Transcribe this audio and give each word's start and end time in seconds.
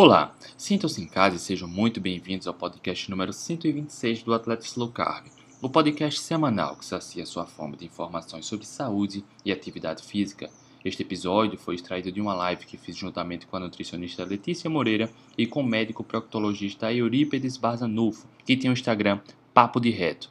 Olá, 0.00 0.32
sintam-se 0.56 1.02
em 1.02 1.08
casa 1.08 1.34
e 1.34 1.40
sejam 1.40 1.66
muito 1.66 2.00
bem-vindos 2.00 2.46
ao 2.46 2.54
podcast 2.54 3.10
número 3.10 3.32
126 3.32 4.22
do 4.22 4.32
Atletas 4.32 4.76
Low 4.76 4.92
Carb, 4.92 5.26
o 5.60 5.68
podcast 5.68 6.20
semanal 6.20 6.76
que 6.76 6.86
sacia 6.86 7.26
sua 7.26 7.46
fome 7.46 7.76
de 7.76 7.86
informações 7.86 8.46
sobre 8.46 8.64
saúde 8.64 9.24
e 9.44 9.50
atividade 9.50 10.04
física. 10.04 10.48
Este 10.84 11.02
episódio 11.02 11.58
foi 11.58 11.74
extraído 11.74 12.12
de 12.12 12.20
uma 12.20 12.32
live 12.32 12.64
que 12.64 12.76
fiz 12.76 12.96
juntamente 12.96 13.48
com 13.48 13.56
a 13.56 13.60
nutricionista 13.60 14.24
Letícia 14.24 14.70
Moreira 14.70 15.10
e 15.36 15.48
com 15.48 15.62
o 15.62 15.66
médico 15.66 16.04
proctologista 16.04 16.94
Eurípedes 16.94 17.56
Barzanufo, 17.56 18.28
que 18.46 18.56
tem 18.56 18.70
o 18.70 18.74
Instagram 18.74 19.18
Papo 19.52 19.80
de 19.80 19.90
Reto. 19.90 20.30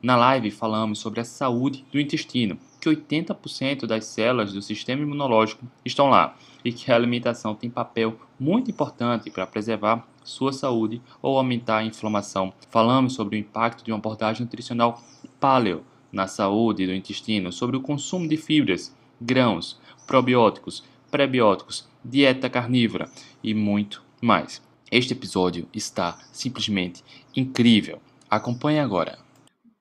Na 0.00 0.16
live 0.16 0.52
falamos 0.52 1.00
sobre 1.00 1.18
a 1.18 1.24
saúde 1.24 1.84
do 1.90 1.98
intestino, 1.98 2.56
que 2.80 2.88
80% 2.88 3.86
das 3.86 4.04
células 4.06 4.52
do 4.52 4.62
sistema 4.62 5.02
imunológico 5.02 5.66
estão 5.84 6.08
lá 6.08 6.36
e 6.64 6.72
que 6.72 6.90
a 6.90 6.94
alimentação 6.94 7.54
tem 7.54 7.70
papel 7.70 8.18
muito 8.38 8.70
importante 8.70 9.30
para 9.30 9.46
preservar 9.46 10.06
sua 10.24 10.52
saúde 10.52 11.00
ou 11.22 11.36
aumentar 11.36 11.78
a 11.78 11.84
inflamação. 11.84 12.52
Falamos 12.70 13.14
sobre 13.14 13.36
o 13.36 13.38
impacto 13.38 13.84
de 13.84 13.90
uma 13.90 13.98
abordagem 13.98 14.42
nutricional 14.42 15.02
paleo 15.40 15.82
na 16.12 16.26
saúde 16.26 16.86
do 16.86 16.94
intestino, 16.94 17.52
sobre 17.52 17.76
o 17.76 17.80
consumo 17.80 18.28
de 18.28 18.36
fibras, 18.36 18.94
grãos, 19.20 19.78
probióticos, 20.06 20.84
prebióticos, 21.10 21.88
dieta 22.04 22.48
carnívora 22.48 23.10
e 23.42 23.54
muito 23.54 24.02
mais. 24.20 24.62
Este 24.90 25.12
episódio 25.12 25.68
está 25.74 26.18
simplesmente 26.32 27.04
incrível. 27.36 28.00
Acompanhe 28.30 28.78
agora. 28.78 29.27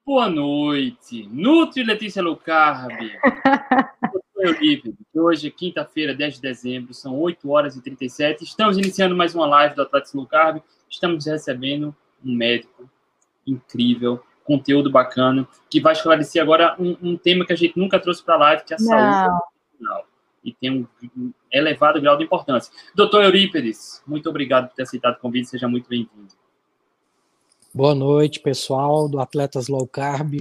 Boa 0.08 0.30
noite, 0.30 1.28
Nutri 1.30 1.84
Letícia 1.84 2.24
Low 2.24 2.38
Carb. 2.38 2.94
Hoje 5.14 5.48
é 5.50 5.52
quinta-feira, 5.52 6.16
10 6.16 6.36
de 6.36 6.42
dezembro, 6.42 6.94
são 6.94 7.20
8 7.20 7.50
horas 7.50 7.76
e 7.76 7.82
37. 7.82 8.46
Estamos 8.46 8.78
iniciando 8.78 9.18
mais 9.18 9.36
uma 9.36 9.46
live 9.46 9.76
do 9.76 9.82
Atlético 9.82 10.20
Low 10.20 10.26
Carb. 10.26 10.62
Estamos 10.90 11.26
recebendo 11.26 11.94
um 12.24 12.34
médico 12.34 12.90
incrível, 13.46 14.24
conteúdo 14.46 14.90
bacana, 14.90 15.46
que 15.70 15.82
vai 15.82 15.92
esclarecer 15.92 16.42
agora 16.42 16.78
um, 16.80 16.96
um 17.02 17.18
tema 17.18 17.46
que 17.46 17.52
a 17.52 17.58
gente 17.58 17.78
nunca 17.78 18.00
trouxe 18.00 18.24
para 18.24 18.36
a 18.36 18.38
live, 18.38 18.64
que 18.64 18.74
é 18.74 18.78
a 18.78 18.80
Não. 18.80 18.88
saúde 18.88 19.42
e 20.42 20.54
tem 20.54 20.88
um 21.18 21.34
elevado 21.52 22.00
grau 22.00 22.16
de 22.16 22.24
importância. 22.24 22.72
Doutor 22.96 23.26
Eurípedes, 23.26 24.02
muito 24.08 24.30
obrigado 24.30 24.70
por 24.70 24.76
ter 24.76 24.84
aceitado 24.84 25.16
o 25.16 25.20
convite, 25.20 25.50
seja 25.50 25.68
muito 25.68 25.90
bem-vindo. 25.90 26.34
Boa 27.78 27.94
noite, 27.94 28.40
pessoal 28.40 29.08
do 29.08 29.20
Atletas 29.20 29.68
Low 29.68 29.86
Carb. 29.86 30.40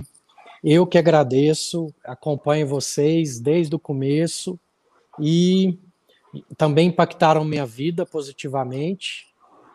Eu 0.65 0.87
que 0.87 0.97
agradeço, 0.97 1.93
acompanho 2.03 2.67
vocês 2.67 3.39
desde 3.39 3.77
o 3.77 3.79
começo 3.79 4.59
e 5.21 5.79
também 6.57 6.89
impactaram 6.89 7.45
minha 7.45 7.67
vida 7.67 8.07
positivamente. 8.07 9.27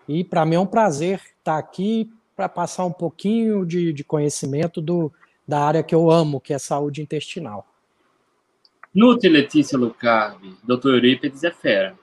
E 0.07 0.23
para 0.23 0.43
mim 0.43 0.55
é 0.55 0.59
um 0.59 0.65
prazer 0.65 1.21
estar 1.37 1.59
aqui 1.59 2.11
para 2.35 2.49
passar 2.49 2.83
um 2.83 2.91
pouquinho 2.91 3.63
de, 3.63 3.93
de 3.93 4.03
conhecimento 4.03 4.81
do, 4.81 5.13
da 5.47 5.63
área 5.63 5.83
que 5.83 5.93
eu 5.93 6.09
amo, 6.09 6.41
que 6.41 6.55
é 6.55 6.57
saúde 6.57 6.99
intestinal. 6.99 7.67
Nutri 8.91 9.29
Letícia 9.29 9.77
Low 9.77 9.93
Carb, 9.93 10.41
doutor 10.63 10.95
Eurípides 10.95 11.43
é 11.43 11.51
fera. 11.51 11.95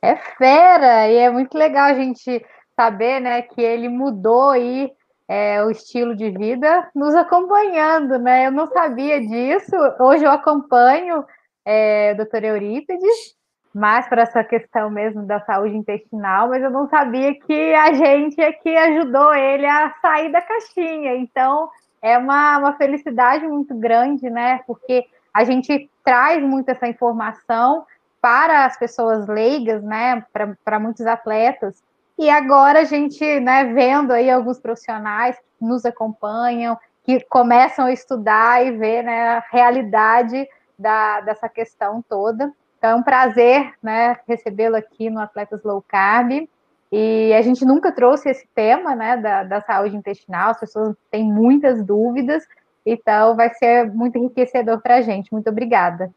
É 0.00 0.14
fera, 0.14 1.08
e 1.10 1.16
é 1.16 1.28
muito 1.28 1.58
legal 1.58 1.86
a 1.86 1.94
gente 1.94 2.40
saber 2.76 3.20
né, 3.20 3.42
que 3.42 3.60
ele 3.60 3.88
mudou 3.88 4.50
aí 4.50 4.92
é, 5.28 5.64
o 5.64 5.70
estilo 5.70 6.14
de 6.14 6.30
vida 6.30 6.88
nos 6.94 7.14
acompanhando, 7.14 8.18
né? 8.18 8.46
Eu 8.46 8.52
não 8.52 8.66
sabia 8.68 9.20
disso. 9.20 9.74
Hoje 9.98 10.24
eu 10.24 10.30
acompanho 10.30 11.24
é, 11.64 12.12
o 12.12 12.16
doutor 12.18 12.44
Eurípides, 12.44 13.34
mais 13.74 14.08
para 14.08 14.22
essa 14.22 14.44
questão 14.44 14.88
mesmo 14.88 15.26
da 15.26 15.40
saúde 15.40 15.76
intestinal, 15.76 16.48
mas 16.48 16.62
eu 16.62 16.70
não 16.70 16.88
sabia 16.88 17.34
que 17.34 17.74
a 17.74 17.92
gente 17.92 18.40
é 18.40 18.52
que 18.52 18.76
ajudou 18.76 19.34
ele 19.34 19.66
a 19.66 19.92
sair 20.00 20.30
da 20.30 20.40
caixinha. 20.40 21.16
Então, 21.16 21.68
é 22.00 22.16
uma, 22.16 22.58
uma 22.58 22.72
felicidade 22.74 23.46
muito 23.48 23.74
grande, 23.74 24.30
né? 24.30 24.60
Porque 24.66 25.06
a 25.34 25.44
gente 25.44 25.90
traz 26.04 26.42
muito 26.42 26.68
essa 26.68 26.86
informação 26.86 27.84
para 28.20 28.64
as 28.64 28.78
pessoas 28.78 29.26
leigas, 29.26 29.82
né? 29.82 30.24
Para 30.64 30.78
muitos 30.78 31.04
atletas, 31.04 31.82
e 32.18 32.30
agora 32.30 32.80
a 32.80 32.84
gente, 32.84 33.40
né, 33.40 33.64
vendo 33.74 34.12
aí 34.12 34.30
alguns 34.30 34.58
profissionais 34.58 35.36
que 35.58 35.64
nos 35.64 35.84
acompanham, 35.84 36.78
que 37.04 37.20
começam 37.20 37.86
a 37.86 37.92
estudar 37.92 38.64
e 38.64 38.72
ver 38.72 39.02
né, 39.02 39.36
a 39.36 39.44
realidade 39.50 40.48
da, 40.78 41.20
dessa 41.20 41.48
questão 41.48 42.02
toda. 42.08 42.52
Então 42.78 42.90
é 42.90 42.94
um 42.94 43.02
prazer 43.02 43.74
né, 43.82 44.18
recebê-lo 44.26 44.76
aqui 44.76 45.10
no 45.10 45.20
Atletas 45.20 45.62
Low 45.62 45.84
Carb. 45.86 46.48
E 46.90 47.34
a 47.34 47.42
gente 47.42 47.64
nunca 47.64 47.92
trouxe 47.92 48.30
esse 48.30 48.46
tema 48.54 48.94
né, 48.94 49.16
da, 49.18 49.44
da 49.44 49.60
saúde 49.60 49.96
intestinal, 49.96 50.50
as 50.50 50.60
pessoas 50.60 50.96
têm 51.10 51.24
muitas 51.24 51.84
dúvidas, 51.84 52.44
então 52.84 53.34
vai 53.34 53.52
ser 53.54 53.92
muito 53.92 54.16
enriquecedor 54.16 54.80
para 54.80 54.96
a 54.96 55.02
gente. 55.02 55.32
Muito 55.32 55.50
obrigada. 55.50 56.10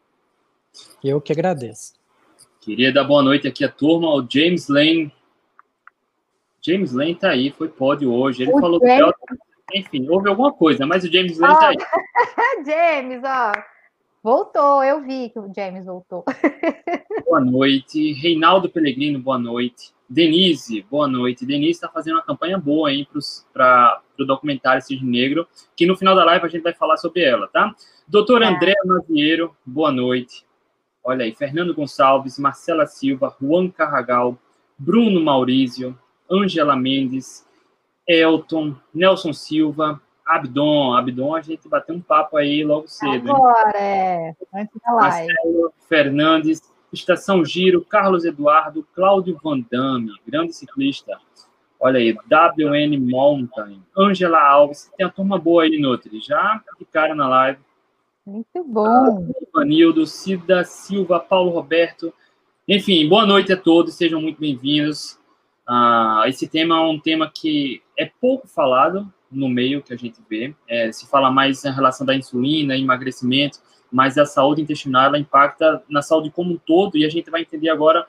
Eu 1.02 1.20
que 1.20 1.32
agradeço. 1.32 1.94
Queria 2.60 2.92
dar 2.92 3.04
boa 3.04 3.22
noite 3.22 3.48
aqui 3.48 3.64
à 3.64 3.68
turma, 3.68 4.08
ao 4.08 4.26
James 4.30 4.68
Lane 4.68 5.12
James 6.62 6.92
Lane 6.92 7.14
tá 7.14 7.30
aí, 7.30 7.50
foi 7.50 7.68
pódio 7.68 8.12
hoje. 8.12 8.42
Ele 8.42 8.52
o 8.52 8.60
falou 8.60 8.80
James... 8.80 9.12
que, 9.68 9.78
enfim, 9.78 10.08
houve 10.08 10.28
alguma 10.28 10.52
coisa, 10.52 10.86
mas 10.86 11.04
o 11.04 11.12
James 11.12 11.38
Lane 11.38 11.54
oh. 11.54 11.58
tá 11.58 11.68
aí. 11.68 11.76
James, 12.64 13.22
ó. 13.24 13.52
Voltou, 14.22 14.84
eu 14.84 15.00
vi 15.00 15.30
que 15.30 15.38
o 15.38 15.50
James 15.54 15.86
voltou. 15.86 16.24
boa 17.24 17.40
noite. 17.40 18.12
Reinaldo 18.12 18.68
Pellegrino, 18.68 19.18
boa 19.18 19.38
noite. 19.38 19.94
Denise, 20.06 20.84
boa 20.90 21.08
noite. 21.08 21.46
Denise 21.46 21.70
está 21.70 21.88
fazendo 21.88 22.16
uma 22.16 22.22
campanha 22.22 22.58
boa 22.58 22.92
hein, 22.92 23.08
para 23.52 24.02
o 24.18 24.24
documentário 24.26 24.82
Cisne 24.82 25.08
Negro, 25.08 25.48
que 25.74 25.86
no 25.86 25.96
final 25.96 26.14
da 26.14 26.24
live 26.24 26.44
a 26.44 26.48
gente 26.48 26.62
vai 26.62 26.74
falar 26.74 26.98
sobre 26.98 27.22
ela, 27.22 27.48
tá? 27.48 27.74
Doutor 28.06 28.42
é. 28.42 28.46
André 28.46 28.74
Maziero, 28.84 29.56
boa 29.64 29.90
noite. 29.90 30.44
Olha 31.02 31.24
aí, 31.24 31.32
Fernando 31.32 31.72
Gonçalves, 31.72 32.38
Marcela 32.38 32.84
Silva, 32.86 33.34
Juan 33.40 33.70
Carragal, 33.70 34.36
Bruno 34.76 35.20
Maurício, 35.22 35.96
Angela 36.30 36.76
Mendes, 36.76 37.46
Elton, 38.06 38.76
Nelson 38.94 39.32
Silva, 39.32 40.00
Abdon. 40.26 40.94
Abdon, 40.94 41.34
a 41.34 41.40
gente 41.40 41.68
bateu 41.68 41.94
um 41.94 42.00
papo 42.00 42.36
aí 42.36 42.64
logo 42.64 42.86
cedo. 42.86 43.34
Agora, 43.34 43.76
é. 43.76 44.34
Antes 44.54 44.80
da 44.84 44.92
live. 44.92 45.26
Marcelo 45.34 45.72
Fernandes, 45.88 46.62
Estação 46.92 47.44
Giro, 47.44 47.84
Carlos 47.84 48.24
Eduardo, 48.24 48.86
Cláudio 48.94 49.38
Van 49.42 49.60
Damme, 49.70 50.12
grande 50.26 50.52
ciclista. 50.52 51.18
Olha 51.78 51.98
aí, 51.98 52.12
WN 52.12 52.98
Mountain, 52.98 53.82
Angela 53.96 54.40
Alves. 54.40 54.90
Tem 54.96 55.06
a 55.06 55.10
turma 55.10 55.38
boa 55.38 55.62
aí, 55.62 55.78
Nutri. 55.78 56.20
Já 56.20 56.62
de 56.78 56.84
cara 56.84 57.14
na 57.14 57.28
live. 57.28 57.58
Muito 58.26 58.64
bom. 58.64 59.28
Ivanildo, 59.48 60.06
Cida 60.06 60.62
Silva, 60.62 61.18
Paulo 61.18 61.50
Roberto. 61.50 62.12
Enfim, 62.68 63.08
boa 63.08 63.26
noite 63.26 63.52
a 63.52 63.56
todos, 63.56 63.94
sejam 63.94 64.20
muito 64.20 64.38
bem-vindos. 64.38 65.19
Uh, 65.70 66.26
esse 66.26 66.48
tema 66.48 66.74
é 66.74 66.80
um 66.80 66.98
tema 66.98 67.30
que 67.32 67.80
é 67.96 68.10
pouco 68.20 68.48
falado 68.48 69.08
no 69.30 69.48
meio 69.48 69.80
que 69.80 69.94
a 69.94 69.96
gente 69.96 70.18
vê. 70.28 70.52
É, 70.66 70.90
se 70.90 71.06
fala 71.06 71.30
mais 71.30 71.64
em 71.64 71.70
relação 71.70 72.04
da 72.04 72.12
insulina, 72.12 72.76
emagrecimento, 72.76 73.60
mas 73.92 74.18
a 74.18 74.26
saúde 74.26 74.62
intestinal 74.62 75.04
ela 75.04 75.18
impacta 75.18 75.80
na 75.88 76.02
saúde 76.02 76.28
como 76.28 76.54
um 76.54 76.56
todo 76.56 76.98
e 76.98 77.04
a 77.04 77.08
gente 77.08 77.30
vai 77.30 77.42
entender 77.42 77.68
agora 77.68 78.04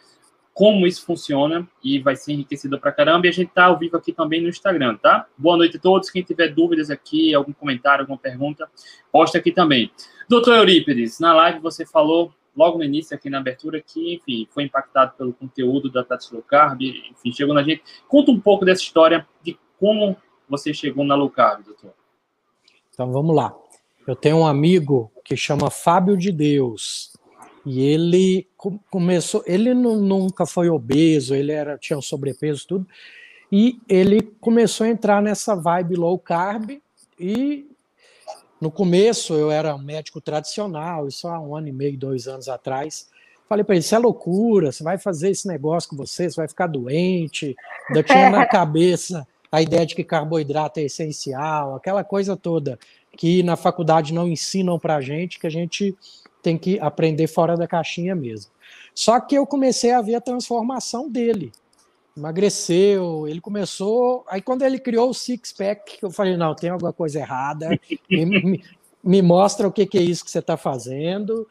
como 0.55 0.87
isso 0.87 1.05
funciona 1.05 1.67
e 1.83 1.99
vai 1.99 2.15
ser 2.15 2.33
enriquecido 2.33 2.79
para 2.79 2.91
caramba. 2.91 3.27
E 3.27 3.29
a 3.29 3.33
gente 3.33 3.49
está 3.49 3.65
ao 3.65 3.77
vivo 3.77 3.95
aqui 3.95 4.11
também 4.11 4.41
no 4.41 4.49
Instagram, 4.49 4.97
tá? 4.97 5.27
Boa 5.37 5.55
noite 5.55 5.77
a 5.77 5.79
todos. 5.79 6.09
Quem 6.09 6.23
tiver 6.23 6.47
dúvidas 6.47 6.89
aqui, 6.89 7.31
algum 7.35 7.53
comentário, 7.53 8.01
alguma 8.01 8.17
pergunta, 8.17 8.67
posta 9.11 9.37
aqui 9.37 9.51
também. 9.51 9.91
Doutor 10.27 10.55
Eurípides, 10.55 11.19
na 11.19 11.31
live 11.33 11.59
você 11.59 11.85
falou 11.85 12.33
logo 12.55 12.77
no 12.77 12.83
início, 12.83 13.15
aqui 13.15 13.29
na 13.29 13.39
abertura, 13.39 13.81
que, 13.81 14.15
enfim, 14.15 14.47
foi 14.51 14.63
impactado 14.63 15.13
pelo 15.17 15.33
conteúdo 15.33 15.91
da 15.91 16.03
Tati 16.03 16.29
Carb, 16.47 16.81
enfim, 16.81 17.31
chegou 17.31 17.53
na 17.53 17.63
gente. 17.63 17.83
Conta 18.07 18.31
um 18.31 18.39
pouco 18.39 18.65
dessa 18.65 18.81
história 18.81 19.27
de 19.41 19.57
como 19.79 20.17
você 20.47 20.73
chegou 20.73 21.05
na 21.05 21.15
Low 21.15 21.29
Carb, 21.29 21.63
doutor. 21.63 21.93
Então, 22.93 23.11
vamos 23.11 23.35
lá. 23.35 23.55
Eu 24.05 24.15
tenho 24.15 24.37
um 24.37 24.47
amigo 24.47 25.11
que 25.23 25.37
chama 25.37 25.69
Fábio 25.69 26.17
de 26.17 26.31
Deus, 26.31 27.11
e 27.65 27.81
ele 27.81 28.47
começou, 28.89 29.43
ele 29.45 29.73
nunca 29.73 30.45
foi 30.45 30.69
obeso, 30.69 31.35
ele 31.35 31.51
era 31.51 31.77
tinha 31.77 31.97
um 31.97 32.01
sobrepeso 32.01 32.67
tudo, 32.67 32.87
e 33.51 33.79
ele 33.87 34.21
começou 34.39 34.85
a 34.85 34.89
entrar 34.89 35.21
nessa 35.21 35.55
vibe 35.55 35.95
low 35.95 36.17
carb 36.17 36.81
e 37.19 37.70
no 38.61 38.69
começo, 38.69 39.33
eu 39.33 39.49
era 39.49 39.75
um 39.75 39.81
médico 39.81 40.21
tradicional, 40.21 41.07
isso 41.07 41.27
há 41.27 41.39
um 41.39 41.55
ano 41.55 41.67
e 41.67 41.71
meio, 41.71 41.97
dois 41.97 42.27
anos 42.27 42.47
atrás. 42.47 43.09
Falei 43.49 43.65
para 43.65 43.73
ele: 43.73 43.83
Isso 43.83 43.95
é 43.95 43.97
loucura, 43.97 44.71
você 44.71 44.83
vai 44.83 44.99
fazer 44.99 45.31
esse 45.31 45.47
negócio 45.47 45.89
com 45.89 45.97
você, 45.97 46.29
você 46.29 46.35
vai 46.35 46.47
ficar 46.47 46.67
doente. 46.67 47.55
Ainda 47.89 48.03
tinha 48.05 48.29
na 48.29 48.45
cabeça 48.45 49.27
a 49.51 49.63
ideia 49.63 49.83
de 49.83 49.95
que 49.95 50.03
carboidrato 50.03 50.79
é 50.79 50.83
essencial, 50.83 51.75
aquela 51.75 52.03
coisa 52.03 52.37
toda 52.37 52.77
que 53.17 53.43
na 53.43 53.57
faculdade 53.57 54.13
não 54.13 54.27
ensinam 54.27 54.79
para 54.79 54.95
a 54.95 55.01
gente, 55.01 55.39
que 55.39 55.47
a 55.47 55.51
gente 55.51 55.95
tem 56.41 56.57
que 56.57 56.79
aprender 56.79 57.27
fora 57.27 57.57
da 57.57 57.67
caixinha 57.67 58.15
mesmo. 58.15 58.51
Só 58.93 59.19
que 59.19 59.35
eu 59.35 59.45
comecei 59.45 59.91
a 59.91 60.01
ver 60.01 60.15
a 60.15 60.21
transformação 60.21 61.09
dele. 61.09 61.51
Emagreceu, 62.15 63.27
ele 63.27 63.41
começou. 63.41 64.25
Aí, 64.27 64.41
quando 64.41 64.63
ele 64.63 64.79
criou 64.79 65.09
o 65.09 65.13
six 65.13 65.51
pack, 65.51 65.97
eu 66.01 66.11
falei: 66.11 66.37
não, 66.37 66.55
tem 66.55 66.69
alguma 66.69 66.93
coisa 66.93 67.19
errada, 67.19 67.69
me, 68.09 68.63
me, 69.03 69.21
mostra 69.21 69.67
o 69.67 69.71
que, 69.71 69.85
que 69.85 69.97
é 69.97 70.01
isso 70.01 70.23
que 70.23 70.31
você 70.31 70.39
está 70.39 70.57
fazendo, 70.57 71.47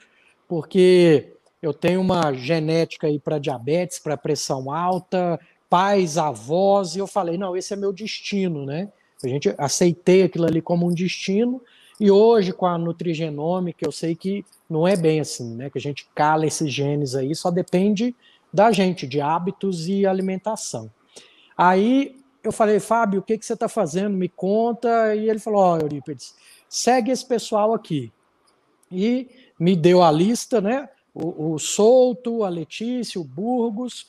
porque 0.49 1.33
eu 1.63 1.73
tenho 1.73 2.01
uma 2.01 2.33
genética 2.33 3.07
aí 3.07 3.19
para 3.19 3.39
diabetes, 3.39 3.99
para 3.99 4.17
pressão 4.17 4.71
alta, 4.71 5.41
pais, 5.69 6.19
avós, 6.19 6.95
e 6.95 6.99
eu 6.99 7.07
falei: 7.07 7.39
não, 7.39 7.57
esse 7.57 7.73
é 7.73 7.77
meu 7.77 7.93
destino, 7.93 8.67
né? 8.67 8.93
A 9.23 9.29
gente 9.29 9.55
aceitei 9.59 10.23
aquilo 10.23 10.47
ali 10.47 10.63
como 10.63 10.87
um 10.87 10.95
destino, 10.95 11.61
e 11.99 12.11
hoje, 12.11 12.53
com 12.53 12.67
a 12.67 12.79
nutrigenômica, 12.79 13.87
eu 13.87 13.93
sei 13.93 14.15
que 14.15 14.45
não 14.69 14.89
é 14.89 14.97
bem 14.97 15.21
assim, 15.21 15.55
né? 15.55 15.69
Que 15.69 15.79
a 15.79 15.81
gente 15.81 16.09
cala 16.15 16.47
esses 16.47 16.73
genes 16.73 17.15
aí, 17.15 17.35
só 17.35 17.51
depende 17.51 18.15
da 18.53 18.73
gente, 18.73 19.07
de 19.07 19.21
hábitos 19.21 19.89
e 19.89 20.07
alimentação. 20.07 20.91
Aí 21.57 22.17
eu 22.43 22.53
falei, 22.53 22.81
Fábio, 22.81 23.21
o 23.21 23.23
que, 23.23 23.37
que 23.37 23.45
você 23.45 23.53
está 23.53 23.69
fazendo? 23.69 24.17
Me 24.17 24.29
conta. 24.29 25.15
E 25.15 25.29
ele 25.29 25.39
falou: 25.39 25.61
Ó, 25.61 25.75
oh, 25.75 25.79
Eurípides, 25.79 26.35
segue 26.69 27.11
esse 27.11 27.27
pessoal 27.27 27.75
aqui. 27.75 28.13
E 28.91 29.29
me 29.59 29.77
deu 29.77 30.03
a 30.03 30.11
lista, 30.11 30.61
né? 30.61 30.89
O, 31.15 31.53
o 31.53 31.59
Souto, 31.59 32.45
a 32.45 32.49
Letícia, 32.49 33.21
o 33.21 33.25
Burgos. 33.25 34.07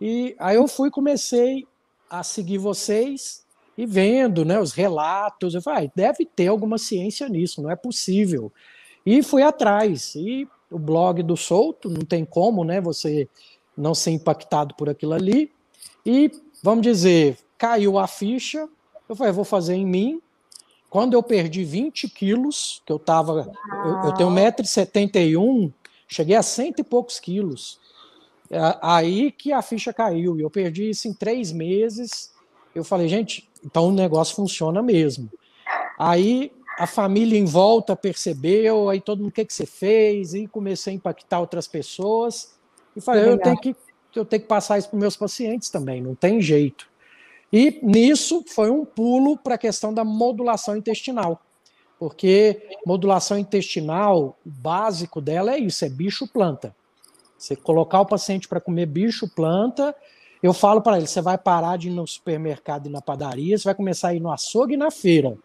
E 0.00 0.34
aí 0.38 0.56
eu 0.56 0.68
fui, 0.68 0.90
comecei 0.90 1.66
a 2.08 2.22
seguir 2.22 2.58
vocês 2.58 3.44
e 3.76 3.86
vendo 3.86 4.44
né, 4.44 4.58
os 4.58 4.72
relatos. 4.72 5.54
Eu 5.54 5.62
falei, 5.62 5.86
ah, 5.86 5.92
deve 5.94 6.26
ter 6.26 6.48
alguma 6.48 6.76
ciência 6.76 7.28
nisso, 7.28 7.62
não 7.62 7.70
é 7.70 7.76
possível. 7.76 8.52
E 9.04 9.22
fui 9.22 9.42
atrás. 9.42 10.14
E 10.14 10.46
o 10.70 10.78
blog 10.78 11.22
do 11.22 11.36
Souto, 11.36 11.88
não 11.88 12.04
tem 12.04 12.24
como, 12.24 12.64
né? 12.64 12.80
Você 12.80 13.28
não 13.80 13.94
ser 13.94 14.10
impactado 14.10 14.74
por 14.74 14.88
aquilo 14.88 15.12
ali. 15.12 15.50
E, 16.04 16.30
vamos 16.62 16.82
dizer, 16.82 17.38
caiu 17.58 17.98
a 17.98 18.06
ficha, 18.06 18.68
eu 19.08 19.16
falei, 19.16 19.32
vou 19.32 19.44
fazer 19.44 19.74
em 19.74 19.86
mim. 19.86 20.20
Quando 20.88 21.14
eu 21.14 21.22
perdi 21.22 21.64
20 21.64 22.08
quilos, 22.08 22.82
que 22.84 22.92
eu 22.92 22.98
tava. 22.98 23.52
Eu, 23.84 24.08
eu 24.08 24.14
tenho 24.14 24.30
1,71m, 24.30 25.72
cheguei 26.08 26.36
a 26.36 26.42
cento 26.42 26.80
e 26.80 26.84
poucos 26.84 27.20
quilos. 27.20 27.78
É, 28.50 28.58
aí 28.82 29.30
que 29.30 29.52
a 29.52 29.62
ficha 29.62 29.92
caiu. 29.92 30.36
E 30.36 30.42
eu 30.42 30.50
perdi 30.50 30.90
isso 30.90 31.06
em 31.06 31.14
três 31.14 31.52
meses. 31.52 32.32
Eu 32.74 32.84
falei, 32.84 33.08
gente, 33.08 33.48
então 33.64 33.88
o 33.88 33.92
negócio 33.92 34.34
funciona 34.34 34.82
mesmo. 34.82 35.30
Aí 35.98 36.52
a 36.78 36.86
família 36.86 37.38
em 37.38 37.44
volta 37.44 37.94
percebeu, 37.94 38.88
aí 38.88 39.00
todo 39.00 39.18
mundo, 39.18 39.28
o 39.28 39.32
que, 39.32 39.44
que 39.44 39.52
você 39.52 39.66
fez? 39.66 40.34
E 40.34 40.46
comecei 40.46 40.92
a 40.92 40.96
impactar 40.96 41.38
outras 41.38 41.68
pessoas. 41.68 42.58
E 42.96 43.00
falei, 43.00 43.28
eu 43.28 43.38
tenho, 43.38 43.56
que, 43.58 43.76
eu 44.14 44.24
tenho 44.24 44.42
que 44.42 44.48
passar 44.48 44.78
isso 44.78 44.88
para 44.88 44.98
meus 44.98 45.16
pacientes 45.16 45.70
também, 45.70 46.00
não 46.00 46.14
tem 46.14 46.40
jeito. 46.40 46.88
E 47.52 47.80
nisso 47.82 48.44
foi 48.48 48.70
um 48.70 48.84
pulo 48.84 49.36
para 49.36 49.56
a 49.56 49.58
questão 49.58 49.92
da 49.92 50.04
modulação 50.04 50.76
intestinal. 50.76 51.40
Porque 51.98 52.68
modulação 52.86 53.38
intestinal, 53.38 54.38
o 54.46 54.50
básico 54.50 55.20
dela 55.20 55.52
é 55.52 55.58
isso, 55.58 55.84
é 55.84 55.88
bicho-planta. 55.88 56.74
Você 57.36 57.56
colocar 57.56 58.00
o 58.00 58.06
paciente 58.06 58.48
para 58.48 58.60
comer 58.60 58.86
bicho-planta, 58.86 59.94
eu 60.42 60.54
falo 60.54 60.80
para 60.80 60.96
ele, 60.96 61.06
você 61.06 61.20
vai 61.20 61.36
parar 61.36 61.76
de 61.76 61.88
ir 61.88 61.90
no 61.90 62.06
supermercado 62.06 62.86
e 62.86 62.90
na 62.90 63.02
padaria, 63.02 63.56
você 63.56 63.64
vai 63.64 63.74
começar 63.74 64.08
a 64.08 64.14
ir 64.14 64.20
no 64.20 64.32
açougue 64.32 64.74
e 64.74 64.76
na 64.76 64.90
feira. 64.90 65.36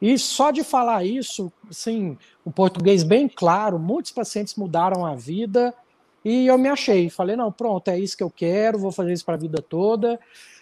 E 0.00 0.16
só 0.16 0.52
de 0.52 0.62
falar 0.62 1.04
isso, 1.04 1.52
assim, 1.68 2.16
um 2.46 2.50
português 2.50 3.02
bem 3.02 3.28
claro, 3.28 3.78
muitos 3.78 4.12
pacientes 4.12 4.54
mudaram 4.54 5.04
a 5.04 5.14
vida 5.14 5.74
e 6.24 6.46
eu 6.46 6.58
me 6.58 6.68
achei, 6.68 7.08
falei, 7.08 7.36
não, 7.36 7.50
pronto, 7.50 7.88
é 7.88 7.98
isso 7.98 8.16
que 8.16 8.22
eu 8.22 8.30
quero, 8.30 8.78
vou 8.78 8.92
fazer 8.92 9.12
isso 9.12 9.24
para 9.24 9.34
a 9.34 9.38
vida 9.38 9.62
toda. 9.62 10.18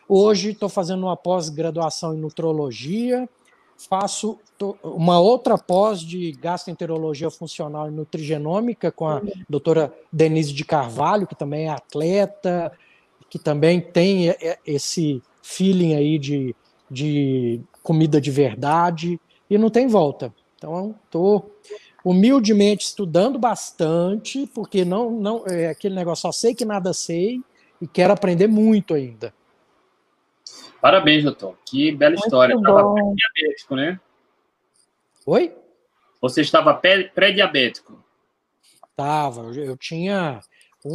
Hoje 0.09 0.51
estou 0.51 0.69
fazendo 0.69 1.05
uma 1.05 1.17
pós-graduação 1.17 2.15
em 2.15 2.19
nutrologia, 2.19 3.29
faço 3.89 4.39
uma 4.83 5.21
outra 5.21 5.59
pós 5.59 6.01
de 6.01 6.33
gastroenterologia 6.33 7.31
funcional 7.31 7.89
e 7.89 7.91
nutrigenômica 7.91 8.91
com 8.91 9.07
a 9.09 9.21
doutora 9.49 9.93
Denise 10.13 10.53
de 10.53 10.65
Carvalho, 10.65 11.27
que 11.27 11.35
também 11.35 11.67
é 11.67 11.71
atleta, 11.71 12.73
que 13.29 13.39
também 13.39 13.81
tem 13.81 14.35
esse 14.65 15.23
feeling 15.43 15.95
aí 15.95 16.19
de, 16.19 16.55
de 16.91 17.61
comida 17.83 18.21
de 18.21 18.31
verdade, 18.31 19.21
e 19.49 19.59
não 19.59 19.71
tem 19.71 19.87
volta. 19.87 20.33
Então, 20.57 20.95
estou 21.05 21.51
humildemente 22.07 22.85
estudando 22.85 23.37
bastante, 23.37 24.47
porque 24.55 24.85
não, 24.85 25.11
não 25.11 25.45
é 25.45 25.67
aquele 25.67 25.97
negócio, 25.97 26.23
só 26.23 26.31
sei 26.31 26.55
que 26.55 26.65
nada 26.65 26.93
sei 26.93 27.43
e 27.83 27.89
quero 27.89 28.13
aprender 28.13 28.47
muito 28.47 28.95
ainda. 28.95 29.35
Parabéns, 30.81 31.25
doutor. 31.25 31.59
Que 31.69 31.91
bela 31.91 32.15
muito 32.15 32.25
história. 32.25 32.55
Estava 32.55 32.95
pré-diabético, 32.95 33.75
né? 33.75 34.01
Oi? 35.27 35.53
Você 36.21 36.43
estava 36.43 36.75
pré-diabético? 36.75 38.01
Estava. 38.89 39.43
Eu 39.57 39.77
tinha 39.77 40.41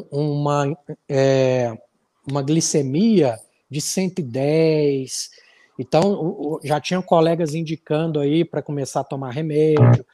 uma, 0.09 0.77
é, 1.09 1.77
uma 2.25 2.41
glicemia 2.41 3.37
de 3.69 3.81
110. 3.81 5.29
Então, 5.77 6.57
já 6.63 6.79
tinha 6.79 7.01
colegas 7.01 7.53
indicando 7.53 8.21
aí 8.21 8.45
para 8.45 8.61
começar 8.61 9.01
a 9.01 9.03
tomar 9.03 9.31
remédio 9.31 10.05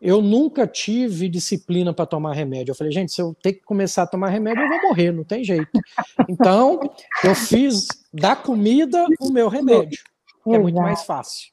eu 0.00 0.22
nunca 0.22 0.66
tive 0.66 1.28
disciplina 1.28 1.92
para 1.92 2.06
tomar 2.06 2.32
remédio. 2.32 2.72
Eu 2.72 2.74
falei, 2.74 2.92
gente, 2.92 3.12
se 3.12 3.20
eu 3.20 3.34
ter 3.42 3.52
que 3.52 3.62
começar 3.62 4.04
a 4.04 4.06
tomar 4.06 4.28
remédio, 4.28 4.62
eu 4.62 4.68
vou 4.68 4.88
morrer, 4.88 5.12
não 5.12 5.24
tem 5.24 5.44
jeito. 5.44 5.70
Então, 6.28 6.80
eu 7.22 7.34
fiz 7.34 7.86
da 8.12 8.34
comida 8.34 9.04
o 9.20 9.30
meu 9.30 9.48
remédio, 9.48 10.02
que 10.42 10.54
é 10.54 10.58
muito 10.58 10.80
mais 10.80 11.04
fácil. 11.04 11.50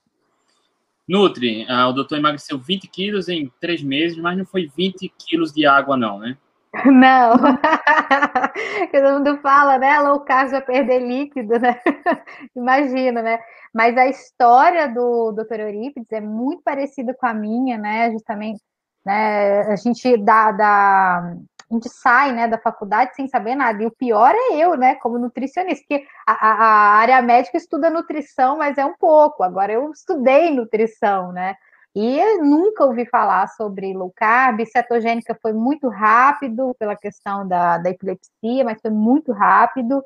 Nutri, 1.07 1.65
ah, 1.69 1.87
o 1.87 1.93
doutor 1.93 2.17
emagreceu 2.17 2.57
20 2.57 2.87
quilos 2.87 3.29
em 3.29 3.51
três 3.61 3.81
meses, 3.81 4.17
mas 4.17 4.37
não 4.37 4.45
foi 4.45 4.69
20 4.75 5.11
quilos 5.17 5.53
de 5.53 5.65
água, 5.65 5.95
não, 5.95 6.19
né? 6.19 6.37
Não. 6.85 7.37
Todo 8.91 9.13
mundo 9.13 9.37
fala, 9.41 9.77
né? 9.77 9.99
Low 9.99 10.19
carb 10.21 10.51
vai 10.51 10.61
perder 10.61 10.99
líquido, 10.99 11.59
né? 11.59 11.79
Imagina, 12.55 13.21
né? 13.21 13.39
Mas 13.73 13.97
a 13.97 14.07
história 14.07 14.87
do 14.87 15.31
Dr. 15.31 15.59
Eurípides 15.61 16.11
é 16.11 16.21
muito 16.21 16.61
parecida 16.63 17.13
com 17.13 17.25
a 17.25 17.33
minha, 17.33 17.77
né? 17.77 18.11
Justamente, 18.11 18.61
né? 19.05 19.61
A 19.61 19.75
gente 19.75 20.17
dá, 20.17 20.51
dá 20.51 21.35
a 21.69 21.73
gente 21.73 21.89
sai 21.89 22.31
né, 22.31 22.47
da 22.47 22.57
faculdade 22.57 23.13
sem 23.15 23.27
saber 23.27 23.55
nada. 23.55 23.83
E 23.83 23.85
o 23.85 23.91
pior 23.91 24.33
é 24.33 24.55
eu, 24.55 24.77
né, 24.77 24.95
como 24.95 25.19
nutricionista, 25.19 25.85
porque 25.87 26.05
a, 26.25 26.33
a 26.33 26.97
área 26.99 27.21
médica 27.21 27.57
estuda 27.57 27.89
nutrição, 27.89 28.57
mas 28.57 28.77
é 28.77 28.85
um 28.85 28.95
pouco. 28.97 29.43
Agora 29.43 29.73
eu 29.73 29.91
estudei 29.91 30.49
nutrição, 30.51 31.33
né? 31.33 31.55
E 31.99 32.37
nunca 32.43 32.85
ouvi 32.85 33.07
falar 33.07 33.47
sobre 33.47 33.91
low 33.91 34.13
carb, 34.15 34.63
cetogênica 34.67 35.35
foi 35.41 35.51
muito 35.51 35.89
rápido 35.89 36.75
pela 36.77 36.95
questão 36.95 37.47
da, 37.47 37.79
da 37.79 37.89
epilepsia, 37.89 38.63
mas 38.63 38.79
foi 38.79 38.91
muito 38.91 39.31
rápido. 39.31 40.03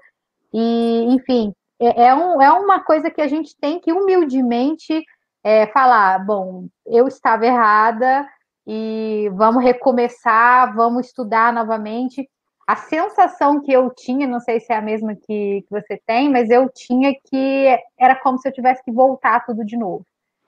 E, 0.54 1.04
enfim, 1.10 1.54
é, 1.78 2.06
é, 2.06 2.16
um, 2.16 2.42
é 2.42 2.50
uma 2.50 2.80
coisa 2.82 3.12
que 3.12 3.20
a 3.20 3.28
gente 3.28 3.58
tem 3.60 3.78
que 3.78 3.92
humildemente 3.92 5.04
é, 5.44 5.68
falar: 5.68 6.26
bom, 6.26 6.68
eu 6.86 7.10
estava 7.10 7.46
errada 7.46 8.26
e 8.66 9.30
vamos 9.34 9.62
recomeçar, 9.62 10.74
vamos 10.74 11.08
estudar 11.08 11.52
novamente. 11.52 12.26
A 12.66 12.78
sensação 12.78 13.62
que 13.62 13.74
eu 13.74 13.94
tinha, 13.94 14.26
não 14.26 14.40
sei 14.40 14.62
se 14.62 14.72
é 14.72 14.78
a 14.78 14.82
mesma 14.82 15.14
que, 15.14 15.64
que 15.64 15.70
você 15.70 16.02
tem, 16.08 16.30
mas 16.32 16.50
eu 16.50 16.70
tinha 16.74 17.14
que 17.26 17.78
era 18.00 18.16
como 18.16 18.38
se 18.38 18.48
eu 18.48 18.54
tivesse 18.54 18.82
que 18.82 18.94
voltar 18.94 19.46
tudo 19.46 19.66
de 19.66 19.76
novo. 19.76 20.06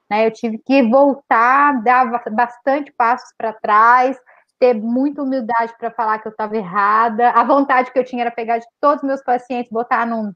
Né? 0.10 0.28
Eu 0.28 0.32
tive 0.32 0.58
que 0.58 0.84
voltar, 0.84 1.82
dar 1.84 2.06
bastante 2.32 2.92
passos 2.92 3.34
para 3.38 3.54
trás, 3.54 4.18
ter 4.60 4.74
muita 4.74 5.22
humildade 5.22 5.74
para 5.78 5.92
falar 5.92 6.20
que 6.20 6.28
eu 6.28 6.32
estava 6.32 6.56
errada. 6.56 7.32
A 7.32 7.44
vontade 7.44 7.92
que 7.92 8.00
eu 8.00 8.06
tinha 8.06 8.24
era 8.24 8.32
pegar 8.32 8.60
de 8.60 8.66
todos 8.80 9.04
os 9.04 9.08
meus 9.08 9.22
pacientes, 9.22 9.72
botar 9.72 10.06
num, 10.06 10.32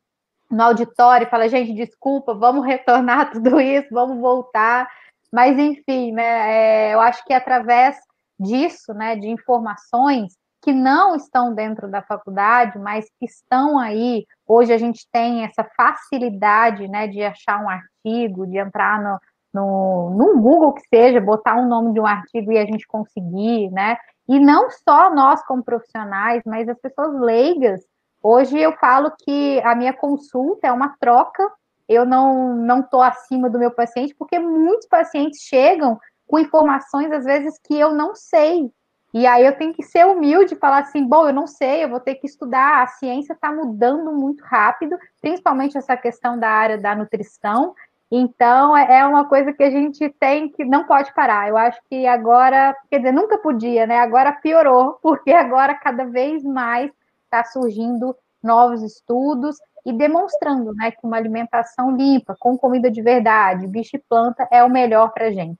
no 0.50 0.64
auditório 0.64 1.26
e 1.26 1.30
falar, 1.30 1.48
gente, 1.48 1.74
desculpa, 1.74 2.34
vamos 2.34 2.66
retornar 2.66 3.32
tudo 3.32 3.60
isso, 3.62 3.88
vamos 3.92 4.20
voltar. 4.20 4.90
Mas, 5.32 5.58
enfim, 5.58 6.12
né, 6.12 6.90
é, 6.90 6.94
eu 6.94 7.00
acho 7.00 7.24
que 7.26 7.34
através 7.34 7.98
disso, 8.40 8.94
né, 8.94 9.16
de 9.16 9.28
informações 9.28 10.34
que 10.62 10.74
não 10.74 11.16
estão 11.16 11.54
dentro 11.54 11.90
da 11.90 12.02
faculdade, 12.02 12.78
mas 12.80 13.06
que 13.20 13.26
estão 13.26 13.80
aí. 13.80 14.26
Hoje 14.46 14.74
a 14.74 14.78
gente 14.78 15.08
tem 15.12 15.44
essa 15.44 15.64
facilidade, 15.76 16.88
né, 16.88 17.08
de 17.08 17.24
achar 17.24 17.64
um 17.64 17.70
artigo, 17.70 18.46
de 18.46 18.58
entrar 18.58 19.02
no, 19.02 19.18
no, 19.58 20.12
no 20.12 20.40
Google 20.40 20.74
que 20.74 20.88
seja, 20.88 21.20
botar 21.20 21.56
um 21.56 21.68
nome 21.68 21.94
de 21.94 22.00
um 22.00 22.06
artigo 22.06 22.52
e 22.52 22.58
a 22.60 22.66
gente 22.66 22.86
conseguir, 22.86 23.72
né? 23.72 23.98
E 24.30 24.40
não 24.40 24.70
só 24.70 25.14
nós 25.14 25.44
como 25.46 25.64
profissionais, 25.64 26.44
mas 26.46 26.70
as 26.70 26.80
pessoas 26.80 27.20
leigas. 27.20 27.82
Hoje 28.22 28.60
eu 28.60 28.74
falo 28.74 29.12
que 29.24 29.60
a 29.64 29.74
minha 29.74 29.94
consulta 29.94 30.68
é 30.68 30.72
uma 30.72 30.96
troca. 31.00 31.50
Eu 31.90 32.06
não 32.06 32.56
não 32.56 32.82
estou 32.82 33.02
acima 33.02 33.50
do 33.50 33.58
meu 33.58 33.72
paciente 33.72 34.14
porque 34.14 34.38
muitos 34.38 34.88
pacientes 34.88 35.42
chegam 35.42 35.98
com 36.28 36.38
informações 36.38 37.12
às 37.12 37.26
vezes 37.26 37.58
que 37.66 37.74
eu 37.80 37.94
não 37.94 38.14
sei. 38.14 38.70
E 39.14 39.26
aí 39.26 39.46
eu 39.46 39.58
tenho 39.58 39.74
que 39.74 39.84
ser 39.84 40.06
humilde 40.06 40.54
e 40.54 40.58
falar 40.58 40.80
assim, 40.80 41.04
bom, 41.08 41.26
eu 41.28 41.34
não 41.34 41.48
sei, 41.48 41.84
eu 41.84 41.90
vou 41.90 42.00
ter 42.00 42.16
que 42.16 42.28
estudar, 42.28 42.84
a 42.84 42.88
ciência 42.88 43.34
está 43.34 43.52
mudando 43.52 44.12
muito 44.12 44.44
rápido, 44.44 44.98
principalmente 45.22 45.78
essa 45.78 45.96
questão 45.96 46.38
da 46.38 46.50
área 46.50 46.78
da 46.78 46.94
nutrição. 46.94 47.74
Então 48.12 48.76
é, 48.76 49.00
é 49.00 49.06
uma 49.06 49.26
coisa 49.28 49.52
que 49.52 49.64
a 49.64 49.70
gente 49.70 50.08
tem 50.20 50.50
que 50.50 50.64
não 50.64 50.86
pode 50.86 51.14
parar. 51.14 51.50
Eu 51.50 51.58
acho 51.58 51.80
que 51.90 52.06
agora, 52.08 52.76
quer 52.90 53.00
dizer, 53.00 53.12
nunca 53.12 53.38
podia, 53.38 53.86
né? 53.86 54.00
Agora 54.00 54.32
piorou, 54.32 54.98
porque 55.04 55.32
agora 55.32 55.76
cada 55.76 56.06
vez 56.06 56.44
mais 56.44 56.92
está 57.26 57.44
surgindo 57.44 58.16
novos 58.42 58.82
estudos 58.82 59.58
e 59.86 59.94
demonstrando 59.94 60.74
né, 60.74 60.92
que 60.92 61.00
uma 61.04 61.18
alimentação 61.18 61.96
limpa, 61.96 62.36
com 62.40 62.58
comida 62.58 62.92
de 62.92 63.02
verdade, 63.02 63.68
bicho 63.68 63.96
e 63.96 64.00
planta, 64.00 64.48
é 64.52 64.64
o 64.64 64.70
melhor 64.70 65.12
para 65.14 65.28
a 65.28 65.32
gente. 65.32 65.60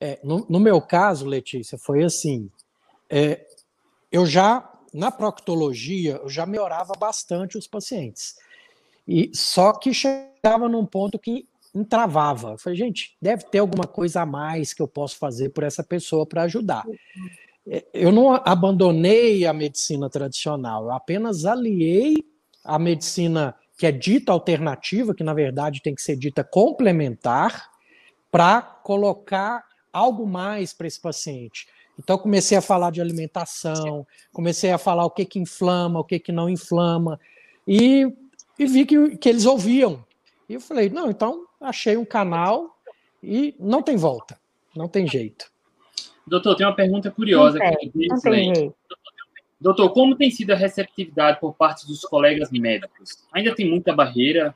É, 0.00 0.18
no, 0.22 0.44
no, 0.48 0.58
meu 0.58 0.80
caso, 0.80 1.24
Letícia, 1.24 1.78
foi 1.78 2.02
assim. 2.02 2.50
É, 3.08 3.46
eu 4.10 4.26
já, 4.26 4.68
na 4.92 5.12
proctologia, 5.12 6.20
eu 6.22 6.28
já 6.28 6.44
melhorava 6.44 6.92
bastante 6.98 7.56
os 7.56 7.68
pacientes. 7.68 8.34
E 9.06 9.30
Só 9.34 9.72
que 9.72 9.92
chegava 9.92 10.68
num 10.68 10.86
ponto 10.86 11.18
que 11.18 11.46
entravava. 11.74 12.52
Eu 12.52 12.58
falei, 12.58 12.78
gente, 12.78 13.16
deve 13.20 13.44
ter 13.44 13.58
alguma 13.58 13.86
coisa 13.86 14.22
a 14.22 14.26
mais 14.26 14.74
que 14.74 14.82
eu 14.82 14.88
posso 14.88 15.16
fazer 15.16 15.50
por 15.50 15.64
essa 15.64 15.82
pessoa 15.82 16.26
para 16.26 16.42
ajudar. 16.42 16.84
É, 17.66 17.84
eu 17.94 18.12
não 18.12 18.34
abandonei 18.34 19.46
a 19.46 19.52
medicina 19.52 20.10
tradicional, 20.10 20.84
eu 20.84 20.92
apenas 20.92 21.44
aliei 21.44 22.16
a 22.64 22.78
medicina 22.78 23.54
que 23.78 23.86
é 23.86 23.92
dita 23.92 24.32
alternativa, 24.32 25.14
que 25.14 25.24
na 25.24 25.32
verdade 25.32 25.82
tem 25.82 25.94
que 25.94 26.02
ser 26.02 26.16
dita 26.16 26.44
complementar, 26.44 27.70
para 28.30 28.62
colocar 28.62 29.62
algo 29.92 30.26
mais 30.26 30.72
para 30.72 30.86
esse 30.86 31.00
paciente. 31.00 31.66
Então 31.98 32.16
comecei 32.16 32.56
a 32.56 32.62
falar 32.62 32.90
de 32.90 33.00
alimentação, 33.00 34.06
comecei 34.32 34.70
a 34.72 34.78
falar 34.78 35.04
o 35.04 35.10
que 35.10 35.24
que 35.24 35.38
inflama, 35.38 36.00
o 36.00 36.04
que 36.04 36.18
que 36.18 36.32
não 36.32 36.48
inflama, 36.48 37.20
e, 37.68 38.10
e 38.58 38.66
vi 38.66 38.84
que, 38.84 39.16
que 39.16 39.28
eles 39.28 39.46
ouviam. 39.46 40.04
E 40.48 40.54
eu 40.54 40.60
falei, 40.60 40.90
não, 40.90 41.10
então 41.10 41.46
achei 41.60 41.96
um 41.96 42.04
canal 42.04 42.78
e 43.22 43.54
não 43.58 43.82
tem 43.82 43.96
volta, 43.96 44.38
não 44.74 44.88
tem 44.88 45.06
jeito. 45.06 45.50
Doutor, 46.26 46.54
tem 46.56 46.66
uma 46.66 46.74
pergunta 46.74 47.10
curiosa 47.10 47.58
não 47.58 47.66
aqui. 47.66 47.90
Não 48.08 48.20
tem 48.20 48.54
jeito. 48.54 48.74
Doutor, 49.60 49.90
como 49.90 50.16
tem 50.16 50.30
sido 50.30 50.52
a 50.52 50.56
receptividade 50.56 51.38
por 51.40 51.54
parte 51.54 51.86
dos 51.86 52.00
colegas 52.00 52.50
médicos? 52.50 53.24
Ainda 53.32 53.54
tem 53.54 53.68
muita 53.68 53.94
barreira? 53.94 54.54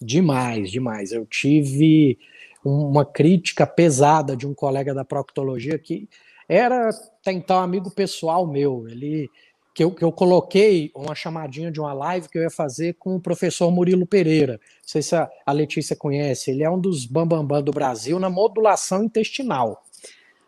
Demais, 0.00 0.70
demais. 0.70 1.12
Eu 1.12 1.26
tive 1.26 2.18
uma 2.64 3.04
crítica 3.04 3.66
pesada 3.66 4.36
de 4.36 4.46
um 4.46 4.54
colega 4.54 4.94
da 4.94 5.04
proctologia 5.04 5.78
que 5.78 6.08
era 6.48 6.90
até 6.90 7.32
então 7.32 7.58
amigo 7.58 7.90
pessoal 7.90 8.46
meu. 8.46 8.86
Ele 8.88 9.28
que 9.74 9.82
eu, 9.84 9.90
que 9.90 10.04
eu 10.04 10.12
coloquei 10.12 10.90
uma 10.94 11.14
chamadinha 11.14 11.70
de 11.70 11.80
uma 11.80 11.92
live 11.92 12.28
que 12.28 12.38
eu 12.38 12.42
ia 12.42 12.50
fazer 12.50 12.94
com 12.94 13.16
o 13.16 13.20
professor 13.20 13.70
Murilo 13.70 14.06
Pereira. 14.06 14.54
Não 14.54 14.88
sei 14.88 15.02
se 15.02 15.16
a, 15.16 15.30
a 15.46 15.52
Letícia 15.52 15.96
conhece. 15.96 16.50
Ele 16.50 16.62
é 16.62 16.70
um 16.70 16.78
dos 16.78 17.06
bambambam 17.06 17.46
bam, 17.46 17.56
bam 17.56 17.62
do 17.62 17.72
Brasil 17.72 18.18
na 18.18 18.28
modulação 18.28 19.02
intestinal. 19.02 19.82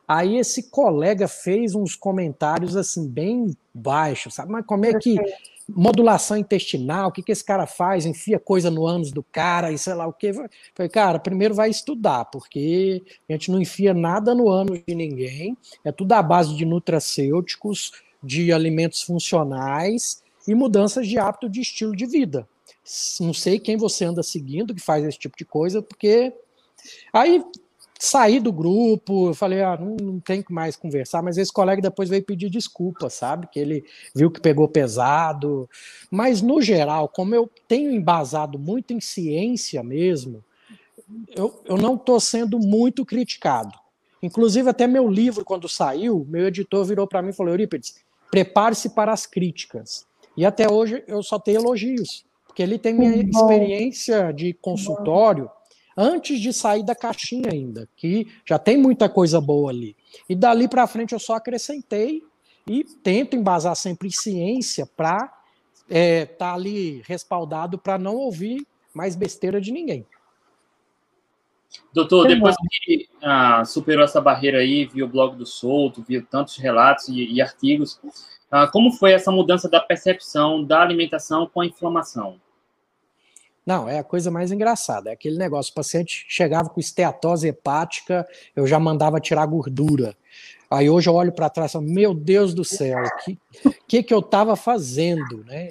Aí 0.06 0.36
esse 0.36 0.70
colega 0.70 1.26
fez 1.26 1.74
uns 1.74 1.96
comentários 1.96 2.76
assim 2.76 3.08
bem 3.08 3.56
baixos, 3.72 4.34
sabe? 4.34 4.52
Mas 4.52 4.66
como 4.66 4.84
é 4.84 4.98
que 4.98 5.18
modulação 5.68 6.36
intestinal, 6.36 7.08
o 7.08 7.12
que, 7.12 7.22
que 7.22 7.32
esse 7.32 7.44
cara 7.44 7.66
faz? 7.66 8.04
Enfia 8.04 8.38
coisa 8.38 8.70
no 8.70 8.86
ânus 8.86 9.10
do 9.10 9.22
cara 9.22 9.72
e 9.72 9.78
sei 9.78 9.94
lá 9.94 10.06
o 10.06 10.12
que. 10.12 10.32
Falei, 10.32 10.90
cara, 10.92 11.18
primeiro 11.18 11.54
vai 11.54 11.70
estudar, 11.70 12.26
porque 12.26 13.02
a 13.28 13.32
gente 13.32 13.50
não 13.50 13.60
enfia 13.60 13.94
nada 13.94 14.34
no 14.34 14.50
ânus 14.50 14.82
de 14.86 14.94
ninguém, 14.94 15.56
é 15.84 15.90
tudo 15.90 16.12
à 16.12 16.22
base 16.22 16.54
de 16.54 16.64
nutracêuticos, 16.64 17.92
de 18.24 18.52
alimentos 18.52 19.02
funcionais 19.02 20.22
e 20.46 20.54
mudanças 20.54 21.06
de 21.06 21.18
hábito 21.18 21.48
de 21.48 21.60
estilo 21.60 21.94
de 21.94 22.06
vida. 22.06 22.48
Não 23.20 23.32
sei 23.32 23.58
quem 23.58 23.76
você 23.76 24.04
anda 24.04 24.22
seguindo 24.22 24.74
que 24.74 24.80
faz 24.80 25.04
esse 25.04 25.18
tipo 25.18 25.36
de 25.36 25.44
coisa, 25.44 25.80
porque 25.80 26.32
aí 27.12 27.42
saí 27.98 28.38
do 28.38 28.52
grupo, 28.52 29.28
eu 29.28 29.34
falei, 29.34 29.62
ah, 29.62 29.78
não, 29.80 29.96
não 29.96 30.20
tem 30.20 30.42
que 30.42 30.52
mais 30.52 30.76
conversar, 30.76 31.22
mas 31.22 31.38
esse 31.38 31.52
colega 31.52 31.80
depois 31.80 32.08
veio 32.08 32.22
pedir 32.22 32.50
desculpa, 32.50 33.08
sabe? 33.08 33.46
Que 33.46 33.58
ele 33.58 33.84
viu 34.14 34.30
que 34.30 34.40
pegou 34.40 34.68
pesado. 34.68 35.68
Mas, 36.10 36.42
no 36.42 36.60
geral, 36.60 37.08
como 37.08 37.34
eu 37.34 37.50
tenho 37.66 37.90
embasado 37.90 38.58
muito 38.58 38.92
em 38.92 39.00
ciência 39.00 39.82
mesmo, 39.82 40.44
eu, 41.34 41.62
eu 41.64 41.76
não 41.76 41.94
estou 41.94 42.20
sendo 42.20 42.58
muito 42.58 43.04
criticado. 43.04 43.72
Inclusive, 44.22 44.68
até 44.68 44.86
meu 44.86 45.08
livro, 45.08 45.44
quando 45.44 45.68
saiu, 45.68 46.26
meu 46.28 46.46
editor 46.46 46.84
virou 46.84 47.06
para 47.06 47.22
mim 47.22 47.30
e 47.30 47.34
falou: 47.34 47.52
Eurípides, 47.52 47.96
prepare-se 48.34 48.90
para 48.90 49.12
as 49.12 49.26
críticas. 49.26 50.04
E 50.36 50.44
até 50.44 50.68
hoje 50.68 51.04
eu 51.06 51.22
só 51.22 51.38
tenho 51.38 51.60
elogios, 51.60 52.26
porque 52.44 52.64
ele 52.64 52.80
tem 52.80 52.92
minha 52.92 53.14
experiência 53.14 54.32
de 54.32 54.52
consultório 54.54 55.48
antes 55.96 56.40
de 56.40 56.52
sair 56.52 56.82
da 56.82 56.96
caixinha 56.96 57.50
ainda, 57.52 57.88
que 57.94 58.26
já 58.44 58.58
tem 58.58 58.76
muita 58.76 59.08
coisa 59.08 59.40
boa 59.40 59.70
ali. 59.70 59.94
E 60.28 60.34
dali 60.34 60.66
para 60.66 60.84
frente 60.88 61.12
eu 61.12 61.20
só 61.20 61.34
acrescentei 61.34 62.24
e 62.68 62.82
tento 62.82 63.36
embasar 63.36 63.76
sempre 63.76 64.08
em 64.08 64.10
ciência 64.10 64.84
para 64.84 65.32
estar 65.88 65.96
é, 65.96 66.26
tá 66.26 66.54
ali 66.54 67.02
respaldado 67.06 67.78
para 67.78 67.96
não 67.96 68.16
ouvir 68.16 68.66
mais 68.92 69.14
besteira 69.14 69.60
de 69.60 69.70
ninguém. 69.70 70.04
Doutor, 71.92 72.26
depois 72.26 72.56
que 72.82 73.08
ah, 73.22 73.64
superou 73.64 74.04
essa 74.04 74.20
barreira 74.20 74.58
aí, 74.58 74.84
viu 74.84 75.06
o 75.06 75.08
blog 75.08 75.36
do 75.36 75.46
Solto, 75.46 76.04
viu 76.06 76.26
tantos 76.28 76.56
relatos 76.56 77.08
e, 77.08 77.32
e 77.32 77.40
artigos, 77.40 78.00
ah, 78.50 78.66
como 78.66 78.92
foi 78.92 79.12
essa 79.12 79.30
mudança 79.30 79.68
da 79.68 79.80
percepção 79.80 80.62
da 80.62 80.80
alimentação 80.80 81.46
com 81.46 81.60
a 81.60 81.66
inflamação? 81.66 82.40
Não, 83.66 83.88
é 83.88 83.98
a 83.98 84.04
coisa 84.04 84.30
mais 84.30 84.52
engraçada. 84.52 85.10
É 85.10 85.12
aquele 85.14 85.38
negócio: 85.38 85.72
o 85.72 85.74
paciente 85.74 86.26
chegava 86.28 86.68
com 86.68 86.80
esteatose 86.80 87.48
hepática, 87.48 88.26
eu 88.54 88.66
já 88.66 88.78
mandava 88.78 89.20
tirar 89.20 89.46
gordura. 89.46 90.14
Aí 90.70 90.90
hoje 90.90 91.08
eu 91.08 91.14
olho 91.14 91.32
para 91.32 91.48
trás 91.48 91.70
e 91.70 91.74
falo, 91.74 91.84
meu 91.86 92.12
Deus 92.12 92.52
do 92.52 92.64
céu, 92.64 92.98
o 92.98 93.24
que, 93.24 93.38
que, 93.86 94.02
que 94.02 94.14
eu 94.14 94.18
estava 94.18 94.56
fazendo, 94.56 95.44
né? 95.44 95.70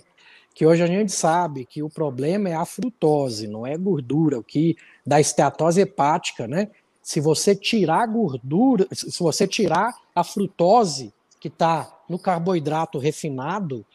Que 0.54 0.66
hoje 0.66 0.84
a 0.84 0.88
gente 0.88 1.12
sabe 1.12 1.66
que 1.66 1.82
o 1.82 1.90
problema 1.90 2.50
é 2.50 2.54
a 2.54 2.66
frutose, 2.66 3.48
não 3.48 3.66
é 3.66 3.78
gordura. 3.78 4.40
O 4.40 4.44
que 4.44 4.78
dá 5.06 5.20
esteatose 5.20 5.82
hepática, 5.82 6.48
né? 6.48 6.70
Se 7.02 7.20
você 7.20 7.56
tirar 7.56 8.04
a 8.04 8.08
gordura, 8.08 8.88
se 8.92 9.20
você 9.20 9.48
tirar 9.48 9.94
a 10.16 10.24
frutose 10.24 11.14
que 11.40 11.48
está 11.48 11.92
no 12.08 12.18
carboidrato 12.18 12.98
refinado, 12.98 13.86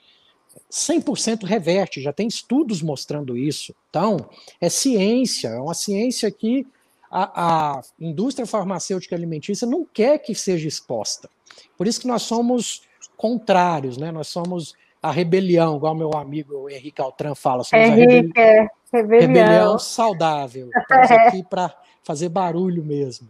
100% 0.70 1.44
reverte, 1.44 2.02
já 2.02 2.12
tem 2.12 2.26
estudos 2.26 2.82
mostrando 2.82 3.36
isso. 3.36 3.74
Então, 3.88 4.28
é 4.60 4.68
ciência, 4.68 5.48
é 5.48 5.60
uma 5.60 5.74
ciência 5.74 6.30
que 6.30 6.66
a, 7.10 7.76
a, 7.76 7.82
indústria 7.98 8.46
farmacêutica 8.46 9.16
alimentícia 9.16 9.66
não 9.66 9.84
quer 9.84 10.18
que 10.18 10.34
seja 10.34 10.68
exposta. 10.68 11.30
Por 11.76 11.86
isso 11.86 12.00
que 12.00 12.06
nós 12.06 12.22
somos 12.22 12.82
contrários, 13.16 13.96
né? 13.96 14.12
Nós 14.12 14.28
somos 14.28 14.74
a 15.02 15.10
rebelião, 15.10 15.76
igual 15.76 15.94
meu 15.94 16.14
amigo 16.14 16.68
Henrique 16.68 17.00
Altran 17.00 17.34
fala. 17.34 17.64
Somos 17.64 17.86
Henrique, 17.86 18.38
a 18.38 18.42
rebelião. 18.42 18.70
rebelião. 18.92 19.20
rebelião 19.20 19.78
saudável. 19.78 20.70
Estamos 20.76 21.10
aqui 21.10 21.42
para 21.42 21.74
fazer 22.02 22.28
barulho 22.28 22.84
mesmo. 22.84 23.28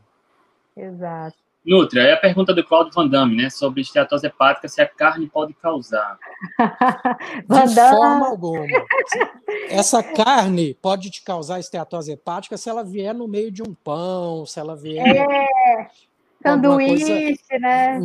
Exato. 0.77 1.37
Nutria, 1.69 2.03
é 2.03 2.13
a 2.15 2.17
pergunta 2.17 2.55
do 2.55 2.65
Claudio 2.65 2.95
Van 2.95 3.07
Damme, 3.07 3.37
né? 3.37 3.51
Sobre 3.51 3.83
esteatose 3.83 4.27
hepática, 4.27 4.69
se 4.69 4.81
a 4.81 4.87
carne 4.87 5.29
pode 5.29 5.53
causar. 5.53 6.19
De 7.47 7.75
forma 7.75 8.29
alguma. 8.29 8.65
Essa 9.69 10.03
carne 10.03 10.73
pode 10.75 11.11
te 11.11 11.23
causar 11.23 11.61
esteatose 11.61 12.13
hepática 12.13 12.57
se 12.57 12.71
ela 12.71 12.83
vier 12.83 13.13
no 13.13 13.29
meio 13.29 13.51
de 13.51 13.63
um 13.63 13.75
pão, 13.75 14.47
se 14.47 14.59
ela 14.59 14.75
vier. 14.75 15.05
É, 15.07 15.91
sanduíche, 16.43 17.59
né? 17.61 17.99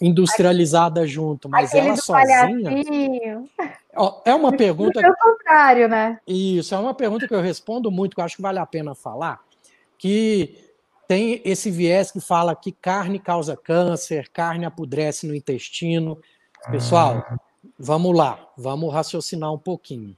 industrializada 0.00 1.06
junto, 1.06 1.48
mas 1.48 1.70
Aquele 1.70 1.88
ela 1.88 1.96
sozinha. 1.96 3.44
é 4.24 4.34
uma 4.34 4.52
pergunta. 4.56 5.00
É 5.00 5.10
o 5.10 5.16
contrário, 5.16 5.88
né? 5.88 6.18
Isso, 6.26 6.74
é 6.74 6.78
uma 6.78 6.94
pergunta 6.94 7.26
que 7.26 7.34
eu 7.34 7.40
respondo 7.40 7.90
muito, 7.90 8.14
que 8.14 8.20
eu 8.20 8.24
acho 8.24 8.36
que 8.36 8.42
vale 8.42 8.58
a 8.58 8.66
pena 8.66 8.94
falar. 8.94 9.40
Que 9.98 10.56
tem 11.06 11.42
esse 11.44 11.70
viés 11.70 12.10
que 12.10 12.20
fala 12.20 12.54
que 12.54 12.72
carne 12.72 13.18
causa 13.18 13.56
câncer, 13.56 14.28
carne 14.30 14.64
apodrece 14.64 15.26
no 15.26 15.34
intestino. 15.34 16.18
Pessoal, 16.70 17.24
ah. 17.28 17.36
vamos 17.78 18.16
lá, 18.16 18.38
vamos 18.56 18.92
raciocinar 18.92 19.52
um 19.52 19.58
pouquinho. 19.58 20.16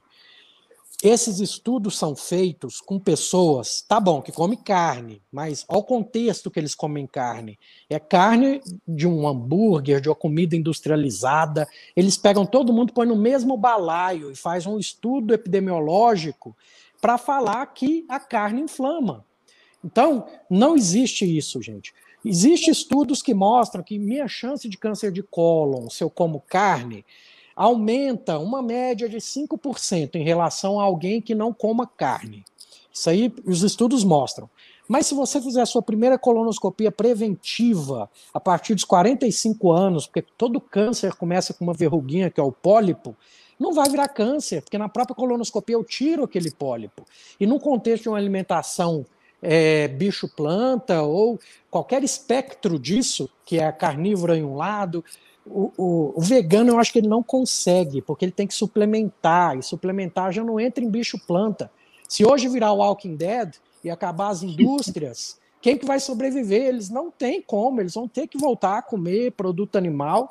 Esses 1.03 1.39
estudos 1.39 1.97
são 1.97 2.15
feitos 2.15 2.79
com 2.79 2.97
pessoas, 2.97 3.81
tá 3.81 3.99
bom, 3.99 4.21
que 4.21 4.31
comem 4.31 4.57
carne, 4.57 5.21
mas 5.31 5.65
ao 5.67 5.83
contexto 5.83 6.49
que 6.49 6.59
eles 6.59 6.73
comem 6.73 7.05
carne. 7.05 7.59
É 7.89 7.99
carne 7.99 8.61
de 8.87 9.05
um 9.05 9.27
hambúrguer, 9.27 9.99
de 9.99 10.09
uma 10.09 10.15
comida 10.15 10.55
industrializada. 10.55 11.67
Eles 11.95 12.17
pegam 12.17 12.45
todo 12.45 12.73
mundo, 12.73 12.93
põem 12.93 13.07
no 13.07 13.15
mesmo 13.15 13.57
balaio 13.57 14.31
e 14.31 14.35
faz 14.35 14.65
um 14.65 14.79
estudo 14.79 15.33
epidemiológico 15.33 16.55
para 17.01 17.17
falar 17.17 17.65
que 17.67 18.05
a 18.07 18.19
carne 18.19 18.61
inflama. 18.61 19.25
Então, 19.83 20.25
não 20.49 20.75
existe 20.75 21.25
isso, 21.25 21.61
gente. 21.61 21.93
Existem 22.23 22.71
estudos 22.71 23.21
que 23.21 23.35
mostram 23.35 23.83
que 23.83 23.99
minha 23.99 24.27
chance 24.27 24.67
de 24.67 24.77
câncer 24.77 25.11
de 25.11 25.21
cólon, 25.21 25.89
se 25.89 26.03
eu 26.03 26.09
como 26.09 26.41
carne, 26.41 27.05
aumenta 27.55 28.37
uma 28.37 28.61
média 28.61 29.07
de 29.07 29.17
5% 29.17 30.15
em 30.15 30.23
relação 30.23 30.79
a 30.79 30.83
alguém 30.83 31.21
que 31.21 31.33
não 31.33 31.53
coma 31.53 31.87
carne. 31.87 32.43
Isso 32.93 33.09
aí 33.09 33.33
os 33.45 33.63
estudos 33.63 34.03
mostram. 34.03 34.49
Mas 34.87 35.07
se 35.07 35.15
você 35.15 35.41
fizer 35.41 35.61
a 35.61 35.65
sua 35.65 35.81
primeira 35.81 36.17
colonoscopia 36.17 36.91
preventiva 36.91 38.09
a 38.33 38.39
partir 38.39 38.75
dos 38.75 38.83
45 38.83 39.71
anos, 39.71 40.05
porque 40.05 40.21
todo 40.37 40.61
câncer 40.61 41.15
começa 41.15 41.53
com 41.53 41.65
uma 41.65 41.73
verruguinha, 41.73 42.29
que 42.29 42.39
é 42.39 42.43
o 42.43 42.51
pólipo, 42.51 43.15
não 43.59 43.73
vai 43.73 43.89
virar 43.89 44.07
câncer, 44.09 44.61
porque 44.61 44.77
na 44.77 44.89
própria 44.89 45.15
colonoscopia 45.15 45.75
eu 45.75 45.83
tiro 45.83 46.23
aquele 46.23 46.51
pólipo. 46.51 47.03
E 47.39 47.47
no 47.47 47.59
contexto 47.59 48.03
de 48.03 48.09
uma 48.09 48.17
alimentação 48.17 49.05
é, 49.41 49.87
bicho-planta 49.87 51.01
ou 51.01 51.39
qualquer 51.69 52.03
espectro 52.03 52.77
disso, 52.77 53.29
que 53.45 53.59
é 53.59 53.71
carnívora 53.71 54.37
em 54.37 54.43
um 54.43 54.55
lado, 54.55 55.03
o, 55.45 55.71
o, 55.77 56.13
o, 56.15 56.21
vegano 56.21 56.71
eu 56.71 56.79
acho 56.79 56.91
que 56.91 56.99
ele 56.99 57.07
não 57.07 57.21
consegue, 57.21 58.01
porque 58.01 58.25
ele 58.25 58.31
tem 58.31 58.47
que 58.47 58.53
suplementar, 58.53 59.57
e 59.57 59.63
suplementar 59.63 60.33
já 60.33 60.43
não 60.43 60.59
entra 60.59 60.83
em 60.83 60.89
bicho-planta. 60.89 61.71
Se 62.09 62.25
hoje 62.25 62.47
virar 62.47 62.71
o 62.71 62.77
Walking 62.77 63.15
Dead 63.15 63.55
e 63.83 63.89
acabar 63.89 64.29
as 64.29 64.41
indústrias, 64.41 65.39
quem 65.61 65.77
que 65.77 65.85
vai 65.85 65.99
sobreviver? 65.99 66.63
Eles 66.63 66.89
não 66.89 67.11
têm 67.11 67.41
como, 67.41 67.81
eles 67.81 67.93
vão 67.93 68.07
ter 68.07 68.27
que 68.27 68.37
voltar 68.37 68.79
a 68.79 68.81
comer 68.81 69.31
produto 69.31 69.77
animal. 69.77 70.29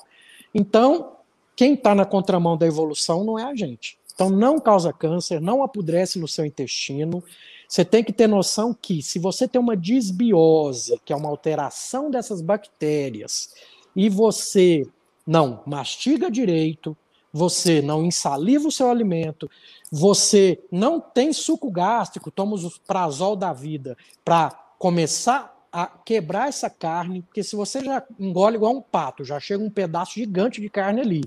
Então, 0.54 1.16
quem 1.56 1.75
está 1.75 1.94
na 1.94 2.04
contramão 2.04 2.56
da 2.56 2.66
evolução 2.66 3.25
não 3.25 3.38
é 3.38 3.44
a 3.44 3.54
gente. 3.54 3.99
Então, 4.14 4.30
não 4.30 4.61
causa 4.61 4.92
câncer, 4.92 5.40
não 5.40 5.62
apodrece 5.62 6.18
no 6.18 6.28
seu 6.28 6.44
intestino. 6.44 7.23
Você 7.68 7.85
tem 7.85 8.04
que 8.04 8.12
ter 8.12 8.28
noção 8.28 8.73
que, 8.73 9.02
se 9.02 9.18
você 9.18 9.49
tem 9.49 9.61
uma 9.61 9.76
disbiose, 9.76 11.00
que 11.04 11.12
é 11.12 11.16
uma 11.16 11.28
alteração 11.28 12.11
dessas 12.11 12.40
bactérias, 12.40 13.52
e 13.97 14.09
você 14.09 14.85
não 15.26 15.62
mastiga 15.66 16.31
direito, 16.31 16.97
você 17.33 17.83
não 17.83 18.04
ensaliva 18.04 18.69
o 18.69 18.73
seu 18.73 18.88
alimento, 18.90 19.50
você 19.90 20.62
não 20.71 21.00
tem 21.00 21.33
suco 21.33 21.71
gástrico, 21.71 22.31
toma 22.31 22.54
o 22.57 22.73
prazol 22.87 23.35
da 23.35 23.52
vida 23.52 23.97
para 24.25 24.50
começar 24.78 25.52
a 25.73 25.87
quebrar 25.87 26.49
essa 26.49 26.71
carne, 26.71 27.23
porque 27.23 27.43
se 27.43 27.57
você 27.57 27.83
já 27.85 28.00
engole 28.21 28.54
igual 28.54 28.76
um 28.76 28.81
pato, 28.81 29.25
já 29.25 29.40
chega 29.40 29.64
um 29.64 29.71
pedaço 29.71 30.14
gigante 30.14 30.61
de 30.61 30.69
carne 30.69 31.00
ali, 31.00 31.23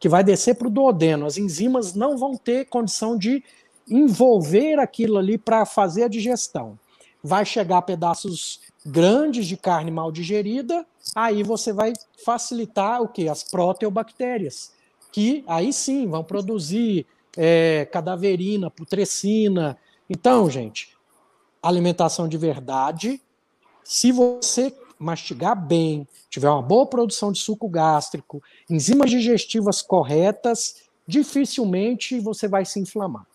que 0.00 0.08
vai 0.08 0.24
descer 0.24 0.56
para 0.56 0.66
o 0.66 0.70
duodeno, 0.70 1.24
as 1.24 1.38
enzimas 1.38 1.94
não 1.94 2.18
vão 2.18 2.36
ter 2.36 2.66
condição 2.66 3.16
de 3.16 3.44
envolver 3.88 4.80
aquilo 4.80 5.18
ali 5.18 5.38
para 5.38 5.64
fazer 5.64 6.02
a 6.02 6.08
digestão. 6.08 6.76
Vai 7.22 7.44
chegar 7.44 7.82
pedaços 7.82 8.60
grandes 8.84 9.46
de 9.46 9.56
carne 9.56 9.92
mal 9.92 10.10
digerida, 10.10 10.84
aí 11.14 11.42
você 11.42 11.72
vai 11.72 11.92
facilitar 12.24 13.02
o 13.02 13.08
que? 13.08 13.28
As 13.28 13.42
proteobactérias, 13.42 14.72
que 15.10 15.44
aí 15.46 15.72
sim 15.72 16.06
vão 16.08 16.24
produzir 16.24 17.06
é, 17.36 17.86
cadaverina, 17.90 18.70
putrescina. 18.70 19.76
Então, 20.08 20.48
gente, 20.50 20.96
alimentação 21.62 22.28
de 22.28 22.36
verdade 22.36 23.20
se 23.84 24.12
você 24.12 24.74
mastigar 24.98 25.56
bem, 25.56 26.06
tiver 26.30 26.48
uma 26.48 26.62
boa 26.62 26.86
produção 26.86 27.32
de 27.32 27.38
suco 27.38 27.68
gástrico, 27.68 28.42
enzimas 28.70 29.10
digestivas 29.10 29.82
corretas, 29.82 30.84
dificilmente 31.06 32.20
você 32.20 32.46
vai 32.46 32.64
se 32.64 32.78
inflamar. 32.78 33.26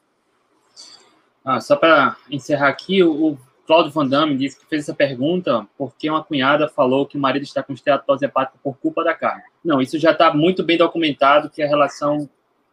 Ah, 1.44 1.60
só 1.60 1.76
para 1.76 2.18
encerrar 2.30 2.70
aqui, 2.70 3.04
o, 3.04 3.38
o 3.68 3.74
Claudio 3.76 3.92
Van 3.92 4.08
Damme 4.08 4.38
disse 4.38 4.58
que 4.58 4.66
fez 4.66 4.84
essa 4.84 4.94
pergunta 4.94 5.68
porque 5.78 6.10
uma 6.10 6.24
cunhada 6.24 6.70
falou 6.70 7.06
que 7.06 7.18
o 7.18 7.20
marido 7.20 7.44
está 7.44 7.62
com 7.62 7.74
esteatose 7.74 8.24
hepática 8.24 8.58
por 8.64 8.78
culpa 8.78 9.04
da 9.04 9.14
carne. 9.14 9.44
Não, 9.62 9.82
isso 9.82 10.00
já 10.00 10.12
está 10.12 10.34
muito 10.34 10.64
bem 10.64 10.78
documentado 10.78 11.50
que 11.50 11.62
a 11.62 11.68
relação 11.68 12.30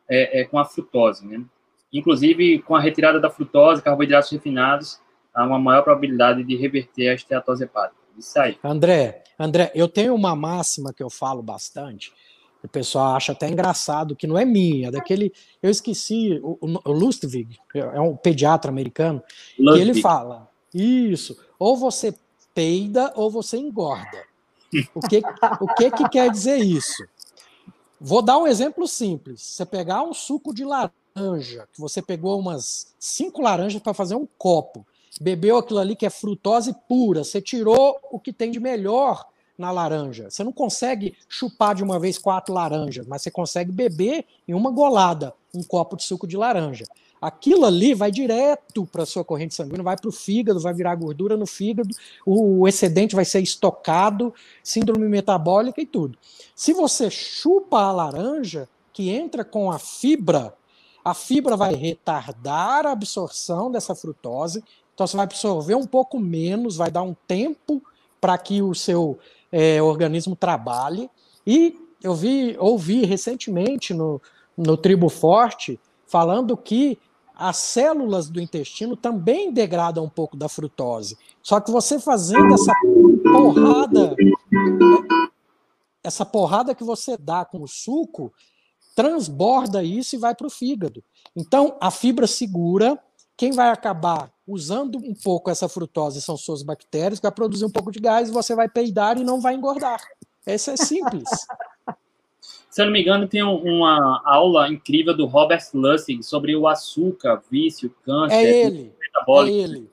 é, 0.08 0.40
é, 0.40 0.44
com 0.44 0.56
a 0.56 0.64
frutose, 0.64 1.26
né? 1.26 1.42
Inclusive, 1.92 2.60
com 2.60 2.76
a 2.76 2.80
retirada 2.80 3.18
da 3.18 3.28
frutose, 3.28 3.82
carboidratos 3.82 4.30
refinados, 4.30 5.00
há 5.34 5.44
uma 5.44 5.58
maior 5.58 5.82
probabilidade 5.82 6.44
de 6.44 6.54
reverter 6.54 7.09
a 7.09 7.14
esteatose 7.14 7.64
hepática. 7.64 8.00
Isso 8.16 8.38
aí. 8.38 8.57
André, 8.62 9.24
André, 9.37 9.72
eu 9.74 9.88
tenho 9.88 10.14
uma 10.14 10.37
máxima 10.37 10.92
que 10.92 11.02
eu 11.02 11.11
falo 11.11 11.42
bastante. 11.42 12.12
O 12.62 12.68
pessoal 12.68 13.16
acha 13.16 13.33
até 13.33 13.48
engraçado, 13.48 14.14
que 14.14 14.28
não 14.28 14.38
é 14.38 14.44
minha, 14.44 14.88
é 14.88 14.90
daquele. 14.92 15.33
Eu 15.61 15.70
esqueci, 15.70 16.40
o, 16.42 16.57
o 16.62 16.92
Lustig, 16.92 17.59
é 17.74 18.00
um 18.00 18.16
pediatra 18.16 18.70
americano, 18.70 19.20
Lustig. 19.59 19.85
que 19.85 19.90
ele 19.90 20.00
fala: 20.00 20.53
isso, 20.74 21.38
ou 21.58 21.76
você 21.76 22.14
peida 22.52 23.12
ou 23.14 23.30
você 23.30 23.56
engorda. 23.56 24.24
O 24.94 25.00
que, 25.00 25.22
o 25.60 25.74
que, 25.74 25.90
que 25.90 26.08
quer 26.08 26.30
dizer 26.30 26.58
isso? 26.58 27.04
Vou 28.00 28.20
dar 28.20 28.38
um 28.38 28.46
exemplo 28.46 28.88
simples. 28.88 29.40
Você 29.40 29.64
pegar 29.64 30.02
um 30.02 30.12
suco 30.12 30.52
de 30.52 30.64
laranja, 30.64 31.68
que 31.72 31.80
você 31.80 32.02
pegou 32.02 32.38
umas 32.38 32.92
cinco 32.98 33.40
laranjas 33.40 33.80
para 33.80 33.94
fazer 33.94 34.16
um 34.16 34.26
copo, 34.37 34.84
bebeu 35.20 35.56
aquilo 35.56 35.78
ali 35.78 35.94
que 35.94 36.04
é 36.04 36.10
frutose 36.10 36.74
pura, 36.88 37.22
você 37.22 37.40
tirou 37.40 37.96
o 38.10 38.18
que 38.18 38.32
tem 38.32 38.50
de 38.50 38.58
melhor 38.58 39.24
na 39.56 39.70
laranja. 39.70 40.28
Você 40.28 40.42
não 40.42 40.52
consegue 40.52 41.16
chupar 41.28 41.74
de 41.74 41.84
uma 41.84 42.00
vez 42.00 42.18
quatro 42.18 42.52
laranjas, 42.52 43.06
mas 43.06 43.22
você 43.22 43.30
consegue 43.30 43.70
beber 43.70 44.24
em 44.48 44.54
uma 44.54 44.70
golada 44.70 45.32
um 45.54 45.62
copo 45.62 45.96
de 45.96 46.02
suco 46.02 46.26
de 46.26 46.37
laranja. 46.37 46.84
Aquilo 47.20 47.64
ali 47.64 47.94
vai 47.94 48.11
direto 48.11 48.87
para 48.87 49.05
a 49.05 49.07
sua 49.07 49.24
corrente 49.24 49.55
sanguínea, 49.55 49.83
vai 49.83 49.96
para 49.96 50.09
o 50.09 50.12
fígado, 50.12 50.61
vai 50.61 50.74
virar 50.74 50.94
gordura 50.94 51.37
no 51.37 51.46
fígado, 51.46 51.94
o 52.27 52.68
excedente 52.68 53.14
vai 53.14 53.24
ser 53.24 53.40
estocado, 53.40 54.33
síndrome 54.62 55.09
metabólica 55.09 55.81
e 55.81 55.87
tudo. 55.87 56.18
Se 56.55 56.72
você 56.72 57.11
chupa 57.11 57.81
a 57.81 57.92
laranja, 57.92 58.68
que 58.92 59.11
entra 59.11 59.44
com 59.44 59.70
a 59.72 59.79
fibra, 59.79 60.55
a 61.05 61.14
fibra 61.14 61.57
vai 61.57 61.74
retardar 61.74 62.87
a 62.87 62.92
absorção 62.92 63.70
dessa 63.70 63.94
frutose 63.94 64.62
então 64.94 65.07
você 65.07 65.16
vai 65.16 65.24
absorver 65.24 65.74
um 65.74 65.87
pouco 65.87 66.18
menos, 66.18 66.77
vai 66.77 66.90
dar 66.90 67.03
um 67.03 67.14
tempo 67.27 67.83
para 68.20 68.38
que 68.38 68.62
o 68.62 68.74
seu 68.74 69.18
é, 69.50 69.83
organismo 69.83 70.37
trabalhe. 70.37 71.11
E 71.46 71.77
eu 72.03 72.14
vi, 72.14 72.57
ouvi 72.59 73.05
recentemente 73.05 73.92
no, 73.92 74.22
no 74.57 74.77
Tribo 74.77 75.09
Forte 75.09 75.79
falando 76.06 76.56
que 76.56 76.98
as 77.34 77.56
células 77.56 78.28
do 78.28 78.40
intestino 78.40 78.96
também 78.96 79.52
degradam 79.52 80.04
um 80.04 80.08
pouco 80.08 80.36
da 80.36 80.48
frutose. 80.48 81.18
Só 81.42 81.60
que 81.60 81.70
você 81.70 81.98
fazendo 81.98 82.54
essa 82.54 82.72
porrada, 83.32 84.16
essa 86.02 86.24
porrada 86.24 86.74
que 86.74 86.84
você 86.84 87.16
dá 87.16 87.44
com 87.44 87.62
o 87.62 87.68
suco, 87.68 88.32
transborda 88.94 89.82
isso 89.82 90.14
e 90.14 90.18
vai 90.18 90.34
para 90.34 90.46
o 90.46 90.50
fígado. 90.50 91.02
Então, 91.34 91.76
a 91.80 91.90
fibra 91.90 92.26
segura, 92.26 92.96
quem 93.36 93.50
vai 93.50 93.70
acabar 93.70 94.30
usando 94.46 94.98
um 94.98 95.14
pouco 95.14 95.50
essa 95.50 95.68
frutose, 95.68 96.22
são 96.22 96.36
suas 96.36 96.62
bactérias, 96.62 97.18
vai 97.18 97.32
produzir 97.32 97.64
um 97.64 97.70
pouco 97.70 97.90
de 97.90 97.98
gás, 97.98 98.30
você 98.30 98.54
vai 98.54 98.68
peidar 98.68 99.18
e 99.18 99.24
não 99.24 99.40
vai 99.40 99.54
engordar. 99.54 100.00
Esse 100.46 100.70
é 100.70 100.76
simples. 100.76 101.28
Se 102.74 102.82
eu 102.82 102.87
não 102.87 102.92
me 102.92 103.02
engano, 103.02 103.28
tem 103.28 103.40
uma 103.40 104.20
aula 104.24 104.68
incrível 104.68 105.16
do 105.16 105.26
Robert 105.26 105.62
Lustig 105.72 106.24
sobre 106.24 106.56
o 106.56 106.66
açúcar, 106.66 107.40
vício, 107.48 107.94
câncer. 108.04 108.34
É 108.34 108.66
ele. 108.66 108.92
É 109.38 109.48
ele. 109.48 109.90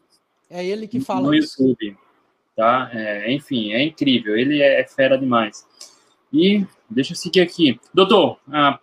É 0.50 0.66
ele 0.66 0.88
que 0.88 1.00
fala 1.00 1.28
no 1.28 1.36
isso. 1.36 1.62
YouTube. 1.62 1.96
Tá? 2.56 2.90
É, 2.92 3.32
enfim, 3.32 3.72
é 3.72 3.84
incrível. 3.84 4.36
Ele 4.36 4.64
é 4.64 4.84
fera 4.84 5.16
demais. 5.16 5.64
E 6.34 6.66
deixa 6.90 7.14
eu 7.14 7.18
seguir 7.18 7.42
aqui. 7.42 7.80
Doutor, 7.94 8.40
ah, 8.52 8.80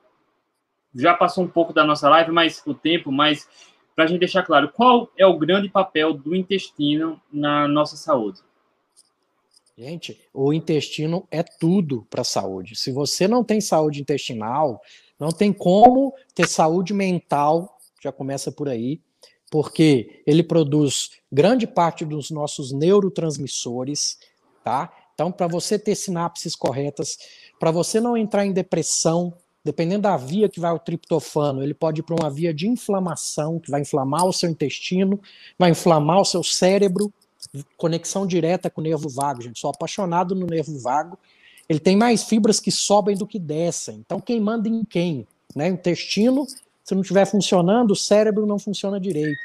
já 0.94 1.12
passou 1.12 1.42
um 1.42 1.48
pouco 1.48 1.72
da 1.72 1.82
nossa 1.82 2.08
live, 2.08 2.30
mas 2.30 2.62
o 2.64 2.74
tempo, 2.74 3.11
mas 3.11 3.48
para 3.96 4.04
a 4.04 4.06
gente 4.06 4.20
deixar 4.20 4.44
claro, 4.44 4.68
qual 4.68 5.11
é 5.18 5.26
o 5.26 5.37
grande 5.37 5.68
papel 5.68 6.12
do 6.12 6.37
intestino 6.37 7.20
na 7.32 7.66
nossa 7.66 7.96
saúde? 7.96 8.38
Gente, 9.78 10.20
o 10.34 10.52
intestino 10.52 11.24
é 11.30 11.40
tudo 11.40 12.04
para 12.10 12.22
a 12.22 12.24
saúde. 12.24 12.74
Se 12.74 12.90
você 12.90 13.28
não 13.28 13.44
tem 13.44 13.60
saúde 13.60 14.00
intestinal, 14.00 14.82
não 15.20 15.28
tem 15.28 15.52
como 15.52 16.12
ter 16.34 16.48
saúde 16.48 16.92
mental, 16.92 17.78
já 18.02 18.10
começa 18.10 18.50
por 18.50 18.68
aí, 18.68 19.00
porque 19.48 20.20
ele 20.26 20.42
produz 20.42 21.10
grande 21.30 21.64
parte 21.64 22.04
dos 22.04 22.28
nossos 22.28 22.72
neurotransmissores, 22.72 24.18
tá? 24.64 24.92
Então, 25.14 25.30
para 25.30 25.46
você 25.46 25.78
ter 25.78 25.94
sinapses 25.94 26.56
corretas, 26.56 27.16
para 27.56 27.70
você 27.70 28.00
não 28.00 28.16
entrar 28.16 28.44
em 28.44 28.52
depressão, 28.52 29.32
dependendo 29.64 30.02
da 30.02 30.16
via 30.16 30.48
que 30.48 30.58
vai 30.58 30.72
o 30.72 30.80
triptofano, 30.80 31.62
ele 31.62 31.72
pode 31.72 32.00
ir 32.00 32.02
para 32.02 32.16
uma 32.20 32.30
via 32.30 32.52
de 32.52 32.66
inflamação, 32.66 33.60
que 33.60 33.70
vai 33.70 33.82
inflamar 33.82 34.26
o 34.26 34.32
seu 34.32 34.50
intestino, 34.50 35.20
vai 35.56 35.70
inflamar 35.70 36.20
o 36.20 36.24
seu 36.24 36.42
cérebro, 36.42 37.12
conexão 37.77 38.27
direta 38.27 38.70
com 38.70 38.81
o 38.81 38.85
nervo 38.85 39.09
vago, 39.09 39.42
gente. 39.42 39.59
Sou 39.59 39.70
apaixonado 39.70 40.35
no 40.35 40.46
nervo 40.46 40.79
vago. 40.79 41.18
Ele 41.68 41.79
tem 41.79 41.96
mais 41.96 42.24
fibras 42.24 42.61
que 42.61 42.70
sobem 42.70 43.16
do 43.16 43.27
que 43.27 43.38
descem. 43.38 43.96
Então, 43.96 44.20
quem 44.20 44.40
manda 44.40 44.68
em 44.68 44.85
quem? 44.85 45.27
Né? 45.55 45.68
Intestino, 45.68 46.46
se 46.83 46.94
não 46.94 47.03
estiver 47.03 47.27
funcionando, 47.27 47.90
o 47.90 47.96
cérebro 47.96 48.46
não 48.46 48.59
funciona 48.59 48.98
direito. 48.98 49.38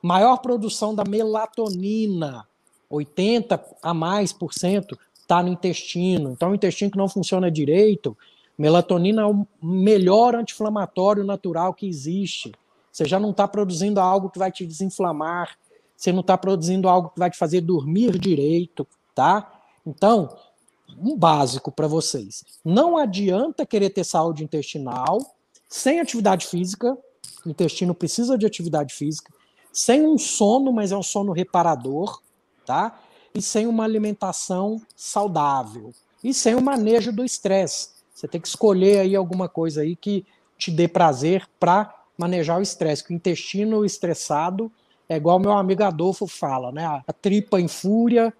Maior 0.00 0.38
produção 0.38 0.94
da 0.94 1.04
melatonina, 1.04 2.46
80 2.88 3.60
a 3.82 3.92
mais 3.92 4.32
por 4.32 4.54
cento, 4.54 4.96
está 5.14 5.42
no 5.42 5.48
intestino. 5.48 6.30
Então, 6.30 6.52
o 6.52 6.54
intestino 6.54 6.90
que 6.90 6.98
não 6.98 7.08
funciona 7.08 7.50
direito, 7.50 8.16
melatonina 8.56 9.22
é 9.22 9.26
o 9.26 9.46
melhor 9.60 10.36
anti-inflamatório 10.36 11.24
natural 11.24 11.74
que 11.74 11.88
existe. 11.88 12.52
Você 12.92 13.04
já 13.04 13.18
não 13.18 13.30
está 13.30 13.48
produzindo 13.48 14.00
algo 14.00 14.30
que 14.30 14.38
vai 14.38 14.52
te 14.52 14.64
desinflamar, 14.64 15.58
você 15.96 16.12
não 16.12 16.20
está 16.20 16.36
produzindo 16.36 16.88
algo 16.88 17.08
que 17.10 17.18
vai 17.18 17.30
te 17.30 17.38
fazer 17.38 17.60
dormir 17.60 18.18
direito, 18.18 18.86
tá? 19.14 19.60
Então, 19.86 20.28
um 20.98 21.16
básico 21.16 21.72
para 21.72 21.86
vocês. 21.86 22.44
Não 22.64 22.96
adianta 22.96 23.66
querer 23.66 23.90
ter 23.90 24.04
saúde 24.04 24.44
intestinal 24.44 25.18
sem 25.68 26.00
atividade 26.00 26.46
física. 26.46 26.96
O 27.44 27.48
intestino 27.48 27.94
precisa 27.94 28.36
de 28.36 28.46
atividade 28.46 28.94
física. 28.94 29.32
Sem 29.72 30.06
um 30.06 30.18
sono, 30.18 30.72
mas 30.72 30.92
é 30.92 30.96
um 30.96 31.02
sono 31.02 31.32
reparador, 31.32 32.20
tá? 32.64 32.98
E 33.34 33.42
sem 33.42 33.66
uma 33.66 33.84
alimentação 33.84 34.80
saudável. 34.94 35.92
E 36.22 36.32
sem 36.32 36.54
o 36.54 36.62
manejo 36.62 37.12
do 37.12 37.24
estresse. 37.24 37.90
Você 38.14 38.26
tem 38.26 38.40
que 38.40 38.48
escolher 38.48 39.00
aí 39.00 39.14
alguma 39.14 39.48
coisa 39.48 39.82
aí 39.82 39.94
que 39.94 40.24
te 40.56 40.70
dê 40.70 40.88
prazer 40.88 41.46
para 41.60 41.94
manejar 42.16 42.58
o 42.58 42.62
estresse. 42.62 43.04
Que 43.04 43.12
o 43.12 43.16
intestino 43.16 43.84
estressado 43.84 44.72
é 45.08 45.16
igual 45.16 45.38
meu 45.38 45.52
amigo 45.52 45.82
Adolfo 45.82 46.26
fala, 46.26 46.72
né? 46.72 46.84
A 47.06 47.12
tripa 47.12 47.60
em 47.60 47.68
fúria, 47.68 48.32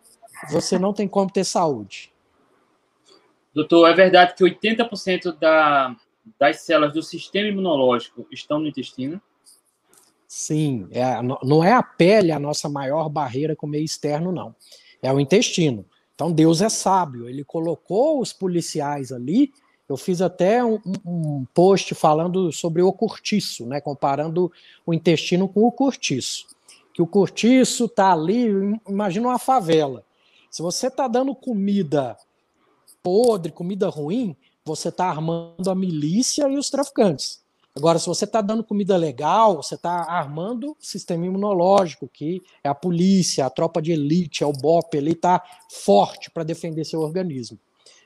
você 0.50 0.78
não 0.78 0.92
tem 0.92 1.06
como 1.08 1.30
ter 1.30 1.44
saúde. 1.44 2.12
Doutor, 3.54 3.88
é 3.88 3.94
verdade 3.94 4.34
que 4.34 4.44
80% 4.44 5.38
da, 5.38 5.96
das 6.38 6.60
células 6.60 6.92
do 6.92 7.02
sistema 7.02 7.48
imunológico 7.48 8.26
estão 8.30 8.58
no 8.58 8.66
intestino? 8.66 9.20
Sim, 10.28 10.88
é, 10.90 11.22
não 11.22 11.64
é 11.64 11.72
a 11.72 11.82
pele 11.82 12.32
a 12.32 12.38
nossa 12.38 12.68
maior 12.68 13.08
barreira 13.08 13.56
com 13.56 13.66
o 13.66 13.70
meio 13.70 13.84
externo, 13.84 14.32
não. 14.32 14.54
É 15.00 15.12
o 15.12 15.20
intestino. 15.20 15.86
Então 16.14 16.32
Deus 16.32 16.60
é 16.60 16.68
sábio, 16.68 17.28
ele 17.28 17.44
colocou 17.44 18.20
os 18.20 18.32
policiais 18.32 19.12
ali. 19.12 19.52
Eu 19.88 19.96
fiz 19.96 20.20
até 20.20 20.64
um, 20.64 20.80
um 21.04 21.46
post 21.54 21.94
falando 21.94 22.50
sobre 22.50 22.82
o 22.82 22.92
cortiço, 22.92 23.64
né, 23.66 23.80
comparando 23.80 24.50
o 24.84 24.92
intestino 24.92 25.48
com 25.48 25.62
o 25.62 25.70
cortiço. 25.70 26.46
Que 26.96 27.02
o 27.02 27.06
cortiço 27.06 27.84
está 27.84 28.10
ali, 28.10 28.48
imagina 28.88 29.28
uma 29.28 29.38
favela. 29.38 30.02
Se 30.50 30.62
você 30.62 30.86
está 30.86 31.06
dando 31.06 31.34
comida 31.34 32.16
podre, 33.02 33.52
comida 33.52 33.90
ruim, 33.90 34.34
você 34.64 34.88
está 34.88 35.10
armando 35.10 35.70
a 35.70 35.74
milícia 35.74 36.48
e 36.48 36.56
os 36.56 36.70
traficantes. 36.70 37.44
Agora, 37.76 37.98
se 37.98 38.06
você 38.06 38.24
está 38.24 38.40
dando 38.40 38.64
comida 38.64 38.96
legal, 38.96 39.62
você 39.62 39.74
está 39.74 40.10
armando 40.10 40.70
o 40.70 40.76
sistema 40.80 41.26
imunológico, 41.26 42.08
que 42.08 42.42
é 42.64 42.70
a 42.70 42.74
polícia, 42.74 43.44
a 43.44 43.50
tropa 43.50 43.82
de 43.82 43.92
elite, 43.92 44.42
é 44.42 44.46
o 44.46 44.52
BOP, 44.52 44.94
ele 44.94 45.12
está 45.12 45.42
forte 45.70 46.30
para 46.30 46.44
defender 46.44 46.86
seu 46.86 47.02
organismo. 47.02 47.58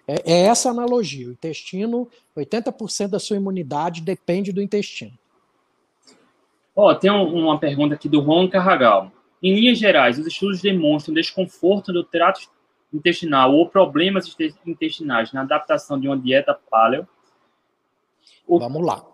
É, 0.08 0.32
é, 0.32 0.40
essa 0.46 0.70
analogia. 0.70 1.28
O 1.28 1.32
intestino, 1.32 2.08
80% 2.36 3.06
da 3.06 3.20
sua 3.20 3.36
imunidade 3.36 4.00
depende 4.00 4.50
do 4.50 4.60
intestino. 4.60 5.16
Oh, 6.74 6.94
tem 6.94 7.10
um, 7.10 7.44
uma 7.44 7.58
pergunta 7.58 7.94
aqui 7.94 8.08
do 8.08 8.20
Ron 8.20 8.48
Carragal. 8.48 9.12
Em 9.42 9.54
linhas 9.54 9.78
gerais, 9.78 10.18
os 10.18 10.26
estudos 10.26 10.60
demonstram 10.60 11.14
desconforto 11.14 11.92
do 11.92 12.04
trato 12.04 12.40
intestinal 12.92 13.54
ou 13.54 13.68
problemas 13.68 14.34
intestinais 14.66 15.32
na 15.32 15.42
adaptação 15.42 15.98
de 15.98 16.08
uma 16.08 16.18
dieta 16.18 16.58
paleo? 16.70 17.06
Vamos 18.48 18.84
lá. 18.84 19.04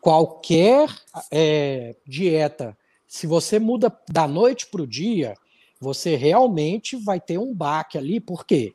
Qualquer 0.00 0.88
é, 1.30 1.96
dieta, 2.06 2.76
se 3.06 3.26
você 3.26 3.58
muda 3.58 3.96
da 4.08 4.26
noite 4.28 4.66
para 4.66 4.82
o 4.82 4.86
dia, 4.86 5.34
você 5.80 6.14
realmente 6.16 6.96
vai 6.96 7.20
ter 7.20 7.38
um 7.38 7.54
baque 7.54 7.96
ali, 7.96 8.20
por 8.20 8.44
quê? 8.44 8.74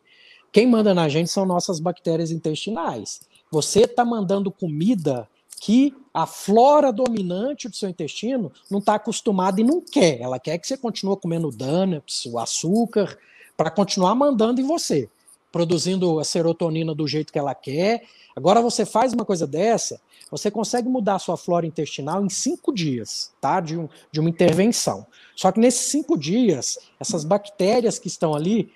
Quem 0.51 0.65
manda 0.65 0.93
na 0.93 1.07
gente 1.07 1.29
são 1.29 1.45
nossas 1.45 1.79
bactérias 1.79 2.31
intestinais. 2.31 3.21
Você 3.51 3.81
está 3.81 4.03
mandando 4.03 4.51
comida 4.51 5.27
que 5.59 5.93
a 6.13 6.25
flora 6.25 6.91
dominante 6.91 7.67
do 7.67 7.75
seu 7.75 7.89
intestino 7.89 8.51
não 8.69 8.79
está 8.79 8.95
acostumada 8.95 9.59
e 9.59 9.63
não 9.63 9.81
quer. 9.81 10.21
Ela 10.21 10.39
quer 10.39 10.57
que 10.57 10.67
você 10.67 10.77
continue 10.77 11.17
comendo 11.17 11.51
donuts, 11.51 12.25
o 12.25 12.37
açúcar, 12.39 13.17
para 13.55 13.71
continuar 13.71 14.13
mandando 14.15 14.61
em 14.61 14.63
você, 14.63 15.09
produzindo 15.51 16.19
a 16.19 16.23
serotonina 16.23 16.93
do 16.93 17.07
jeito 17.07 17.33
que 17.33 17.39
ela 17.39 17.55
quer. 17.55 18.03
Agora 18.35 18.61
você 18.61 18.85
faz 18.85 19.13
uma 19.13 19.25
coisa 19.25 19.47
dessa, 19.47 19.99
você 20.29 20.51
consegue 20.51 20.87
mudar 20.87 21.15
a 21.15 21.19
sua 21.19 21.37
flora 21.37 21.65
intestinal 21.65 22.23
em 22.23 22.29
cinco 22.29 22.73
dias, 22.73 23.31
tá? 23.41 23.59
De, 23.59 23.77
um, 23.77 23.89
de 24.11 24.19
uma 24.19 24.29
intervenção. 24.29 25.07
Só 25.35 25.51
que 25.51 25.59
nesses 25.59 25.87
cinco 25.87 26.17
dias, 26.17 26.77
essas 26.99 27.23
bactérias 27.23 27.97
que 27.97 28.07
estão 28.07 28.35
ali 28.35 28.71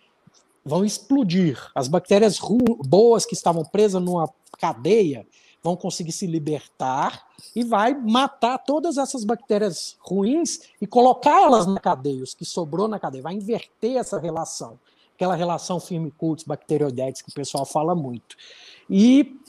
vão 0.65 0.85
explodir. 0.85 1.59
As 1.75 1.87
bactérias 1.87 2.39
boas 2.85 3.25
que 3.25 3.33
estavam 3.33 3.63
presas 3.63 4.01
numa 4.01 4.29
cadeia 4.59 5.27
vão 5.63 5.75
conseguir 5.75 6.11
se 6.11 6.25
libertar 6.25 7.27
e 7.55 7.63
vai 7.63 7.93
matar 7.93 8.57
todas 8.57 8.97
essas 8.97 9.23
bactérias 9.23 9.95
ruins 9.99 10.61
e 10.81 10.87
colocar 10.87 11.41
elas 11.41 11.67
na 11.67 11.79
cadeia, 11.79 12.23
os 12.23 12.33
que 12.33 12.45
sobrou 12.45 12.87
na 12.87 12.99
cadeia, 12.99 13.23
vai 13.23 13.33
inverter 13.33 13.97
essa 13.97 14.19
relação, 14.19 14.79
aquela 15.15 15.35
relação 15.35 15.79
firmicutes, 15.79 16.45
bacteroidetes 16.45 17.21
que 17.21 17.29
o 17.29 17.33
pessoal 17.33 17.65
fala 17.65 17.93
muito. 17.93 18.35
E 18.89 19.39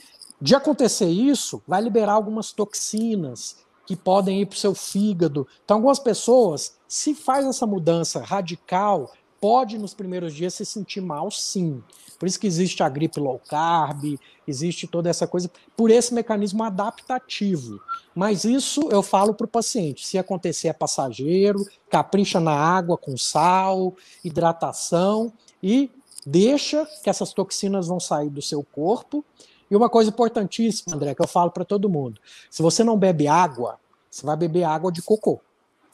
de 0.41 0.55
acontecer 0.55 1.07
isso, 1.07 1.63
vai 1.67 1.81
liberar 1.81 2.13
algumas 2.13 2.51
toxinas 2.51 3.63
que 3.85 3.95
podem 3.95 4.41
ir 4.41 4.45
para 4.45 4.55
o 4.55 4.59
seu 4.59 4.75
fígado. 4.75 5.47
Então, 5.63 5.77
algumas 5.77 5.99
pessoas, 5.99 6.77
se 6.87 7.13
faz 7.13 7.45
essa 7.45 7.65
mudança 7.65 8.21
radical, 8.21 9.11
pode 9.43 9.77
nos 9.77 9.93
primeiros 9.93 10.33
dias 10.33 10.53
se 10.53 10.65
sentir 10.65 11.01
mal, 11.01 11.29
sim. 11.29 11.83
Por 12.17 12.27
isso 12.27 12.39
que 12.39 12.47
existe 12.47 12.81
a 12.81 12.87
gripe 12.87 13.19
low 13.19 13.37
carb, 13.45 14.17
existe 14.47 14.87
toda 14.87 15.09
essa 15.09 15.27
coisa, 15.27 15.51
por 15.75 15.91
esse 15.91 16.13
mecanismo 16.13 16.63
adaptativo. 16.63 17.77
Mas 18.15 18.45
isso 18.45 18.87
eu 18.89 19.03
falo 19.03 19.33
para 19.33 19.43
o 19.43 19.49
paciente: 19.49 20.07
se 20.07 20.17
acontecer 20.17 20.69
é 20.69 20.73
passageiro, 20.73 21.59
capricha 21.89 22.39
na 22.39 22.53
água 22.53 22.97
com 22.97 23.17
sal, 23.17 23.93
hidratação 24.23 25.33
e 25.61 25.91
deixa 26.25 26.87
que 27.03 27.09
essas 27.09 27.33
toxinas 27.33 27.87
vão 27.87 27.99
sair 27.99 28.29
do 28.29 28.41
seu 28.41 28.63
corpo. 28.63 29.25
E 29.69 29.75
uma 29.75 29.89
coisa 29.89 30.09
importantíssima, 30.09 30.95
André, 30.95 31.13
que 31.13 31.21
eu 31.21 31.27
falo 31.27 31.51
para 31.51 31.65
todo 31.65 31.89
mundo: 31.89 32.21
se 32.49 32.61
você 32.61 32.81
não 32.81 32.97
bebe 32.97 33.27
água, 33.27 33.77
você 34.09 34.25
vai 34.25 34.37
beber 34.37 34.63
água 34.63 34.89
de 34.89 35.01
cocô. 35.01 35.41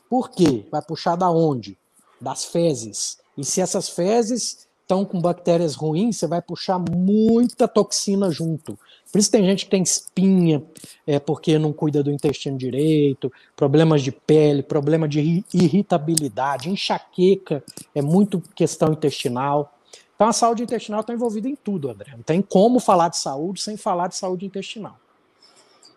Por 0.07 0.29
quê? 0.29 0.67
Vai 0.69 0.83
puxar 0.83 1.15
da 1.15 1.31
onde? 1.31 1.79
Das 2.21 2.45
fezes. 2.45 3.17
E 3.39 3.45
se 3.45 3.62
essas 3.62 3.88
fezes 3.88 4.67
estão 4.82 5.06
com 5.06 5.21
bactérias 5.21 5.75
ruins, 5.75 6.17
você 6.17 6.28
vai 6.28 6.41
puxar 6.41 6.78
muita 6.78 7.69
toxina 7.69 8.30
junto. 8.30 8.78
Por 9.10 9.17
isso 9.17 9.32
tem 9.32 9.45
gente 9.45 9.63
que 9.63 9.71
tem 9.71 9.82
espinha, 9.82 10.62
é, 11.08 11.19
porque 11.19 11.58
não 11.58 11.71
cuida 11.71 12.04
do 12.04 12.12
intestino 12.12 12.58
direito, 12.58 13.32
problemas 13.56 14.02
de 14.02 14.12
pele, 14.12 14.62
problema 14.62 15.08
de 15.08 15.43
irritabilidade, 15.54 16.69
enxaqueca, 16.69 17.63
é 17.95 18.02
muito 18.02 18.41
questão 18.54 18.91
intestinal. 18.91 19.73
Então 20.15 20.28
a 20.28 20.34
saúde 20.34 20.63
intestinal 20.63 20.99
está 20.99 21.13
envolvida 21.13 21.47
em 21.47 21.56
tudo, 21.56 21.89
André. 21.89 22.12
Não 22.12 22.23
tem 22.23 22.41
como 22.41 22.78
falar 22.78 23.08
de 23.08 23.17
saúde 23.17 23.62
sem 23.62 23.78
falar 23.78 24.10
de 24.10 24.17
saúde 24.17 24.45
intestinal. 24.45 24.97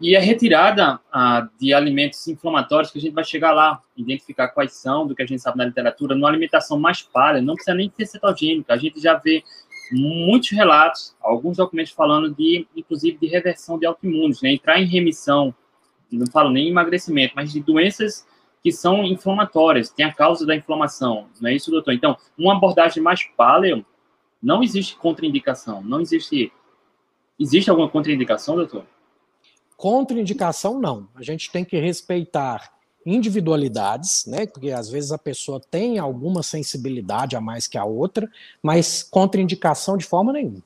E 0.02 0.16
a 0.16 0.20
retirada 0.20 1.00
de 1.60 1.72
alimentos 1.72 2.26
inflamatórios, 2.26 2.90
que 2.90 2.98
a 2.98 3.00
gente 3.00 3.14
vai 3.14 3.22
chegar 3.22 3.52
lá, 3.52 3.80
identificar 3.96 4.48
quais 4.48 4.72
são, 4.72 5.06
do 5.06 5.14
que 5.14 5.22
a 5.22 5.26
gente 5.26 5.40
sabe 5.40 5.58
na 5.58 5.64
literatura, 5.64 6.16
numa 6.16 6.28
alimentação 6.28 6.76
mais 6.76 7.02
palha, 7.02 7.40
não 7.40 7.54
precisa 7.54 7.76
nem 7.76 7.88
ser 7.96 8.06
cetogênica. 8.06 8.74
A 8.74 8.76
gente 8.76 9.00
já 9.00 9.14
vê 9.14 9.44
muitos 9.92 10.50
relatos, 10.50 11.14
alguns 11.20 11.58
documentos 11.58 11.92
falando 11.92 12.34
de, 12.34 12.66
inclusive, 12.74 13.16
de 13.16 13.28
reversão 13.28 13.78
de 13.78 13.86
autoimunes, 13.86 14.42
né? 14.42 14.52
entrar 14.52 14.80
em 14.80 14.86
remissão, 14.86 15.54
não 16.10 16.26
falo 16.26 16.50
nem 16.50 16.68
emagrecimento, 16.68 17.34
mas 17.36 17.52
de 17.52 17.60
doenças 17.60 18.26
que 18.60 18.72
são 18.72 19.04
inflamatórias, 19.04 19.90
tem 19.90 20.04
a 20.04 20.12
causa 20.12 20.44
da 20.44 20.56
inflamação, 20.56 21.28
não 21.40 21.48
é 21.48 21.54
isso, 21.54 21.70
doutor? 21.70 21.92
Então, 21.92 22.16
uma 22.36 22.56
abordagem 22.56 23.00
mais 23.00 23.22
paleo, 23.36 23.86
não 24.42 24.64
existe 24.64 24.96
contraindicação, 24.96 25.80
não 25.80 26.00
existe... 26.00 26.52
Existe 27.38 27.70
alguma 27.70 27.88
contraindicação, 27.88 28.56
doutor? 28.56 28.84
Contraindicação, 29.82 30.78
não. 30.78 31.08
A 31.12 31.24
gente 31.24 31.50
tem 31.50 31.64
que 31.64 31.76
respeitar 31.76 32.72
individualidades, 33.04 34.24
né? 34.26 34.46
Porque 34.46 34.70
às 34.70 34.88
vezes 34.88 35.10
a 35.10 35.18
pessoa 35.18 35.58
tem 35.58 35.98
alguma 35.98 36.40
sensibilidade 36.44 37.34
a 37.34 37.40
mais 37.40 37.66
que 37.66 37.76
a 37.76 37.84
outra, 37.84 38.30
mas 38.62 39.02
contraindicação 39.02 39.96
de 39.96 40.04
forma 40.04 40.32
nenhuma. 40.32 40.62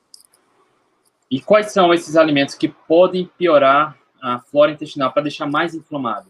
E 1.31 1.41
quais 1.41 1.71
são 1.71 1.91
esses 1.91 2.15
alimentos 2.15 2.53
que 2.53 2.67
podem 2.67 3.25
piorar 3.39 3.97
a 4.21 4.39
flora 4.39 4.73
intestinal 4.73 5.11
para 5.11 5.23
deixar 5.23 5.47
mais 5.47 5.73
inflamado? 5.73 6.29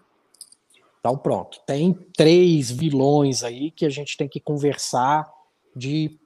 Então, 1.01 1.17
pronto. 1.17 1.59
Tem 1.67 1.91
três 2.15 2.71
vilões 2.71 3.43
aí 3.43 3.69
que 3.69 3.85
a 3.85 3.89
gente 3.89 4.15
tem 4.15 4.29
que 4.29 4.39
conversar 4.39 5.29
de 5.75 6.17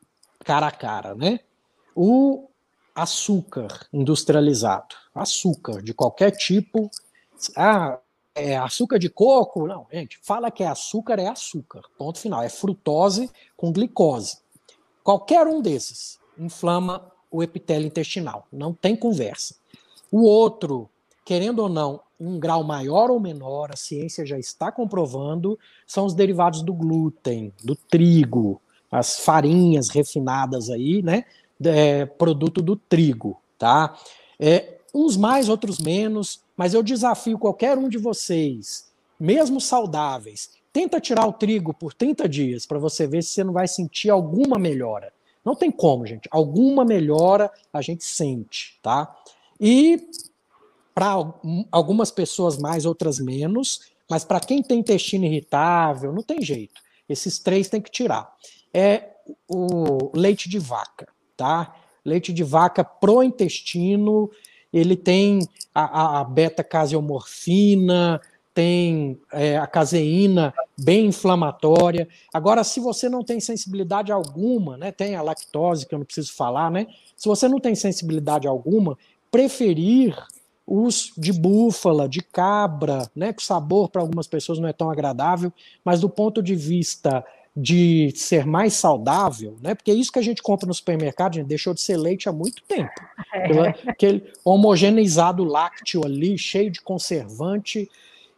cara 0.46 0.68
a 0.68 0.72
cara, 0.72 1.16
né? 1.16 1.40
O 1.96 2.51
açúcar 3.02 3.88
industrializado, 3.92 4.96
açúcar 5.14 5.82
de 5.82 5.94
qualquer 5.94 6.32
tipo. 6.32 6.90
Ah, 7.56 8.00
é 8.36 8.58
açúcar 8.58 8.98
de 8.98 9.10
coco? 9.10 9.68
Não, 9.68 9.88
gente, 9.92 10.20
fala 10.22 10.52
que 10.52 10.64
é 10.64 10.68
açúcar, 10.68 11.20
é 11.20 11.28
açúcar. 11.28 11.82
Ponto 11.98 12.20
final. 12.20 12.42
É 12.42 12.50
frutose 12.50 13.30
com 13.58 13.72
glicose. 13.72 14.38
Qualquer 15.04 15.48
um 15.48 15.62
desses. 15.62 16.20
inflama 16.38 17.12
o 17.30 17.42
epitélio 17.42 17.88
intestinal. 17.88 18.48
Não 18.52 18.74
tem 18.74 18.96
conversa. 18.96 19.56
O 20.12 20.24
outro, 20.24 20.90
querendo 21.26 21.60
ou 21.60 21.70
não, 21.70 22.02
um 22.20 22.40
grau 22.40 22.64
maior 22.64 23.10
ou 23.10 23.20
menor, 23.20 23.72
a 23.72 23.78
ciência 23.78 24.26
já 24.26 24.38
está 24.38 24.72
comprovando, 24.72 25.58
são 25.88 26.06
os 26.06 26.14
derivados 26.14 26.62
do 26.62 26.74
glúten, 26.74 27.54
do 27.64 27.76
trigo, 27.76 28.62
as 28.92 29.20
farinhas 29.20 29.90
refinadas 29.90 30.70
aí, 30.70 31.02
né? 31.02 31.26
É, 31.66 32.06
produto 32.06 32.62
do 32.62 32.76
trigo, 32.76 33.40
tá? 33.58 33.98
É, 34.40 34.78
uns 34.94 35.16
mais, 35.16 35.50
outros 35.50 35.80
menos, 35.80 36.42
mas 36.56 36.74
eu 36.74 36.84
desafio 36.84 37.38
qualquer 37.38 37.78
um 37.78 37.88
de 37.88 37.98
vocês, 37.98 38.92
mesmo 39.20 39.62
saudáveis, 39.62 40.52
tenta 40.74 41.00
tirar 41.00 41.28
o 41.28 41.34
trigo 41.34 41.74
por 41.74 41.94
30 41.94 42.28
dias 42.28 42.66
para 42.66 42.80
você 42.80 43.06
ver 43.06 43.24
se 43.24 43.30
você 43.32 43.44
não 43.44 43.54
vai 43.54 43.68
sentir 43.68 44.10
alguma 44.10 44.58
melhora. 44.58 45.14
Não 45.44 45.56
tem 45.56 45.72
como, 45.72 46.06
gente. 46.06 46.28
Alguma 46.32 46.86
melhora 46.86 47.52
a 47.74 47.82
gente 47.82 48.04
sente, 48.04 48.80
tá? 48.82 49.16
E 49.60 50.10
para 50.94 51.16
algumas 51.72 52.12
pessoas 52.12 52.58
mais, 52.58 52.86
outras 52.86 53.20
menos, 53.20 53.92
mas 54.10 54.24
para 54.24 54.40
quem 54.40 54.62
tem 54.62 54.80
intestino 54.80 55.26
irritável, 55.26 56.12
não 56.12 56.22
tem 56.22 56.42
jeito. 56.42 56.82
Esses 57.08 57.40
três 57.40 57.70
tem 57.70 57.82
que 57.82 57.92
tirar. 57.92 58.34
É 58.74 59.10
o 59.48 60.12
leite 60.16 60.50
de 60.50 60.60
vaca, 60.60 61.08
tá? 61.42 61.74
Leite 62.06 62.32
de 62.32 62.44
vaca 62.44 62.84
pro 62.84 63.24
intestino, 63.24 64.30
ele 64.72 64.96
tem 64.96 65.40
a, 65.74 66.20
a 66.20 66.24
beta-caseomorfina, 66.24 68.22
tem 68.54 69.20
é, 69.32 69.58
a 69.58 69.66
caseína 69.66 70.54
bem 70.78 71.08
inflamatória. 71.08 72.08
Agora, 72.32 72.64
se 72.64 72.80
você 72.80 73.10
não 73.10 73.24
tem 73.24 73.40
sensibilidade 73.40 74.12
alguma, 74.12 74.78
né, 74.78 74.92
tem 74.92 75.16
a 75.16 75.22
lactose, 75.24 75.88
que 75.88 75.96
eu 75.96 76.00
não 76.00 76.06
preciso 76.06 76.34
falar, 76.34 76.70
né? 76.70 76.86
Se 77.18 77.28
você 77.28 77.48
não 77.48 77.60
tem 77.60 77.74
sensibilidade 77.74 78.48
alguma, 78.48 78.98
preferir 79.32 80.16
os 80.68 81.12
de 81.18 81.34
búfala, 81.34 82.08
de 82.08 82.22
cabra, 82.22 83.10
né, 83.16 83.34
que 83.34 83.42
o 83.42 83.46
sabor 83.46 83.90
para 83.90 84.02
algumas 84.02 84.28
pessoas 84.28 84.60
não 84.60 84.68
é 84.68 84.74
tão 84.74 84.92
agradável, 84.92 85.52
mas 85.84 86.02
do 86.02 86.10
ponto 86.10 86.42
de 86.44 86.56
vista 86.56 87.26
de 87.56 88.14
ser 88.16 88.46
mais 88.46 88.74
saudável, 88.74 89.58
né? 89.62 89.76
Porque 89.76 89.92
é 89.92 89.94
isso 89.94 90.12
que 90.12 90.20
a 90.20 90.24
gente 90.24 90.42
compra 90.42 90.68
no 90.68 90.74
supermercado, 90.74 91.36
gente, 91.36 91.48
deixou 91.48 91.74
de 91.74 91.82
ser 91.82 91.98
leite 91.98 92.30
há 92.30 92.32
muito 92.32 92.64
tempo. 92.64 92.94
É. 93.34 93.90
Aquele 93.90 94.32
homogeneizado 94.44 95.44
lácteo 95.44 96.06
ali, 96.06 96.38
cheio 96.38 96.72
de 96.72 96.82
conservante. 96.82 97.90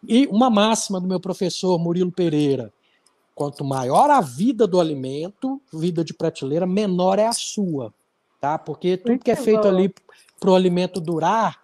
E 0.08 0.26
uma 0.28 0.49
máxima 0.49 0.99
do 0.99 1.08
meu 1.08 1.19
professor 1.19 1.78
Murilo 1.78 2.12
Pereira: 2.12 2.73
quanto 3.36 3.63
maior 3.63 4.10
a 4.10 4.19
vida 4.19 4.65
do 4.65 4.80
alimento, 4.80 5.62
vida 5.71 6.04
de 6.04 6.13
prateleira, 6.13 6.65
menor 6.65 7.19
é 7.19 7.28
a 7.28 7.34
sua. 7.34 7.93
Tá? 8.41 8.58
Porque 8.58 8.97
tudo 8.97 9.10
muito 9.10 9.23
que 9.23 9.32
é 9.32 9.36
feito 9.36 9.62
bom. 9.62 9.69
ali 9.69 9.93
para 10.39 10.49
o 10.49 10.56
alimento 10.56 10.99
durar 10.99 11.63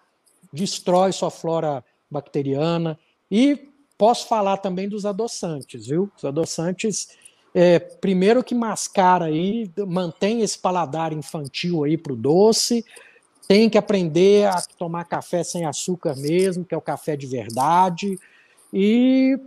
destrói 0.52 1.12
sua 1.12 1.30
flora 1.30 1.84
bacteriana. 2.10 2.98
E 3.30 3.68
posso 3.96 4.26
falar 4.26 4.56
também 4.58 4.88
dos 4.88 5.04
adoçantes, 5.06 5.86
viu? 5.86 6.10
Os 6.16 6.24
adoçantes 6.24 7.08
é, 7.54 7.78
primeiro 7.78 8.44
que 8.44 8.54
mascara 8.54 9.26
aí, 9.26 9.70
mantém 9.86 10.42
esse 10.42 10.58
paladar 10.58 11.12
infantil 11.12 11.84
aí 11.84 11.96
para 11.96 12.12
o 12.12 12.16
doce, 12.16 12.84
tem 13.48 13.68
que 13.68 13.78
aprender 13.78 14.46
a 14.46 14.62
tomar 14.78 15.04
café 15.04 15.42
sem 15.42 15.64
açúcar 15.64 16.14
mesmo, 16.16 16.64
que 16.64 16.74
é 16.74 16.78
o 16.78 16.82
café 16.82 17.16
de 17.16 17.26
verdade, 17.26 18.18
e 18.72 19.38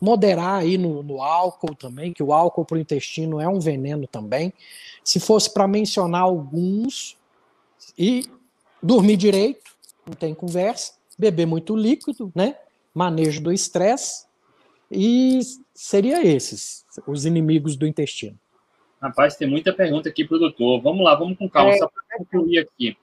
moderar 0.00 0.60
aí 0.60 0.78
no, 0.78 1.02
no 1.02 1.20
álcool 1.20 1.74
também, 1.74 2.12
que 2.12 2.22
o 2.22 2.32
álcool 2.32 2.64
para 2.64 2.76
o 2.76 2.80
intestino 2.80 3.40
é 3.40 3.48
um 3.48 3.58
veneno 3.58 4.06
também. 4.06 4.52
Se 5.02 5.18
fosse 5.18 5.52
para 5.52 5.66
mencionar 5.66 6.22
alguns, 6.22 7.18
e 7.98 8.24
dormir 8.82 9.16
direito, 9.16 9.72
não 10.06 10.14
tem 10.14 10.32
conversa, 10.32 10.92
beber 11.18 11.46
muito 11.46 11.74
líquido, 11.74 12.30
né? 12.34 12.56
Manejo 12.94 13.42
do 13.42 13.52
estresse, 13.52 14.26
e 14.90 15.40
seria 15.74 16.24
esses, 16.26 16.84
os 17.06 17.26
inimigos 17.26 17.76
do 17.76 17.86
intestino. 17.86 18.38
Rapaz, 19.00 19.36
tem 19.36 19.48
muita 19.48 19.72
pergunta 19.72 20.08
aqui 20.08 20.24
para 20.24 20.36
o 20.36 20.40
doutor. 20.40 20.80
Vamos 20.80 21.04
lá, 21.04 21.14
vamos 21.14 21.38
com 21.38 21.48
calma, 21.48 21.70
é. 21.70 21.78
só 21.78 21.88
para 21.88 22.18
concluir 22.18 22.58
aqui. 22.58 22.96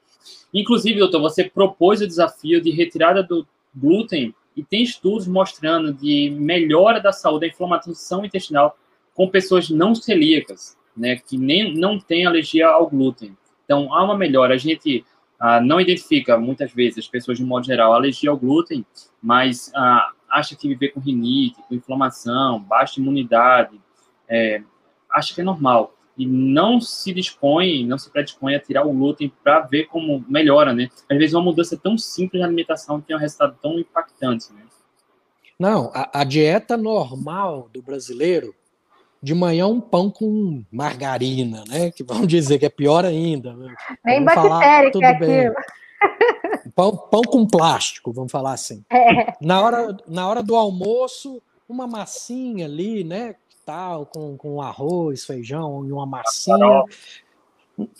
Inclusive, 0.54 1.00
doutor, 1.00 1.21
você 1.21 1.43
propôs 1.43 2.02
o 2.02 2.08
desafio 2.08 2.62
de 2.62 2.71
retirada 2.71 3.24
do 3.24 3.48
glúten 3.74 4.34
e 4.56 4.63
tem 4.63 4.84
estudos 4.84 5.28
mostrando 5.28 5.93
de 5.93 6.30
melhora 6.32 7.00
da 7.00 7.12
saúde 7.12 7.41
da 7.41 7.48
inflamação 7.48 8.26
intestinal 8.26 8.78
com 9.13 9.30
pessoas 9.30 9.69
não 9.69 9.93
celíacas, 9.93 10.78
né, 10.95 11.17
que 11.17 11.38
nem 11.38 11.74
não 11.74 12.00
têm 12.00 12.26
alergia 12.26 12.67
ao 12.67 12.89
glúten. 12.89 13.38
Então, 13.63 13.93
há 13.93 14.04
uma 14.04 14.17
melhora. 14.17 14.54
A 14.54 14.58
gente 14.58 15.06
ah, 15.39 15.60
não 15.62 15.80
identifica, 15.80 16.38
muitas 16.38 16.71
vezes, 16.74 17.00
as 17.00 17.08
pessoas, 17.08 17.38
de 17.38 17.43
modo 17.43 17.65
geral, 17.65 17.93
alergia 17.93 18.30
ao 18.30 18.38
glúten, 18.38 18.86
mas 19.21 19.71
ah, 19.76 20.12
acha 20.36 20.56
que 20.56 20.67
viver 20.67 20.89
com 20.89 21.00
rinite, 21.00 21.62
com 21.67 21.76
inflamação, 21.76 22.60
baixa 22.60 23.00
imunidade, 23.00 23.80
é, 24.28 24.62
acha 25.10 25.34
que 25.34 25.39
é 25.39 25.43
normal. 25.43 25.93
E 26.17 26.26
não 26.26 26.80
se 26.80 27.13
dispõe, 27.13 27.86
não 27.86 27.98
se 27.98 28.10
predispõe 28.10 28.56
a 28.56 28.60
tirar 28.60 28.86
o 28.86 28.91
glúten 28.91 29.32
para 29.43 29.62
ver 29.62 29.86
como 29.86 30.24
melhora, 30.28 30.74
né? 30.74 30.89
Às 31.10 31.17
vezes 31.17 31.34
uma 31.34 31.43
mudança 31.43 31.78
tão 31.78 31.98
simples 31.98 32.41
na 32.41 32.48
alimentação 32.48 33.02
tem 33.02 33.15
um 33.15 33.19
resultado 33.19 33.58
tão 33.62 33.80
impactante, 33.80 34.52
né? 34.54 34.62
Não, 35.58 35.89
a, 35.93 36.21
a 36.21 36.24
dieta 36.26 36.76
normal 36.76 37.69
do 37.74 37.82
brasileiro, 37.82 38.54
de 39.21 39.34
manhã 39.34 39.67
um 39.67 39.80
pão 39.80 40.10
com 40.10 40.63
margarina, 40.71 41.63
né? 41.67 41.91
Que 41.91 42.04
vamos 42.04 42.28
dizer 42.30 42.60
que 42.60 42.65
é 42.65 42.69
pior 42.69 43.06
ainda. 43.06 43.54
Né? 43.54 43.74
Bem 44.04 44.24
bactérica 44.24 45.10
aquilo. 45.10 45.56
Pão, 46.76 46.98
pão 46.98 47.22
com 47.22 47.48
plástico, 47.48 48.12
vamos 48.12 48.32
falar 48.32 48.52
assim. 48.52 48.84
É. 48.92 49.34
Na, 49.40 49.62
hora, 49.62 49.98
na 50.06 50.28
hora 50.28 50.44
do 50.44 50.56
almoço, 50.56 51.42
uma 51.70 51.88
massinha 51.88 52.66
ali, 52.66 53.04
né? 53.04 53.36
Tal, 53.66 54.06
com, 54.06 54.38
com 54.38 54.62
arroz, 54.62 55.26
feijão 55.26 55.86
e 55.88 55.92
uma 55.92 56.06
massinha, 56.06 56.84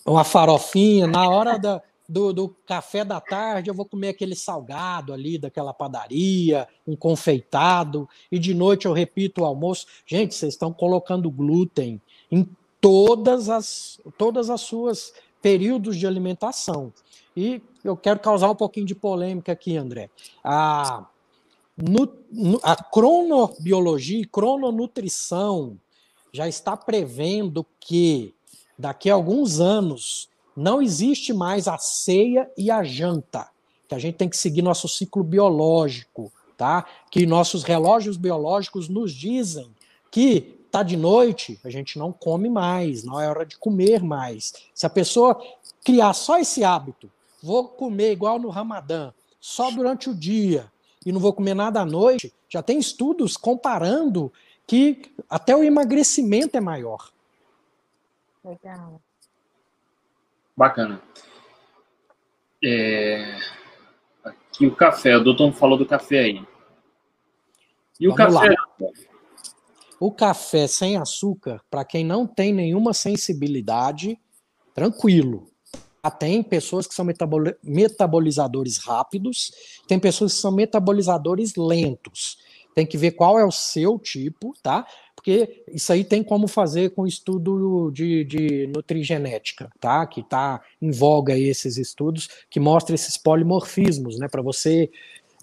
uma 0.06 0.24
farofinha. 0.24 1.08
Na 1.08 1.28
hora 1.30 1.58
da, 1.58 1.82
do, 2.08 2.34
do, 2.34 2.50
café 2.68 3.04
da 3.04 3.20
tarde, 3.20 3.70
eu 3.70 3.74
vou 3.74 3.86
comer 3.86 4.10
aquele 4.10 4.36
salgado 4.36 5.14
ali 5.14 5.38
daquela 5.38 5.74
padaria, 5.74 6.68
um 6.86 6.96
confeitado, 6.96 8.08
e 8.32 8.38
de 8.38 8.54
noite 8.54 8.86
eu 8.86 8.94
repito 8.94 9.42
o 9.42 9.46
almoço. 9.46 9.88
Gente, 10.06 10.36
vocês 10.36 10.54
estão 10.54 10.72
colocando 10.72 11.32
glúten 11.32 12.00
em 12.30 12.48
todas 12.80 13.50
as, 13.50 14.00
todas 14.18 14.50
as 14.50 14.62
suas 14.62 15.14
períodos 15.46 15.96
de 15.96 16.08
alimentação. 16.08 16.92
E 17.38 17.62
eu 17.84 17.96
quero 17.96 18.20
causar 18.20 18.50
um 18.50 18.56
pouquinho 18.56 18.88
de 18.88 18.96
polêmica 18.96 19.52
aqui, 19.52 19.78
André. 19.78 20.10
A, 20.44 21.06
a 22.64 22.84
cronobiologia 22.84 24.22
e 24.22 24.26
crononutrição 24.26 25.78
já 26.34 26.48
está 26.48 26.76
prevendo 26.76 27.64
que 27.80 28.34
daqui 28.76 29.08
a 29.08 29.14
alguns 29.14 29.60
anos 29.60 30.30
não 30.58 30.82
existe 30.82 31.32
mais 31.32 31.68
a 31.68 31.78
ceia 31.78 32.50
e 32.58 32.72
a 32.72 32.84
janta, 32.84 33.48
que 33.88 33.94
a 33.94 34.00
gente 34.00 34.16
tem 34.16 34.28
que 34.28 34.38
seguir 34.38 34.64
nosso 34.64 34.88
ciclo 34.88 35.24
biológico, 35.24 36.34
tá? 36.58 36.88
Que 37.12 37.28
nossos 37.28 37.62
relógios 37.62 38.18
biológicos 38.18 38.90
nos 38.90 39.14
dizem 39.14 39.70
que 40.10 40.55
tá 40.76 40.84
de 40.84 40.98
noite, 40.98 41.58
a 41.64 41.70
gente 41.70 41.98
não 41.98 42.12
come 42.12 42.50
mais, 42.50 43.02
não 43.06 43.18
é 43.18 43.30
hora 43.30 43.46
de 43.46 43.58
comer 43.58 44.04
mais. 44.04 44.54
Se 44.74 44.86
a 44.86 44.90
pessoa 44.90 45.42
criar 45.86 46.14
só 46.14 46.38
esse 46.38 46.66
hábito 46.66 47.10
vou 47.42 47.70
comer 47.70 48.12
igual 48.12 48.38
no 48.38 48.50
Ramadã, 48.50 49.14
só 49.40 49.72
durante 49.72 50.10
o 50.10 50.14
dia 50.14 50.70
e 51.06 51.14
não 51.14 51.20
vou 51.22 51.32
comer 51.32 51.54
nada 51.54 51.80
à 51.80 51.86
noite, 51.86 52.34
já 52.50 52.62
tem 52.62 52.78
estudos 52.78 53.38
comparando 53.38 54.34
que 54.68 55.14
até 55.30 55.56
o 55.56 55.64
emagrecimento 55.64 56.58
é 56.58 56.60
maior. 56.60 57.10
Legal. 58.44 59.00
Bacana. 60.58 61.02
É... 62.62 63.40
Aqui 64.26 64.68
o 64.68 64.76
café, 64.76 65.16
o 65.16 65.24
doutor 65.24 65.54
falou 65.54 65.78
do 65.78 65.86
café 65.86 66.20
aí. 66.20 66.46
E 67.98 68.10
o 68.10 68.14
Vamos 68.14 68.36
café? 68.36 68.50
Lá. 68.50 69.15
O 70.06 70.12
café 70.12 70.68
sem 70.68 70.98
açúcar, 70.98 71.60
para 71.68 71.84
quem 71.84 72.06
não 72.06 72.28
tem 72.28 72.54
nenhuma 72.54 72.94
sensibilidade, 72.94 74.20
tranquilo. 74.72 75.50
Ah, 76.04 76.12
tem 76.12 76.44
pessoas 76.44 76.86
que 76.86 76.94
são 76.94 77.08
metabolizadores 77.64 78.78
rápidos, 78.78 79.52
tem 79.88 79.98
pessoas 79.98 80.36
que 80.36 80.40
são 80.40 80.52
metabolizadores 80.52 81.56
lentos. 81.56 82.38
Tem 82.76 82.86
que 82.86 83.00
ver 83.00 83.14
qual 83.14 83.40
é 83.40 83.44
o 83.44 83.50
seu 83.50 83.98
tipo, 83.98 84.54
tá? 84.62 84.86
Porque 85.16 85.64
isso 85.70 85.92
aí 85.92 86.04
tem 86.04 86.24
como 86.24 86.48
fazer 86.48 86.92
com 86.92 87.08
estudo 87.08 87.90
de, 87.90 88.24
de 88.26 88.68
nutrigenética, 88.68 89.72
tá? 89.80 90.06
Que 90.06 90.22
está 90.22 90.62
em 90.80 90.92
voga 90.92 91.36
esses 91.36 91.78
estudos 91.78 92.30
que 92.48 92.60
mostram 92.60 92.94
esses 92.94 93.18
polimorfismos, 93.18 94.20
né? 94.20 94.28
Para 94.28 94.44
você. 94.44 94.88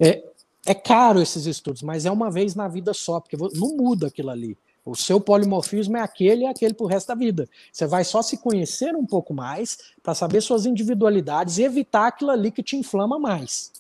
É, 0.01 0.23
é 0.65 0.75
caro 0.75 1.21
esses 1.21 1.47
estudos, 1.47 1.83
mas 1.83 2.07
é 2.07 2.11
uma 2.11 2.31
vez 2.31 2.55
na 2.55 2.69
vida 2.69 2.95
só, 2.95 3.21
porque 3.21 3.37
não 3.37 3.77
muda 3.77 4.07
aquilo 4.07 4.31
ali. 4.31 4.57
O 4.85 4.97
seu 4.97 5.21
polimorfismo 5.21 5.97
é 5.97 6.01
aquele 6.01 6.43
e 6.43 6.47
aquele 6.47 6.75
para 6.75 6.85
o 6.85 6.89
resto 6.89 7.09
da 7.09 7.15
vida. 7.15 7.49
Você 7.73 7.87
vai 7.87 8.05
só 8.05 8.21
se 8.21 8.39
conhecer 8.39 8.97
um 8.97 9.07
pouco 9.07 9.33
mais 9.33 9.79
para 10.03 10.15
saber 10.15 10.41
suas 10.41 10.67
individualidades 10.67 11.59
e 11.59 11.63
evitar 11.63 12.09
aquilo 12.09 12.31
ali 12.31 12.51
que 12.51 12.63
te 12.63 12.77
inflama 12.77 13.19
mais. 13.19 13.73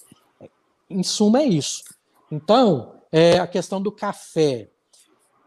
Em 0.88 1.03
suma, 1.03 1.40
é 1.40 1.47
isso. 1.47 1.85
Então, 2.31 2.95
é 3.11 3.38
a 3.38 3.47
questão 3.47 3.83
do 3.83 3.90
café. 3.90 4.68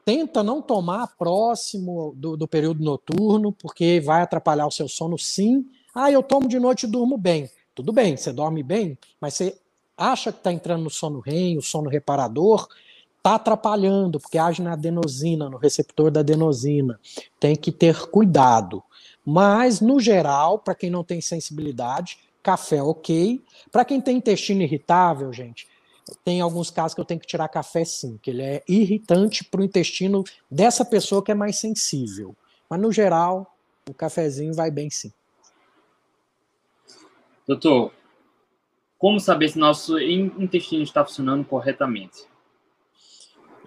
Tenta 0.04 0.44
não 0.44 0.62
tomar 0.62 1.16
próximo 1.18 2.14
do, 2.18 2.36
do 2.36 2.48
período 2.48 2.84
noturno, 2.84 3.52
porque 3.52 4.02
vai 4.02 4.22
atrapalhar 4.22 4.68
o 4.68 4.72
seu 4.72 4.88
sono, 4.88 5.18
sim. 5.18 5.66
Ah, 5.94 6.12
eu 6.12 6.22
tomo 6.22 6.48
de 6.48 6.60
noite 6.60 6.84
e 6.84 6.90
durmo 6.90 7.18
bem. 7.18 7.50
Tudo 7.74 7.92
bem, 7.92 8.16
você 8.16 8.32
dorme 8.32 8.62
bem, 8.62 8.98
mas 9.20 9.34
você 9.34 9.58
acha 9.98 10.32
que 10.32 10.40
está 10.40 10.52
entrando 10.52 10.84
no 10.84 10.90
sono 10.90 11.20
REM, 11.20 11.58
o 11.58 11.62
sono 11.62 11.90
reparador, 11.90 12.68
está 13.18 13.36
atrapalhando, 13.36 14.20
porque 14.20 14.38
age 14.38 14.62
na 14.62 14.74
adenosina, 14.74 15.50
no 15.50 15.58
receptor 15.58 16.12
da 16.12 16.20
adenosina. 16.20 17.00
Tem 17.40 17.56
que 17.56 17.72
ter 17.72 18.08
cuidado. 18.08 18.84
Mas, 19.26 19.82
no 19.82 20.00
geral, 20.00 20.60
para 20.60 20.76
quem 20.76 20.92
não 20.92 21.04
tem 21.04 21.20
sensibilidade, 21.20 22.20
café 22.44 22.84
ok. 22.84 23.44
Para 23.72 23.84
quem 23.84 24.00
tem 24.00 24.18
intestino 24.18 24.62
irritável, 24.62 25.34
gente, 25.34 25.68
tem 26.24 26.40
alguns 26.40 26.70
casos 26.70 26.94
que 26.94 27.02
eu 27.02 27.06
tenho 27.06 27.20
que 27.20 27.26
tirar 27.26 27.48
café 27.48 27.84
sim, 27.84 28.20
que 28.22 28.30
ele 28.30 28.44
é 28.44 28.64
irritante 28.68 29.44
para 29.44 29.62
o 29.62 29.64
intestino 29.64 30.24
dessa 30.50 30.86
pessoa 30.86 31.24
que 31.24 31.32
é 31.32 31.36
mais 31.36 31.58
sensível. 31.58 32.36
Mas, 32.70 32.80
no 32.80 32.92
geral, 32.92 33.56
o 33.90 33.94
cafezinho 33.94 34.54
vai 34.54 34.70
bem 34.70 34.92
sim. 34.92 35.12
Doutor, 37.48 37.92
como 39.06 39.20
saber 39.20 39.50
se 39.50 39.60
nosso 39.60 40.00
intestino 40.00 40.82
está 40.82 41.06
funcionando 41.06 41.46
corretamente? 41.46 42.26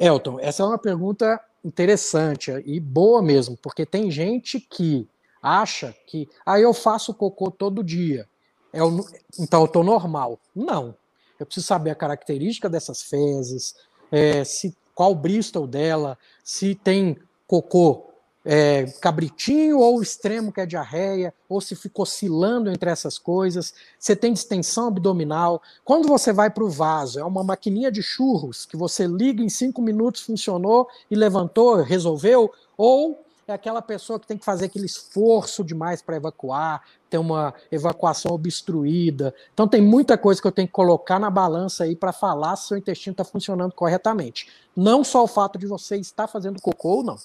Elton, 0.00 0.40
essa 0.40 0.64
é 0.64 0.66
uma 0.66 0.78
pergunta 0.78 1.40
interessante 1.64 2.50
e 2.66 2.80
boa 2.80 3.22
mesmo, 3.22 3.56
porque 3.56 3.86
tem 3.86 4.10
gente 4.10 4.58
que 4.58 5.08
acha 5.40 5.94
que 6.08 6.28
ah, 6.44 6.58
eu 6.58 6.74
faço 6.74 7.14
cocô 7.14 7.52
todo 7.52 7.84
dia, 7.84 8.28
é 8.72 8.82
o, 8.82 9.06
então 9.38 9.60
eu 9.60 9.66
estou 9.66 9.84
normal. 9.84 10.40
Não. 10.52 10.92
Eu 11.38 11.46
preciso 11.46 11.68
saber 11.68 11.90
a 11.90 11.94
característica 11.94 12.68
dessas 12.68 13.02
fezes, 13.02 13.76
é, 14.10 14.42
se 14.42 14.76
qual 14.92 15.14
Bristol 15.14 15.68
dela, 15.68 16.18
se 16.42 16.74
tem 16.74 17.16
cocô 17.46 18.07
é, 18.50 18.86
cabritinho 19.02 19.78
ou 19.78 20.00
extremo 20.00 20.50
que 20.50 20.58
é 20.58 20.64
diarreia, 20.64 21.34
ou 21.46 21.60
se 21.60 21.76
ficou 21.76 22.04
oscilando 22.04 22.70
entre 22.70 22.88
essas 22.88 23.18
coisas, 23.18 23.74
você 23.98 24.16
tem 24.16 24.32
distensão 24.32 24.88
abdominal. 24.88 25.60
Quando 25.84 26.08
você 26.08 26.32
vai 26.32 26.48
para 26.48 26.64
o 26.64 26.70
vaso, 26.70 27.20
é 27.20 27.24
uma 27.24 27.44
maquininha 27.44 27.92
de 27.92 28.02
churros 28.02 28.64
que 28.64 28.74
você 28.74 29.06
liga 29.06 29.42
em 29.42 29.50
cinco 29.50 29.82
minutos, 29.82 30.22
funcionou 30.22 30.88
e 31.10 31.14
levantou, 31.14 31.82
resolveu, 31.82 32.50
ou 32.74 33.22
é 33.46 33.52
aquela 33.52 33.82
pessoa 33.82 34.18
que 34.18 34.26
tem 34.26 34.38
que 34.38 34.44
fazer 34.46 34.64
aquele 34.64 34.86
esforço 34.86 35.62
demais 35.62 36.00
para 36.00 36.16
evacuar, 36.16 36.82
ter 37.10 37.18
uma 37.18 37.52
evacuação 37.70 38.32
obstruída. 38.32 39.34
Então 39.52 39.68
tem 39.68 39.82
muita 39.82 40.16
coisa 40.16 40.40
que 40.40 40.46
eu 40.46 40.52
tenho 40.52 40.68
que 40.68 40.72
colocar 40.72 41.18
na 41.18 41.30
balança 41.30 41.84
aí 41.84 41.94
para 41.94 42.14
falar 42.14 42.56
se 42.56 42.68
seu 42.68 42.78
intestino 42.78 43.12
está 43.12 43.24
funcionando 43.24 43.74
corretamente. 43.74 44.48
Não 44.74 45.04
só 45.04 45.22
o 45.22 45.26
fato 45.26 45.58
de 45.58 45.66
você 45.66 45.96
estar 45.96 46.26
fazendo 46.26 46.62
cocô 46.62 46.96
ou 46.96 47.04
não. 47.04 47.16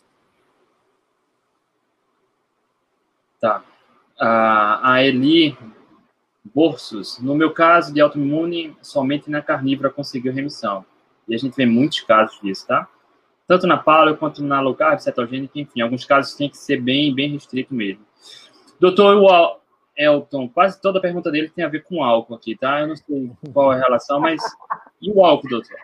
Tá. 3.43 3.62
A, 4.17 4.93
a 4.93 5.03
Eli 5.03 5.58
Borsos, 6.45 7.19
no 7.19 7.36
meu 7.36 7.51
caso 7.51 7.93
de 7.93 7.99
autoimune, 7.99 8.73
somente 8.82 9.29
na 9.29 9.41
carnívora 9.41 9.89
conseguiu 9.89 10.32
remissão. 10.32 10.86
E 11.27 11.36
a 11.36 11.38
gente 11.38 11.53
vê 11.53 11.65
muitos 11.65 11.99
casos 11.99 12.39
disso, 12.41 12.65
tá? 12.65 12.88
Tanto 13.45 13.67
na 13.67 13.75
paleo 13.75 14.15
quanto 14.15 14.41
na 14.41 14.62
low 14.62 14.73
carb, 14.73 14.97
cetogênica, 15.01 15.60
enfim, 15.60 15.82
alguns 15.82 16.06
casos 16.06 16.36
tem 16.36 16.49
que 16.49 16.58
ser 16.58 16.79
bem, 16.79 17.13
bem 17.13 17.34
restrito 17.34 17.73
mesmo. 17.73 18.06
Doutor 18.79 19.60
Elton, 19.97 20.47
quase 20.47 20.82
toda 20.82 20.99
a 20.99 21.01
pergunta 21.01 21.29
dele 21.29 21.49
tem 21.49 21.65
a 21.65 21.69
ver 21.69 21.84
com 21.84 22.01
álcool 22.01 22.36
aqui, 22.36 22.56
tá? 22.56 22.79
Eu 22.79 22.88
não 22.88 22.95
sei 22.95 23.29
qual 23.51 23.73
é 23.73 23.75
a 23.75 23.84
relação, 23.84 24.21
mas 24.21 24.41
e 25.01 25.12
o 25.12 25.25
álcool, 25.25 25.49
doutor? 25.49 25.75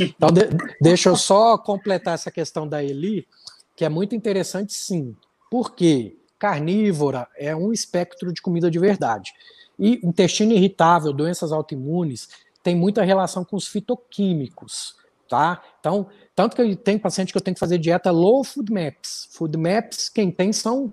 Então, 0.00 0.30
de, 0.30 0.48
deixa 0.80 1.10
eu 1.10 1.16
só 1.16 1.58
completar 1.58 2.14
essa 2.14 2.30
questão 2.30 2.66
da 2.66 2.82
Eli, 2.82 3.28
que 3.76 3.84
é 3.84 3.90
muito 3.90 4.14
interessante, 4.14 4.72
sim. 4.72 5.14
Por 5.50 5.74
quê? 5.74 6.17
Carnívora 6.38 7.26
é 7.36 7.54
um 7.54 7.72
espectro 7.72 8.32
de 8.32 8.40
comida 8.40 8.70
de 8.70 8.78
verdade. 8.78 9.32
E 9.78 10.00
intestino 10.06 10.52
irritável, 10.52 11.12
doenças 11.12 11.52
autoimunes, 11.52 12.28
tem 12.62 12.74
muita 12.74 13.02
relação 13.02 13.44
com 13.44 13.56
os 13.56 13.66
fitoquímicos, 13.66 14.96
tá? 15.28 15.62
Então, 15.80 16.08
tanto 16.34 16.56
que 16.56 16.76
tem 16.76 16.98
paciente 16.98 17.32
que 17.32 17.38
eu 17.38 17.42
tenho 17.42 17.54
que 17.54 17.60
fazer 17.60 17.78
dieta 17.78 18.10
low 18.10 18.42
food 18.44 18.72
maps. 18.72 19.28
Food 19.30 19.56
maps, 19.56 20.08
quem 20.08 20.30
tem 20.30 20.52
são 20.52 20.92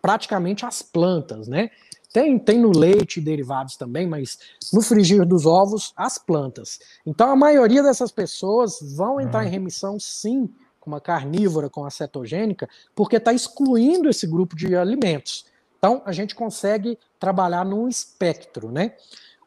praticamente 0.00 0.64
as 0.64 0.82
plantas, 0.82 1.48
né? 1.48 1.70
Tem, 2.12 2.38
tem 2.38 2.58
no 2.58 2.76
leite 2.76 3.20
derivados 3.20 3.76
também, 3.76 4.06
mas 4.06 4.38
no 4.72 4.82
frigir 4.82 5.24
dos 5.24 5.46
ovos, 5.46 5.92
as 5.96 6.18
plantas. 6.18 6.80
Então, 7.06 7.30
a 7.30 7.36
maioria 7.36 7.82
dessas 7.82 8.10
pessoas 8.10 8.78
vão 8.96 9.20
entrar 9.20 9.44
em 9.44 9.46
uhum. 9.46 9.52
remissão, 9.52 10.00
sim, 10.00 10.48
uma 10.90 11.00
carnívora 11.00 11.70
com 11.70 11.84
a 11.84 11.90
cetogênica, 11.90 12.68
porque 12.94 13.16
está 13.16 13.32
excluindo 13.32 14.08
esse 14.08 14.26
grupo 14.26 14.54
de 14.54 14.74
alimentos. 14.76 15.46
Então, 15.78 16.02
a 16.04 16.12
gente 16.12 16.34
consegue 16.34 16.98
trabalhar 17.18 17.64
num 17.64 17.88
espectro, 17.88 18.70
né? 18.70 18.94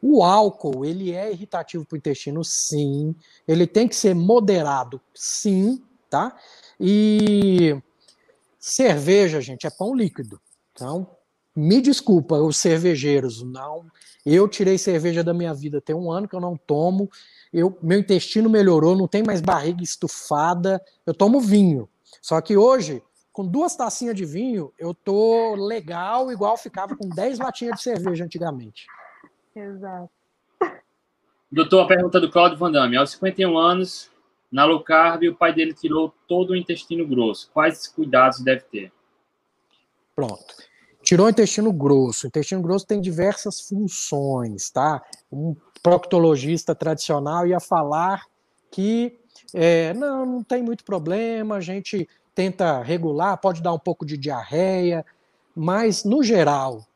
O 0.02 0.24
álcool, 0.24 0.84
ele 0.84 1.14
é 1.14 1.32
irritativo 1.32 1.86
para 1.86 1.96
o 1.96 1.98
intestino, 1.98 2.44
sim. 2.44 3.16
Ele 3.48 3.68
tem 3.68 3.88
que 3.88 3.96
ser 3.96 4.14
moderado, 4.14 5.00
sim, 5.14 5.82
tá? 6.10 6.36
E 6.80 7.80
cerveja, 8.60 9.40
gente, 9.40 9.68
é 9.68 9.70
pão 9.70 9.94
líquido. 9.96 10.42
Então, 10.74 11.08
me 11.56 11.80
desculpa, 11.80 12.36
os 12.36 12.58
cervejeiros, 12.58 13.44
não. 13.44 13.86
Eu 14.26 14.48
tirei 14.48 14.78
cerveja 14.78 15.24
da 15.24 15.34
minha 15.34 15.54
vida 15.54 15.80
tem 15.80 15.96
um 15.96 16.12
ano 16.12 16.28
que 16.28 16.36
eu 16.36 16.42
não 16.42 16.58
tomo 16.58 17.10
eu, 17.54 17.78
meu 17.82 18.00
intestino 18.00 18.50
melhorou, 18.50 18.96
não 18.96 19.08
tem 19.08 19.22
mais 19.22 19.40
barriga 19.42 19.84
estufada, 19.84 20.84
eu 21.06 21.14
tomo 21.14 21.40
vinho. 21.40 21.88
Só 22.22 22.42
que 22.42 22.58
hoje, 22.58 23.04
com 23.32 23.46
duas 23.46 23.76
tacinhas 23.76 24.16
de 24.16 24.26
vinho, 24.26 24.74
eu 24.80 24.94
tô 24.94 25.56
legal, 25.56 26.32
igual 26.32 26.58
ficava 26.58 26.96
com 26.96 27.08
10 27.08 27.40
latinhas 27.40 27.78
de 27.78 27.84
cerveja 27.84 28.26
antigamente. 28.26 28.88
Exato. 29.56 30.10
Doutor, 31.52 31.82
a 31.82 31.88
pergunta 31.88 32.20
do 32.20 32.32
Claudio 32.32 32.58
Van 32.58 32.72
Damme. 32.72 32.98
Aos 32.98 33.12
51 33.12 33.56
anos, 33.56 34.10
na 34.52 34.66
low 34.66 34.84
carb, 34.84 35.24
o 35.24 35.36
pai 35.36 35.54
dele 35.54 35.74
tirou 35.74 36.12
todo 36.28 36.52
o 36.52 36.56
intestino 36.56 37.08
grosso. 37.08 37.52
Quais 37.54 37.88
cuidados 37.88 38.40
deve 38.40 38.62
ter? 38.62 38.92
Pronto. 40.16 40.56
Tirou 41.04 41.28
o 41.28 41.30
intestino 41.30 41.72
grosso. 41.72 42.26
O 42.26 42.28
intestino 42.28 42.62
grosso 42.62 42.88
tem 42.88 43.02
diversas 43.02 43.60
funções, 43.62 44.70
tá? 44.70 45.04
Um 45.32 45.56
proctologista 45.82 46.74
tradicional 46.74 47.46
ia 47.46 47.60
falar 47.60 48.24
que 48.72 49.20
é, 49.54 49.94
não, 49.94 50.26
não 50.26 50.44
tem 50.44 50.64
muito 50.64 50.84
problema, 50.84 51.58
a 51.58 51.62
gente 51.62 52.08
tenta 52.34 52.82
regular, 52.82 53.38
pode 53.38 53.62
dar 53.62 53.74
um 53.74 53.80
pouco 53.80 54.06
de 54.06 54.18
diarreia, 54.18 55.06
mas 55.56 56.04
no 56.04 56.24
geral, 56.24 56.88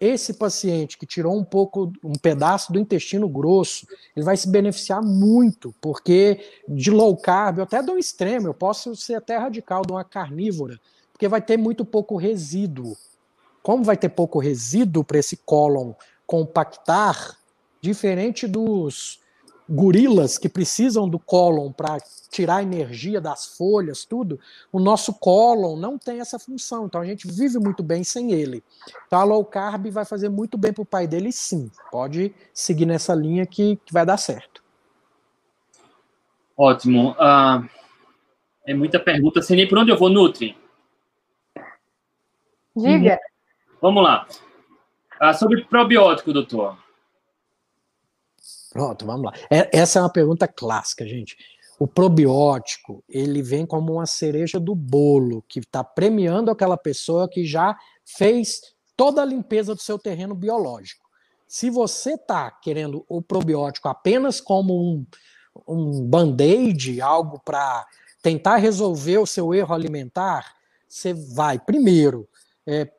esse 0.00 0.34
paciente 0.34 0.98
que 0.98 1.06
tirou 1.06 1.36
um 1.36 1.44
pouco, 1.44 1.92
um 2.04 2.12
pedaço 2.12 2.72
do 2.72 2.78
intestino 2.78 3.28
grosso, 3.28 3.86
ele 4.14 4.24
vai 4.24 4.36
se 4.36 4.48
beneficiar 4.48 5.02
muito, 5.02 5.74
porque 5.80 6.40
de 6.68 6.90
low 6.90 7.16
carb, 7.16 7.58
eu 7.58 7.64
até 7.64 7.82
dou 7.82 7.96
um 7.96 7.98
extremo, 7.98 8.46
eu 8.46 8.54
posso 8.54 8.94
ser 8.94 9.14
até 9.14 9.36
radical 9.36 9.82
de 9.82 9.92
uma 9.92 10.04
carnívora, 10.04 10.78
porque 11.12 11.26
vai 11.26 11.40
ter 11.40 11.56
muito 11.56 11.84
pouco 11.84 12.16
resíduo. 12.16 12.96
Como 13.64 13.82
vai 13.82 13.96
ter 13.96 14.10
pouco 14.10 14.38
resíduo 14.38 15.02
para 15.02 15.18
esse 15.18 15.38
cólon 15.38 15.94
compactar, 16.26 17.38
diferente 17.80 18.46
dos 18.46 19.18
gorilas 19.66 20.36
que 20.36 20.50
precisam 20.50 21.08
do 21.08 21.18
cólon 21.18 21.72
para 21.72 21.96
tirar 22.30 22.62
energia 22.62 23.22
das 23.22 23.56
folhas, 23.56 24.04
tudo, 24.04 24.38
o 24.70 24.78
nosso 24.78 25.14
cólon 25.14 25.76
não 25.76 25.96
tem 25.96 26.20
essa 26.20 26.38
função, 26.38 26.84
então 26.84 27.00
a 27.00 27.06
gente 27.06 27.26
vive 27.26 27.58
muito 27.58 27.82
bem 27.82 28.04
sem 28.04 28.32
ele. 28.32 28.62
Então 29.06 29.18
a 29.18 29.24
low 29.24 29.42
carb 29.42 29.86
vai 29.86 30.04
fazer 30.04 30.28
muito 30.28 30.58
bem 30.58 30.70
para 30.70 30.82
o 30.82 30.86
pai 30.86 31.06
dele, 31.06 31.32
sim. 31.32 31.70
Pode 31.90 32.34
seguir 32.52 32.84
nessa 32.84 33.14
linha 33.14 33.46
que, 33.46 33.76
que 33.76 33.94
vai 33.94 34.04
dar 34.04 34.18
certo. 34.18 34.62
Ótimo. 36.54 37.12
Uh, 37.12 37.66
é 38.66 38.74
muita 38.74 39.00
pergunta, 39.00 39.40
sem 39.40 39.56
nem 39.56 39.66
por 39.66 39.78
onde 39.78 39.90
eu 39.90 39.96
vou, 39.96 40.10
Nutri. 40.10 40.54
Diga. 42.76 43.18
Vamos 43.84 44.02
lá. 44.02 44.26
Uh, 45.20 45.34
sobre 45.34 45.62
probiótico, 45.66 46.32
doutor. 46.32 46.78
Pronto, 48.72 49.04
vamos 49.04 49.26
lá. 49.26 49.32
É, 49.50 49.78
essa 49.78 49.98
é 49.98 50.02
uma 50.02 50.10
pergunta 50.10 50.48
clássica, 50.48 51.06
gente. 51.06 51.36
O 51.78 51.86
probiótico, 51.86 53.04
ele 53.06 53.42
vem 53.42 53.66
como 53.66 53.92
uma 53.92 54.06
cereja 54.06 54.58
do 54.58 54.74
bolo, 54.74 55.44
que 55.46 55.58
está 55.58 55.84
premiando 55.84 56.50
aquela 56.50 56.78
pessoa 56.78 57.28
que 57.28 57.44
já 57.44 57.76
fez 58.06 58.74
toda 58.96 59.20
a 59.20 59.26
limpeza 59.26 59.74
do 59.74 59.82
seu 59.82 59.98
terreno 59.98 60.34
biológico. 60.34 61.04
Se 61.46 61.68
você 61.68 62.14
está 62.14 62.50
querendo 62.50 63.04
o 63.06 63.20
probiótico 63.20 63.86
apenas 63.86 64.40
como 64.40 64.80
um, 64.80 65.06
um 65.68 66.06
band-aid, 66.06 67.02
algo 67.02 67.38
para 67.38 67.86
tentar 68.22 68.56
resolver 68.56 69.18
o 69.18 69.26
seu 69.26 69.52
erro 69.52 69.74
alimentar, 69.74 70.54
você 70.88 71.12
vai, 71.12 71.58
primeiro, 71.58 72.26
é, 72.66 72.90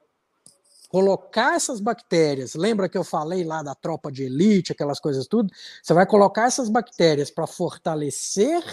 colocar 0.95 1.57
essas 1.57 1.81
bactérias, 1.81 2.55
lembra 2.55 2.87
que 2.87 2.97
eu 2.97 3.03
falei 3.03 3.43
lá 3.43 3.61
da 3.61 3.75
tropa 3.75 4.09
de 4.09 4.23
elite, 4.23 4.71
aquelas 4.71 4.97
coisas 4.97 5.27
tudo? 5.27 5.51
Você 5.83 5.93
vai 5.93 6.05
colocar 6.05 6.45
essas 6.45 6.69
bactérias 6.69 7.29
para 7.29 7.45
fortalecer 7.45 8.63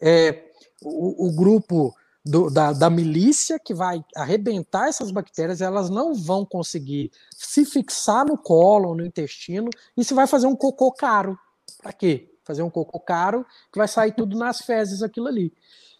é, 0.00 0.44
o, 0.80 1.26
o, 1.26 1.32
grupo 1.34 1.92
do, 2.24 2.48
da, 2.48 2.72
da 2.72 2.88
milícia 2.88 3.58
que 3.58 3.74
vai 3.74 4.00
arrebentar 4.14 4.86
essas 4.86 5.10
bactérias, 5.10 5.60
elas 5.60 5.90
não 5.90 6.14
vão 6.14 6.46
conseguir 6.46 7.10
se 7.36 7.64
fixar 7.64 8.24
no 8.24 8.38
colo, 8.38 8.94
no 8.94 9.04
intestino, 9.04 9.68
e 9.96 10.04
você 10.04 10.14
vai 10.14 10.28
fazer 10.28 10.46
um 10.46 10.54
cocô 10.54 10.92
caro. 10.92 11.36
Para 11.82 11.92
quê? 11.92 12.32
Fazer 12.44 12.62
um 12.62 12.70
cocô 12.70 13.00
caro 13.00 13.44
que 13.72 13.78
vai 13.80 13.88
sair 13.88 14.12
tudo 14.12 14.38
nas 14.38 14.58
fezes 14.58 15.02
aquilo 15.02 15.26
ali. 15.26 15.52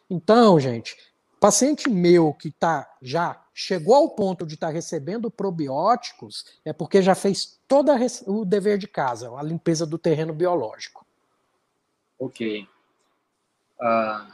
Então, 0.09 0.61
gente, 0.61 0.97
paciente 1.41 1.89
meu 1.89 2.33
que 2.33 2.51
tá 2.51 2.91
já 3.01 3.43
chegou 3.55 3.95
ao 3.95 4.11
ponto 4.11 4.47
de 4.47 4.55
estar 4.55 4.69
tá 4.69 4.73
recebendo 4.73 5.31
probióticos 5.31 6.45
é 6.65 6.73
porque 6.73 7.01
já 7.01 7.15
fez 7.15 7.59
todo 7.67 7.91
o 8.27 8.45
dever 8.45 8.79
de 8.79 8.87
casa, 8.87 9.35
a 9.37 9.43
limpeza 9.43 9.87
do 9.87 9.99
terreno 9.99 10.33
biológico. 10.33 11.07
Ok. 12.19 12.67
Uh, 13.81 14.33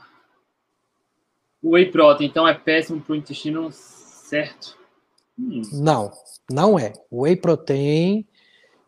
o 1.62 1.70
whey 1.70 1.90
protein, 1.90 2.26
então, 2.26 2.46
é 2.46 2.54
péssimo 2.54 3.00
para 3.00 3.12
o 3.12 3.16
intestino 3.16 3.70
certo? 3.72 4.78
Hum. 5.38 5.62
Não, 5.74 6.10
não 6.50 6.78
é. 6.78 6.92
O 7.10 7.22
whey 7.22 7.36
protein 7.36 8.26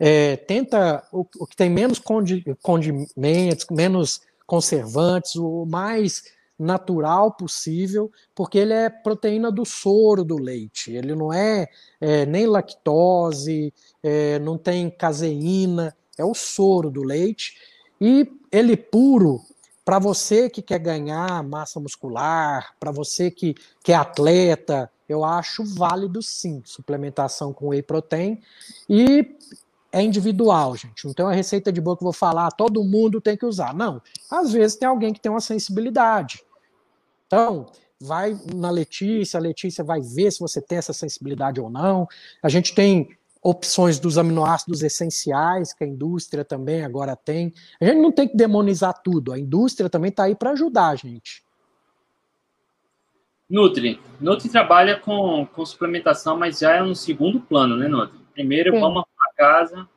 é, 0.00 0.36
tenta 0.36 1.06
o, 1.12 1.26
o, 1.38 1.46
que 1.46 1.54
tem 1.54 1.68
menos 1.68 1.98
condi, 1.98 2.42
condimentos, 2.62 3.66
menos 3.70 4.22
conservantes, 4.46 5.36
o 5.36 5.66
mais 5.66 6.24
natural 6.58 7.32
possível, 7.32 8.10
porque 8.34 8.58
ele 8.58 8.72
é 8.72 8.88
proteína 8.88 9.50
do 9.50 9.64
soro 9.64 10.24
do 10.24 10.36
leite, 10.36 10.92
ele 10.92 11.14
não 11.14 11.32
é, 11.32 11.68
é 12.00 12.24
nem 12.26 12.46
lactose, 12.46 13.72
é, 14.02 14.38
não 14.38 14.56
tem 14.56 14.88
caseína, 14.88 15.96
é 16.16 16.24
o 16.24 16.34
soro 16.34 16.90
do 16.90 17.02
leite, 17.02 17.56
e 18.00 18.30
ele 18.52 18.76
puro, 18.76 19.40
para 19.84 19.98
você 19.98 20.48
que 20.48 20.62
quer 20.62 20.78
ganhar 20.78 21.42
massa 21.42 21.80
muscular, 21.80 22.74
para 22.78 22.90
você 22.90 23.30
que, 23.30 23.54
que 23.82 23.92
é 23.92 23.96
atleta, 23.96 24.90
eu 25.08 25.24
acho 25.24 25.64
válido 25.64 26.22
sim, 26.22 26.62
suplementação 26.64 27.52
com 27.52 27.68
whey 27.68 27.82
protein, 27.82 28.40
e 28.88 29.36
é 29.94 30.02
individual, 30.02 30.74
gente. 30.76 31.14
Tem 31.14 31.24
uma 31.24 31.32
receita 31.32 31.72
de 31.72 31.80
boa 31.80 31.96
que 31.96 32.02
eu 32.02 32.06
vou 32.06 32.12
falar, 32.12 32.50
todo 32.50 32.82
mundo 32.82 33.20
tem 33.20 33.36
que 33.36 33.46
usar. 33.46 33.72
Não. 33.72 34.02
Às 34.28 34.52
vezes 34.52 34.76
tem 34.76 34.88
alguém 34.88 35.12
que 35.12 35.20
tem 35.20 35.30
uma 35.30 35.40
sensibilidade. 35.40 36.43
Então, 37.26 37.66
vai 38.00 38.36
na 38.54 38.70
Letícia, 38.70 39.38
a 39.38 39.42
Letícia 39.42 39.82
vai 39.82 40.00
ver 40.00 40.30
se 40.30 40.40
você 40.40 40.60
tem 40.60 40.78
essa 40.78 40.92
sensibilidade 40.92 41.60
ou 41.60 41.70
não. 41.70 42.06
A 42.42 42.48
gente 42.48 42.74
tem 42.74 43.08
opções 43.42 43.98
dos 43.98 44.16
aminoácidos 44.16 44.82
essenciais, 44.82 45.72
que 45.72 45.84
a 45.84 45.86
indústria 45.86 46.44
também 46.44 46.84
agora 46.84 47.14
tem. 47.14 47.52
A 47.80 47.84
gente 47.84 48.00
não 48.00 48.10
tem 48.10 48.28
que 48.28 48.36
demonizar 48.36 48.94
tudo, 49.02 49.32
a 49.32 49.38
indústria 49.38 49.90
também 49.90 50.08
está 50.08 50.24
aí 50.24 50.34
para 50.34 50.50
ajudar 50.50 50.88
a 50.88 50.96
gente. 50.96 51.44
Nutri. 53.48 54.00
Nutri 54.18 54.48
trabalha 54.48 54.98
com, 54.98 55.46
com 55.46 55.66
suplementação, 55.66 56.38
mas 56.38 56.58
já 56.58 56.76
é 56.76 56.82
um 56.82 56.94
segundo 56.94 57.40
plano, 57.40 57.76
né, 57.76 57.86
Nutri? 57.86 58.18
Primeiro, 58.32 58.72
Sim. 58.72 58.80
vamos 58.80 59.04
casa. 59.36 59.88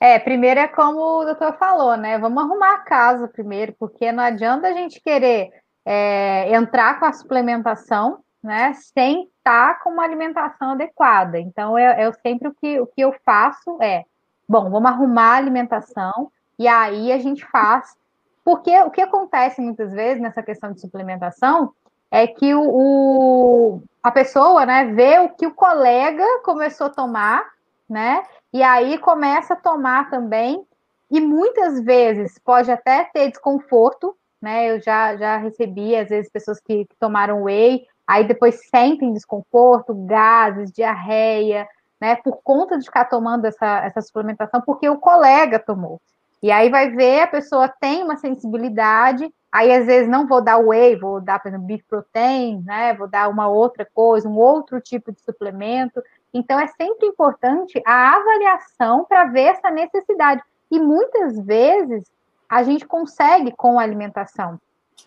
É, 0.00 0.18
primeiro 0.18 0.60
é 0.60 0.68
como 0.68 1.20
o 1.20 1.24
doutor 1.24 1.58
falou, 1.58 1.96
né? 1.96 2.18
Vamos 2.18 2.42
arrumar 2.42 2.74
a 2.74 2.78
casa 2.78 3.28
primeiro, 3.28 3.74
porque 3.78 4.10
não 4.10 4.22
adianta 4.22 4.68
a 4.68 4.72
gente 4.72 5.00
querer 5.00 5.50
é, 5.84 6.54
entrar 6.54 6.98
com 6.98 7.06
a 7.06 7.12
suplementação, 7.12 8.20
né? 8.42 8.72
Sem 8.74 9.28
estar 9.38 9.80
com 9.82 9.90
uma 9.90 10.04
alimentação 10.04 10.72
adequada. 10.72 11.38
Então, 11.38 11.78
eu, 11.78 11.92
eu 11.92 12.12
sempre 12.22 12.48
o 12.48 12.54
que, 12.54 12.80
o 12.80 12.86
que 12.86 13.00
eu 13.00 13.14
faço 13.24 13.76
é, 13.80 14.04
bom, 14.48 14.70
vamos 14.70 14.90
arrumar 14.90 15.34
a 15.34 15.36
alimentação 15.36 16.30
e 16.58 16.66
aí 16.66 17.12
a 17.12 17.18
gente 17.18 17.44
faz. 17.46 17.96
Porque 18.44 18.78
o 18.80 18.90
que 18.90 19.00
acontece 19.00 19.60
muitas 19.60 19.92
vezes 19.92 20.20
nessa 20.20 20.42
questão 20.42 20.72
de 20.72 20.80
suplementação 20.80 21.72
é 22.10 22.26
que 22.26 22.54
o, 22.54 22.62
o, 22.62 23.82
a 24.02 24.10
pessoa 24.10 24.66
né, 24.66 24.86
vê 24.86 25.18
o 25.20 25.28
que 25.28 25.46
o 25.46 25.54
colega 25.54 26.24
começou 26.42 26.88
a 26.88 26.90
tomar, 26.90 27.44
né? 27.88 28.24
E 28.52 28.62
aí 28.62 28.98
começa 28.98 29.54
a 29.54 29.56
tomar 29.56 30.10
também, 30.10 30.66
e 31.10 31.20
muitas 31.20 31.80
vezes 31.82 32.38
pode 32.38 32.70
até 32.70 33.04
ter 33.04 33.30
desconforto, 33.30 34.16
né? 34.40 34.70
Eu 34.70 34.80
já, 34.80 35.16
já 35.16 35.36
recebi, 35.36 35.96
às 35.96 36.08
vezes, 36.08 36.30
pessoas 36.30 36.60
que, 36.60 36.84
que 36.84 36.96
tomaram 36.98 37.44
whey, 37.44 37.86
aí 38.06 38.26
depois 38.26 38.68
sentem 38.68 39.12
desconforto, 39.12 39.94
gases, 40.06 40.72
diarreia, 40.72 41.66
né? 42.00 42.16
Por 42.16 42.40
conta 42.42 42.78
de 42.78 42.84
ficar 42.84 43.06
tomando 43.06 43.44
essa, 43.44 43.84
essa 43.84 44.00
suplementação, 44.00 44.60
porque 44.60 44.88
o 44.88 44.98
colega 44.98 45.58
tomou. 45.58 46.00
E 46.42 46.50
aí 46.50 46.70
vai 46.70 46.90
ver, 46.90 47.22
a 47.22 47.26
pessoa 47.26 47.68
tem 47.68 48.02
uma 48.02 48.16
sensibilidade, 48.16 49.30
aí 49.52 49.70
às 49.70 49.84
vezes 49.84 50.08
não 50.08 50.26
vou 50.26 50.42
dar 50.42 50.56
whey, 50.56 50.96
vou 50.96 51.20
dar, 51.20 51.38
por 51.38 51.48
exemplo, 51.48 51.66
beef 51.66 51.82
protein, 51.86 52.62
né? 52.64 52.94
Vou 52.94 53.06
dar 53.06 53.28
uma 53.28 53.48
outra 53.48 53.86
coisa, 53.92 54.28
um 54.28 54.38
outro 54.38 54.80
tipo 54.80 55.12
de 55.12 55.20
suplemento, 55.20 56.02
então, 56.32 56.60
é 56.60 56.66
sempre 56.68 57.06
importante 57.06 57.80
a 57.84 58.16
avaliação 58.16 59.04
para 59.04 59.24
ver 59.26 59.46
essa 59.46 59.70
necessidade. 59.70 60.42
E 60.70 60.78
muitas 60.78 61.38
vezes 61.40 62.10
a 62.50 62.64
gente 62.64 62.84
consegue 62.84 63.52
com 63.52 63.78
a 63.78 63.82
alimentação. 63.84 64.58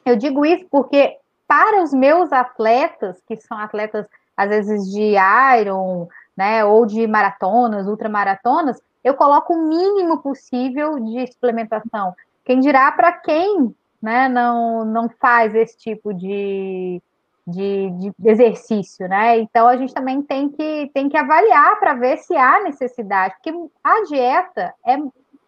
Eu 0.06 0.16
digo 0.16 0.46
isso 0.46 0.66
porque, 0.72 1.18
para 1.46 1.84
os 1.84 1.94
meus 1.94 2.32
atletas, 2.32 3.22
que 3.28 3.36
são 3.36 3.58
atletas, 3.58 4.08
às 4.36 4.48
vezes, 4.48 4.89
de 4.89 5.16
Iron, 5.60 6.08
né, 6.38 6.64
ou 6.64 6.86
de 6.86 7.06
maratonas, 7.06 7.86
ultramaratonas, 7.86 8.82
eu 9.04 9.14
coloco 9.14 9.54
o 9.54 9.68
mínimo 9.68 10.20
possível 10.20 10.98
de 11.00 11.28
suplementação. 11.28 12.16
Quem 12.46 12.62
dirá 12.62 12.89
para 12.94 13.12
quem 13.12 13.76
né, 14.02 14.30
não, 14.30 14.86
não 14.86 15.10
faz 15.10 15.54
esse 15.54 15.78
tipo 15.78 16.14
de, 16.14 17.02
de, 17.46 17.89
de, 17.91 18.30
exercício, 18.30 19.08
né? 19.08 19.38
Então 19.39 19.68
a 19.68 19.76
gente 19.78 19.94
também 19.94 20.22
tem 20.22 20.50
que, 20.50 20.89
tem 20.94 21.10
que 21.10 21.18
avaliar 21.18 21.80
para 21.80 21.94
ver 21.94 22.18
se 22.18 22.36
há 22.36 22.62
necessidade, 22.62 23.36
porque 23.36 23.54
a 23.84 24.04
dieta 24.04 24.74
é, 24.86 24.98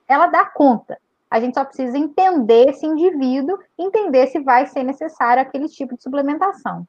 ela 0.07 0.27
dá 0.27 0.45
conta. 0.45 0.97
A 1.35 1.39
gente 1.41 1.53
só 1.53 1.65
precisa 1.65 1.97
entender 1.97 2.69
esse 2.69 2.85
indivíduo, 2.85 3.59
entender 3.77 4.25
se 4.27 4.39
vai 4.39 4.65
ser 4.67 4.83
necessário 4.83 5.43
aquele 5.43 5.67
tipo 5.67 5.93
de 5.97 6.01
suplementação. 6.01 6.87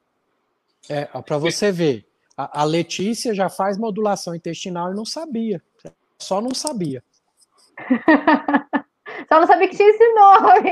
É, 0.87 1.03
para 1.03 1.37
você 1.37 1.69
ver, 1.69 2.07
a, 2.37 2.61
a 2.61 2.63
Letícia 2.63 3.35
já 3.35 3.49
faz 3.49 3.77
modulação 3.77 4.33
intestinal 4.33 4.89
e 4.89 4.95
não 4.95 5.03
sabia. 5.03 5.61
Só 6.17 6.39
não 6.39 6.53
sabia. 6.53 7.03
só 9.27 9.37
não 9.41 9.47
sabia 9.47 9.67
que 9.67 9.75
tinha 9.75 9.89
esse 9.89 10.13
nome. 10.13 10.71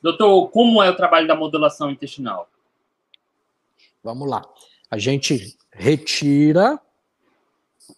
Doutor, 0.00 0.48
como 0.48 0.82
é 0.82 0.88
o 0.88 0.96
trabalho 0.96 1.28
da 1.28 1.36
modulação 1.36 1.90
intestinal? 1.90 2.48
Vamos 4.02 4.26
lá. 4.30 4.42
A 4.90 4.96
gente 4.96 5.58
retira, 5.70 6.80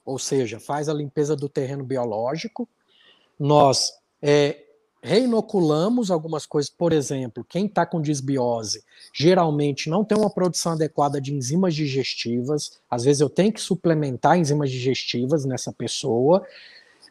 ou 0.05 0.19
seja, 0.19 0.59
faz 0.59 0.89
a 0.89 0.95
limpeza 0.95 1.37
do 1.37 1.49
terreno 1.49 1.85
biológico. 1.85 2.69
Nós 3.39 4.05
é, 4.23 4.65
reinoculamos 5.03 6.11
algumas 6.11 6.47
coisas, 6.47 6.71
por 6.71 6.93
exemplo, 6.93 7.45
quem 7.49 7.67
está 7.67 7.87
com 7.87 8.01
disbiose 8.01 8.83
geralmente 9.15 9.89
não 9.89 10.05
tem 10.05 10.19
uma 10.19 10.31
produção 10.31 10.73
adequada 10.73 11.21
de 11.21 11.33
enzimas 11.33 11.75
digestivas. 11.75 12.73
Às 12.91 13.05
vezes 13.05 13.21
eu 13.21 13.31
tenho 13.31 13.53
que 13.53 13.61
suplementar 13.61 14.37
enzimas 14.37 14.71
digestivas 14.71 15.45
nessa 15.45 15.73
pessoa. 15.73 16.45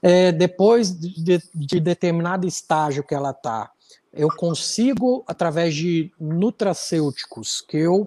É, 0.01 0.31
depois 0.31 0.93
de, 0.93 1.41
de 1.53 1.79
determinado 1.79 2.47
estágio 2.47 3.03
que 3.03 3.15
ela 3.15 3.31
está, 3.31 3.71
eu 4.13 4.29
consigo, 4.29 5.23
através 5.27 5.73
de 5.73 6.11
nutracêuticos, 6.19 7.61
que 7.61 7.77
eu 7.77 8.05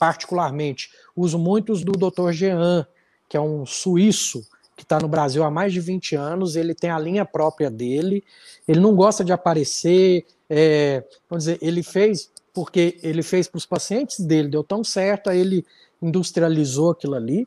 particularmente, 0.00 0.90
uso 1.14 1.38
muitos 1.38 1.84
do 1.84 1.92
Dr. 1.92 2.30
Jean, 2.32 2.86
que 3.28 3.36
é 3.36 3.40
um 3.40 3.66
suíço 3.66 4.42
que 4.80 4.84
está 4.84 4.98
no 4.98 5.08
Brasil 5.08 5.44
há 5.44 5.50
mais 5.50 5.72
de 5.72 5.80
20 5.80 6.16
anos, 6.16 6.56
ele 6.56 6.74
tem 6.74 6.90
a 6.90 6.98
linha 6.98 7.24
própria 7.24 7.70
dele, 7.70 8.24
ele 8.66 8.80
não 8.80 8.94
gosta 8.94 9.22
de 9.22 9.30
aparecer, 9.30 10.24
é, 10.48 11.04
vamos 11.28 11.44
dizer, 11.44 11.58
ele 11.60 11.82
fez 11.82 12.30
porque 12.52 12.98
ele 13.02 13.22
fez 13.22 13.46
para 13.46 13.58
os 13.58 13.66
pacientes 13.66 14.20
dele, 14.20 14.48
deu 14.48 14.64
tão 14.64 14.82
certo, 14.82 15.30
aí 15.30 15.38
ele 15.38 15.64
industrializou 16.02 16.90
aquilo 16.90 17.14
ali. 17.14 17.46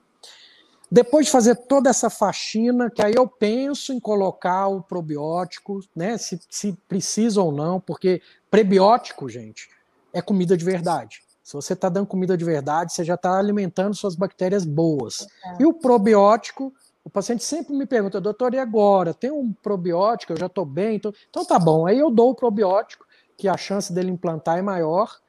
Depois 0.90 1.26
de 1.26 1.32
fazer 1.32 1.56
toda 1.56 1.90
essa 1.90 2.10
faxina, 2.10 2.90
que 2.90 3.02
aí 3.02 3.16
eu 3.16 3.28
penso 3.28 3.92
em 3.92 4.00
colocar 4.00 4.68
o 4.68 4.82
probiótico, 4.82 5.80
né, 5.96 6.18
se, 6.20 6.40
se 6.50 6.78
precisa 6.88 7.42
ou 7.42 7.52
não, 7.52 7.80
porque 7.80 8.22
prebiótico, 8.50 9.28
gente, 9.28 9.68
é 10.14 10.22
comida 10.22 10.56
de 10.56 10.64
verdade. 10.64 11.24
Se 11.44 11.54
você 11.54 11.74
está 11.74 11.90
dando 11.90 12.08
comida 12.08 12.38
de 12.38 12.46
verdade, 12.46 12.94
você 12.94 13.04
já 13.04 13.16
está 13.16 13.38
alimentando 13.38 13.94
suas 13.94 14.16
bactérias 14.16 14.64
boas. 14.64 15.28
É. 15.46 15.64
E 15.64 15.66
o 15.66 15.74
probiótico, 15.74 16.74
o 17.04 17.10
paciente 17.10 17.44
sempre 17.44 17.76
me 17.76 17.86
pergunta, 17.86 18.22
doutor, 18.22 18.54
e 18.54 18.60
agora? 18.60 19.14
Tem 19.14 19.30
um 19.30 19.52
probiótico? 19.52 20.34
Eu 20.34 20.38
já 20.38 20.46
estou 20.46 20.66
bem? 20.66 20.96
Então, 20.96 21.46
tá 21.46 21.60
bom. 21.60 21.86
Aí 21.86 22.00
eu 22.00 22.10
dou 22.10 22.32
o 22.32 22.36
probiótico 22.36 23.06
que 23.38 23.48
a 23.48 23.58
chance 23.58 23.92
dele 23.92 24.10
implantar 24.10 24.58
é 24.58 24.62
maior. 24.62 25.20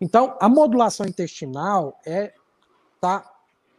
Então, 0.00 0.36
a 0.40 0.48
modulação 0.48 1.06
intestinal 1.06 1.98
é 2.06 2.32
tá 3.00 3.28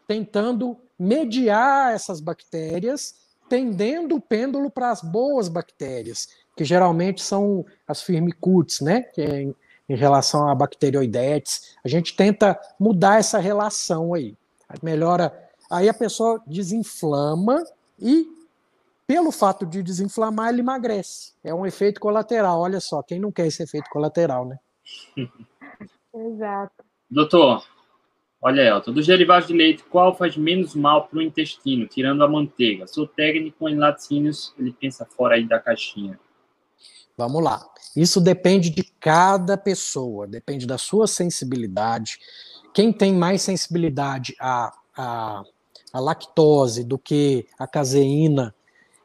tentando 0.06 0.78
mediar 0.98 1.94
essas 1.94 2.20
bactérias, 2.20 3.16
tendendo 3.48 4.16
o 4.16 4.22
pêndulo 4.22 4.70
para 4.70 4.92
as 4.92 5.02
boas 5.02 5.48
bactérias, 5.48 6.28
que 6.58 6.66
geralmente 6.66 7.22
são 7.22 7.66
as 7.88 8.02
firmicutes, 8.02 8.82
né? 8.82 9.04
Que 9.04 9.22
é 9.22 9.42
em, 9.44 9.56
em 9.88 9.96
relação 9.96 10.50
a 10.50 10.54
bacteroidetes. 10.54 11.78
A 11.84 11.88
gente 11.88 12.16
tenta 12.18 12.60
mudar 12.78 13.18
essa 13.18 13.40
relação 13.40 14.14
aí. 14.14 14.36
Melhora. 14.84 15.49
Aí 15.70 15.88
a 15.88 15.94
pessoa 15.94 16.42
desinflama 16.48 17.64
e, 18.00 18.28
pelo 19.06 19.32
fato 19.32 19.66
de 19.66 19.84
desinflamar, 19.84 20.50
ele 20.50 20.62
emagrece. 20.62 21.34
É 21.44 21.54
um 21.54 21.66
efeito 21.66 22.00
colateral. 22.00 22.60
Olha 22.60 22.80
só, 22.80 23.04
quem 23.04 23.20
não 23.20 23.32
quer 23.32 23.48
esse 23.48 23.62
efeito 23.62 23.90
colateral, 23.90 24.46
né? 24.46 24.60
Exato. 26.14 26.84
Doutor, 27.10 27.66
olha, 28.42 28.62
Elton, 28.62 28.94
dos 28.94 29.06
derivados 29.06 29.48
de 29.48 29.54
leite, 29.54 29.84
qual 29.84 30.16
faz 30.16 30.36
menos 30.36 30.76
mal 30.76 31.08
para 31.08 31.20
o 31.20 31.22
intestino, 31.22 31.88
tirando 31.88 32.24
a 32.24 32.28
manteiga? 32.28 32.88
Sou 32.88 33.08
técnico 33.08 33.70
em 33.70 33.76
laticínios, 33.76 34.54
ele 34.58 34.74
pensa 34.74 35.06
fora 35.06 35.36
aí 35.36 35.48
da 35.48 35.60
caixinha. 35.60 36.20
Vamos 37.18 37.44
lá. 37.44 37.68
Isso 37.96 38.22
depende 38.22 38.70
de 38.70 38.84
cada 39.00 39.58
pessoa, 39.58 40.26
depende 40.26 40.66
da 40.66 40.78
sua 40.78 41.06
sensibilidade. 41.06 42.18
Quem 42.74 42.94
tem 42.94 43.14
mais 43.14 43.42
sensibilidade 43.42 44.36
à, 44.40 44.74
à, 44.96 45.44
à 45.92 46.00
lactose 46.00 46.84
do 46.84 46.98
que 46.98 47.46
a 47.58 47.68
caseína 47.68 48.54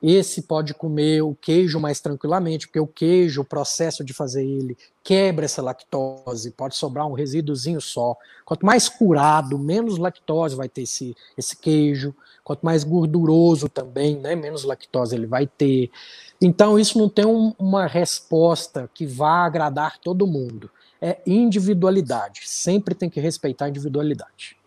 esse 0.06 0.42
pode 0.42 0.74
comer 0.74 1.22
o 1.22 1.34
queijo 1.34 1.80
mais 1.80 1.98
tranquilamente, 1.98 2.66
porque 2.66 2.78
o 2.78 2.86
queijo, 2.86 3.40
o 3.40 3.44
processo 3.44 4.04
de 4.04 4.12
fazer 4.12 4.44
ele, 4.44 4.76
quebra 5.02 5.46
essa 5.46 5.62
lactose, 5.62 6.50
pode 6.50 6.76
sobrar 6.76 7.06
um 7.06 7.14
resíduozinho 7.14 7.80
só. 7.80 8.14
Quanto 8.44 8.66
mais 8.66 8.86
curado, 8.86 9.58
menos 9.58 9.96
lactose 9.96 10.54
vai 10.54 10.68
ter 10.68 10.82
esse, 10.82 11.16
esse 11.38 11.56
queijo. 11.56 12.14
Quanto 12.42 12.66
mais 12.66 12.84
gorduroso 12.84 13.66
também, 13.66 14.18
né, 14.18 14.36
menos 14.36 14.64
lactose 14.64 15.14
ele 15.14 15.26
vai 15.26 15.46
ter. 15.46 15.90
Então, 16.38 16.78
isso 16.78 16.98
não 16.98 17.08
tem 17.08 17.24
um, 17.24 17.54
uma 17.58 17.86
resposta 17.86 18.90
que 18.92 19.06
vá 19.06 19.46
agradar 19.46 19.98
todo 19.98 20.26
mundo. 20.26 20.70
É 21.00 21.18
individualidade. 21.26 22.42
Sempre 22.44 22.94
tem 22.94 23.08
que 23.08 23.20
respeitar 23.20 23.64
a 23.64 23.68
individualidade. 23.70 24.58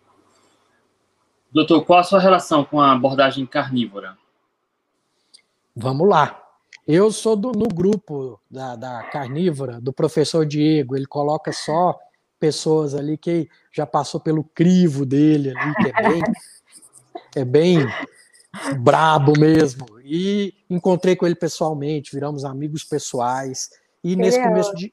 Doutor, 1.52 1.84
qual 1.84 2.00
a 2.00 2.04
sua 2.04 2.20
relação 2.20 2.64
com 2.64 2.80
a 2.80 2.92
abordagem 2.92 3.46
carnívora? 3.46 4.16
Vamos 5.74 6.08
lá. 6.08 6.42
Eu 6.86 7.10
sou 7.10 7.36
do, 7.36 7.52
no 7.52 7.68
grupo 7.68 8.40
da, 8.50 8.76
da 8.76 9.02
carnívora, 9.04 9.80
do 9.80 9.92
professor 9.92 10.44
Diego. 10.44 10.96
Ele 10.96 11.06
coloca 11.06 11.52
só 11.52 11.98
pessoas 12.38 12.94
ali 12.94 13.16
que 13.16 13.48
já 13.72 13.86
passou 13.86 14.20
pelo 14.20 14.44
crivo 14.44 15.04
dele 15.04 15.54
ali, 15.56 15.74
que 15.74 15.88
é 15.88 16.08
bem, 16.08 16.22
é 17.36 17.44
bem 17.44 17.78
brabo 18.80 19.38
mesmo. 19.38 19.86
E 20.02 20.54
encontrei 20.68 21.16
com 21.16 21.26
ele 21.26 21.34
pessoalmente, 21.34 22.14
viramos 22.14 22.44
amigos 22.44 22.84
pessoais. 22.84 23.70
E 24.02 24.16
nesse 24.16 24.42
começo 24.42 24.74
de 24.74 24.92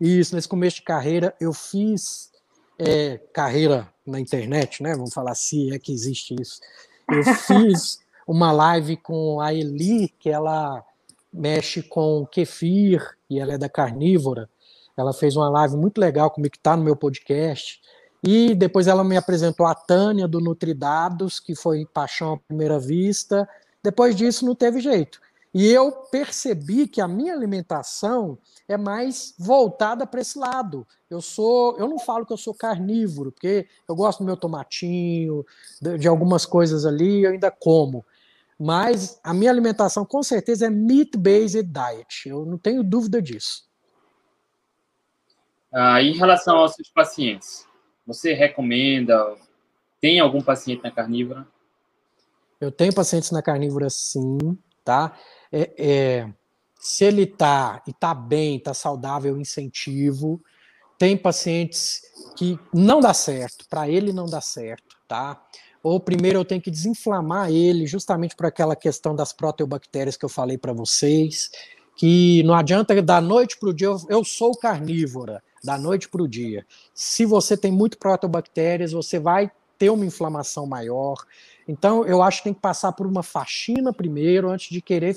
isso, 0.00 0.34
nesse 0.34 0.48
começo 0.48 0.76
de 0.76 0.82
carreira, 0.82 1.34
eu 1.40 1.52
fiz 1.52 2.30
é, 2.78 3.18
carreira 3.32 3.88
na 4.06 4.20
internet, 4.20 4.82
né? 4.82 4.94
Vamos 4.94 5.14
falar 5.14 5.34
se 5.34 5.72
é 5.74 5.78
que 5.78 5.92
existe 5.92 6.34
isso. 6.40 6.60
Eu 7.08 7.24
fiz 7.24 7.98
uma 8.26 8.52
live 8.52 8.96
com 8.96 9.40
a 9.40 9.52
Eli, 9.52 10.08
que 10.18 10.30
ela 10.30 10.84
mexe 11.32 11.82
com 11.82 12.26
kefir 12.30 13.02
e 13.28 13.40
ela 13.40 13.54
é 13.54 13.58
da 13.58 13.68
carnívora. 13.68 14.48
Ela 14.96 15.12
fez 15.12 15.34
uma 15.36 15.48
live 15.50 15.76
muito 15.76 15.98
legal 15.98 16.30
comigo 16.30 16.52
que 16.52 16.58
está 16.58 16.76
no 16.76 16.84
meu 16.84 16.94
podcast. 16.94 17.80
E 18.22 18.54
depois 18.54 18.86
ela 18.86 19.04
me 19.04 19.16
apresentou 19.16 19.66
a 19.66 19.74
Tânia 19.74 20.26
do 20.26 20.40
Nutridados, 20.40 21.38
que 21.38 21.54
foi 21.54 21.84
paixão 21.84 22.34
à 22.34 22.38
primeira 22.38 22.78
vista. 22.78 23.46
Depois 23.82 24.16
disso 24.16 24.46
não 24.46 24.54
teve 24.54 24.80
jeito. 24.80 25.20
E 25.54 25.70
eu 25.70 25.92
percebi 25.92 26.88
que 26.88 27.00
a 27.00 27.06
minha 27.06 27.32
alimentação 27.32 28.36
é 28.66 28.76
mais 28.76 29.34
voltada 29.38 30.04
para 30.04 30.20
esse 30.20 30.36
lado. 30.36 30.84
Eu 31.08 31.20
sou, 31.20 31.78
eu 31.78 31.86
não 31.86 31.96
falo 31.96 32.26
que 32.26 32.32
eu 32.32 32.36
sou 32.36 32.52
carnívoro, 32.52 33.30
porque 33.30 33.68
eu 33.88 33.94
gosto 33.94 34.18
do 34.18 34.24
meu 34.24 34.36
tomatinho, 34.36 35.46
de, 35.80 35.96
de 35.96 36.08
algumas 36.08 36.44
coisas 36.44 36.84
ali, 36.84 37.22
eu 37.22 37.30
ainda 37.30 37.52
como. 37.52 38.04
Mas 38.58 39.20
a 39.22 39.32
minha 39.32 39.50
alimentação 39.50 40.04
com 40.04 40.24
certeza 40.24 40.66
é 40.66 40.70
meat-based 40.70 41.62
diet. 41.62 42.28
Eu 42.28 42.44
não 42.44 42.58
tenho 42.58 42.82
dúvida 42.82 43.22
disso. 43.22 43.68
Ah, 45.72 46.02
em 46.02 46.14
relação 46.14 46.56
aos 46.56 46.74
seus 46.74 46.88
pacientes, 46.88 47.64
você 48.04 48.32
recomenda? 48.32 49.36
Tem 50.00 50.18
algum 50.18 50.42
paciente 50.42 50.82
na 50.82 50.90
carnívora? 50.90 51.46
Eu 52.60 52.72
tenho 52.72 52.94
pacientes 52.94 53.30
na 53.30 53.42
carnívora, 53.42 53.88
sim, 53.88 54.38
tá? 54.84 55.16
É, 55.56 55.72
é, 55.78 56.28
se 56.80 57.04
ele 57.04 57.26
tá 57.26 57.82
e 57.86 57.92
tá 57.92 58.12
bem, 58.12 58.58
tá 58.58 58.74
saudável, 58.74 59.34
eu 59.34 59.40
incentivo. 59.40 60.42
Tem 60.98 61.16
pacientes 61.16 62.02
que 62.36 62.58
não 62.72 63.00
dá 63.00 63.14
certo, 63.14 63.66
para 63.68 63.88
ele 63.88 64.12
não 64.12 64.26
dá 64.26 64.40
certo, 64.40 64.96
tá? 65.06 65.40
ou 65.84 66.00
primeiro 66.00 66.38
eu 66.38 66.44
tenho 66.46 66.62
que 66.62 66.70
desinflamar 66.70 67.50
ele, 67.50 67.86
justamente 67.86 68.34
por 68.34 68.46
aquela 68.46 68.74
questão 68.74 69.14
das 69.14 69.34
proteobactérias 69.34 70.16
que 70.16 70.24
eu 70.24 70.30
falei 70.30 70.56
para 70.56 70.72
vocês, 70.72 71.50
que 71.94 72.42
não 72.42 72.54
adianta 72.54 73.00
da 73.02 73.20
noite 73.20 73.58
para 73.60 73.68
o 73.68 73.74
dia, 73.74 73.88
eu, 73.88 74.00
eu 74.08 74.24
sou 74.24 74.56
carnívora, 74.56 75.42
da 75.62 75.76
noite 75.76 76.08
para 76.08 76.22
o 76.22 76.26
dia. 76.26 76.66
Se 76.94 77.26
você 77.26 77.54
tem 77.54 77.70
muito 77.70 77.98
proteobactérias, 77.98 78.92
você 78.92 79.18
vai 79.18 79.52
ter 79.78 79.90
uma 79.90 80.06
inflamação 80.06 80.66
maior. 80.66 81.16
Então, 81.68 82.04
eu 82.06 82.22
acho 82.22 82.38
que 82.38 82.44
tem 82.44 82.54
que 82.54 82.60
passar 82.60 82.92
por 82.92 83.06
uma 83.06 83.22
faxina 83.22 83.92
primeiro, 83.92 84.48
antes 84.48 84.70
de 84.70 84.80
querer 84.80 85.14
é, 85.14 85.16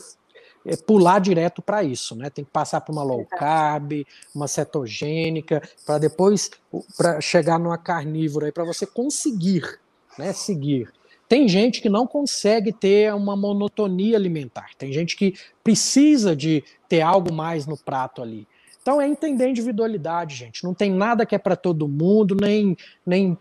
pular 0.76 1.20
direto 1.20 1.62
para 1.62 1.84
isso, 1.84 2.16
né? 2.16 2.30
Tem 2.30 2.44
que 2.44 2.52
passar 2.52 2.82
por 2.82 2.92
uma 2.92 3.04
low 3.04 3.26
carb, 3.26 4.06
uma 4.36 4.48
cetogênica, 4.48 5.62
para 5.86 5.98
depois 5.98 6.52
para 6.98 7.22
chegar 7.22 7.58
numa 7.58 7.78
carnívora, 7.78 8.52
para 8.52 8.66
você 8.66 8.86
conseguir 8.86 9.80
né, 10.18 10.34
seguir. 10.34 10.92
Tem 11.30 11.48
gente 11.48 11.82
que 11.82 11.90
não 11.90 12.08
consegue 12.08 12.72
ter 12.72 13.14
uma 13.14 13.36
monotonia 13.36 14.18
alimentar, 14.18 14.70
tem 14.78 14.92
gente 14.92 15.16
que 15.16 15.36
precisa 15.64 16.36
de 16.36 16.64
ter 16.88 17.02
algo 17.02 17.34
mais 17.34 17.66
no 17.66 17.78
prato 17.78 18.22
ali. 18.22 18.48
Então 18.82 19.02
é 19.02 19.08
entender 19.08 19.44
a 19.44 19.50
individualidade, 19.50 20.36
gente. 20.36 20.64
Não 20.64 20.74
tem 20.74 20.90
nada 20.90 21.26
que 21.26 21.36
é 21.36 21.38
para 21.38 21.58
todo 21.58 21.90
mundo, 21.90 22.34
nem, 22.40 22.78
nem 23.06 23.38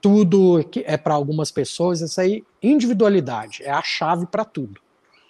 tudo 0.00 0.64
que 0.68 0.82
é 0.84 0.96
para 0.96 1.14
algumas 1.14 1.52
pessoas. 1.52 2.00
Isso 2.00 2.20
aí, 2.20 2.44
individualidade, 2.60 3.62
é 3.62 3.70
a 3.70 3.80
chave 3.80 4.26
para 4.26 4.44
tudo. 4.44 4.80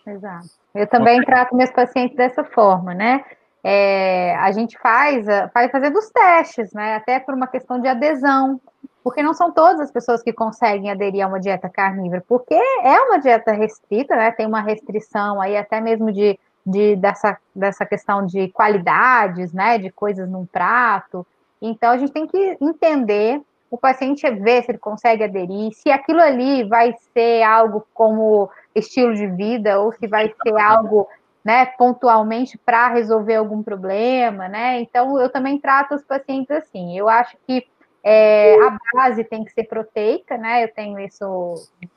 Exato. 0.07 0.61
Eu 0.74 0.86
também 0.86 1.22
trato 1.22 1.54
meus 1.54 1.70
pacientes 1.70 2.16
dessa 2.16 2.44
forma, 2.44 2.94
né? 2.94 3.24
É, 3.64 4.34
a 4.36 4.50
gente 4.52 4.78
faz, 4.78 5.24
faz 5.52 5.70
fazendo 5.70 5.98
os 5.98 6.10
testes, 6.10 6.72
né? 6.72 6.96
Até 6.96 7.20
por 7.20 7.34
uma 7.34 7.46
questão 7.46 7.80
de 7.80 7.86
adesão 7.86 8.60
porque 9.02 9.22
não 9.22 9.34
são 9.34 9.50
todas 9.50 9.80
as 9.80 9.90
pessoas 9.90 10.22
que 10.22 10.32
conseguem 10.32 10.90
aderir 10.90 11.24
a 11.24 11.28
uma 11.28 11.40
dieta 11.40 11.68
carnívora, 11.68 12.24
porque 12.26 12.54
é 12.54 13.00
uma 13.00 13.18
dieta 13.18 13.52
restrita, 13.52 14.14
né? 14.14 14.30
Tem 14.30 14.46
uma 14.46 14.60
restrição 14.60 15.40
aí 15.40 15.56
até 15.56 15.80
mesmo 15.80 16.12
de, 16.12 16.38
de 16.64 16.96
dessa, 16.96 17.36
dessa 17.54 17.84
questão 17.84 18.24
de 18.24 18.48
qualidades, 18.48 19.52
né? 19.52 19.78
De 19.78 19.90
coisas 19.90 20.28
num 20.28 20.46
prato. 20.46 21.26
Então 21.60 21.90
a 21.90 21.98
gente 21.98 22.12
tem 22.12 22.26
que 22.26 22.56
entender 22.60 23.40
o 23.72 23.78
paciente 23.78 24.30
ver 24.30 24.62
se 24.62 24.70
ele 24.70 24.78
consegue 24.78 25.24
aderir, 25.24 25.72
se 25.72 25.90
aquilo 25.90 26.20
ali 26.20 26.62
vai 26.62 26.94
ser 27.14 27.42
algo 27.42 27.86
como 27.94 28.50
estilo 28.74 29.14
de 29.14 29.26
vida 29.26 29.80
ou 29.80 29.90
se 29.94 30.06
vai 30.06 30.30
ser 30.42 30.60
algo 30.60 31.08
né, 31.42 31.64
pontualmente 31.64 32.58
para 32.58 32.88
resolver 32.88 33.36
algum 33.36 33.62
problema, 33.62 34.46
né? 34.46 34.78
Então 34.80 35.18
eu 35.18 35.30
também 35.30 35.58
trato 35.58 35.94
os 35.94 36.04
pacientes 36.04 36.50
assim. 36.50 36.98
Eu 36.98 37.08
acho 37.08 37.34
que 37.46 37.66
é, 38.04 38.62
a 38.62 38.76
base 38.92 39.24
tem 39.24 39.42
que 39.42 39.52
ser 39.52 39.64
proteica, 39.64 40.36
né? 40.36 40.64
Eu 40.64 40.74
tenho 40.74 41.00
isso 41.00 41.54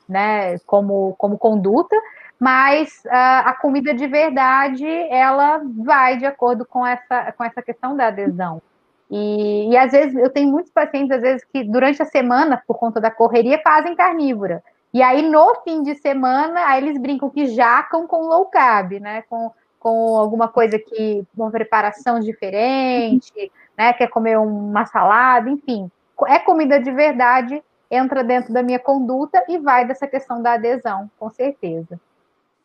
né, 0.08 0.58
como, 0.60 1.14
como 1.18 1.38
conduta, 1.38 1.96
mas 2.40 3.06
a, 3.08 3.50
a 3.50 3.54
comida 3.54 3.94
de 3.94 4.08
verdade 4.08 4.88
ela 5.10 5.62
vai 5.84 6.16
de 6.16 6.26
acordo 6.26 6.66
com 6.66 6.88
essa, 6.88 7.34
com 7.34 7.44
essa 7.44 7.62
questão 7.62 7.98
da 7.98 8.08
adesão. 8.08 8.62
E, 9.10 9.70
e 9.72 9.78
às 9.78 9.92
vezes 9.92 10.16
eu 10.16 10.30
tenho 10.30 10.50
muitos 10.50 10.72
pacientes, 10.72 11.12
às 11.12 11.22
vezes, 11.22 11.46
que 11.52 11.64
durante 11.64 12.02
a 12.02 12.06
semana, 12.06 12.62
por 12.68 12.78
conta 12.78 13.00
da 13.00 13.12
correria, 13.12 13.62
fazem 13.64 13.96
carnívora. 13.96 14.64
E 14.94 15.02
aí, 15.02 15.22
no 15.22 15.56
fim 15.64 15.84
de 15.84 15.96
semana, 15.96 16.66
aí 16.68 16.82
eles 16.82 17.00
brincam 17.00 17.30
que 17.30 17.48
jacam 17.48 18.08
com 18.08 18.28
low 18.28 18.46
carb, 18.46 18.94
né? 19.00 19.24
Com, 19.30 19.52
com 19.80 20.18
alguma 20.18 20.48
coisa 20.48 20.80
que, 20.80 21.24
uma 21.36 21.52
preparação 21.52 22.20
diferente, 22.20 23.52
né? 23.78 23.94
Quer 23.94 24.08
comer 24.08 24.38
uma 24.40 24.86
salada, 24.86 25.50
enfim 25.50 25.92
é 26.26 26.40
comida 26.40 26.80
de 26.80 26.92
verdade, 26.92 27.62
entra 27.92 28.24
dentro 28.24 28.54
da 28.54 28.64
minha 28.64 28.80
conduta 28.80 29.44
e 29.50 29.58
vai 29.58 29.86
dessa 29.86 30.08
questão 30.08 30.42
da 30.42 30.54
adesão, 30.54 31.10
com 31.20 31.30
certeza. 31.30 32.00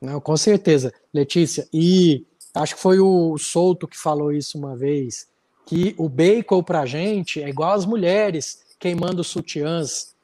Não, 0.01 0.21
com 0.21 0.37
certeza, 0.37 0.93
Letícia. 1.13 1.67
E 1.73 2.25
acho 2.55 2.77
que 2.77 2.81
foi 2.81 3.01
o 3.01 3.37
Souto 3.37 3.89
que 3.89 3.99
falou 3.99 4.31
isso 4.31 4.57
uma 4.57 4.77
vez. 4.77 5.29
Que 5.71 5.95
o 5.97 6.09
bacon 6.09 6.65
para 6.65 6.81
a 6.81 6.87
gente 6.87 7.41
é 7.41 7.49
igual 7.49 7.71
as 7.71 7.87
mulheres 7.87 8.75
queimando 8.77 9.23
sutiãs 9.23 10.17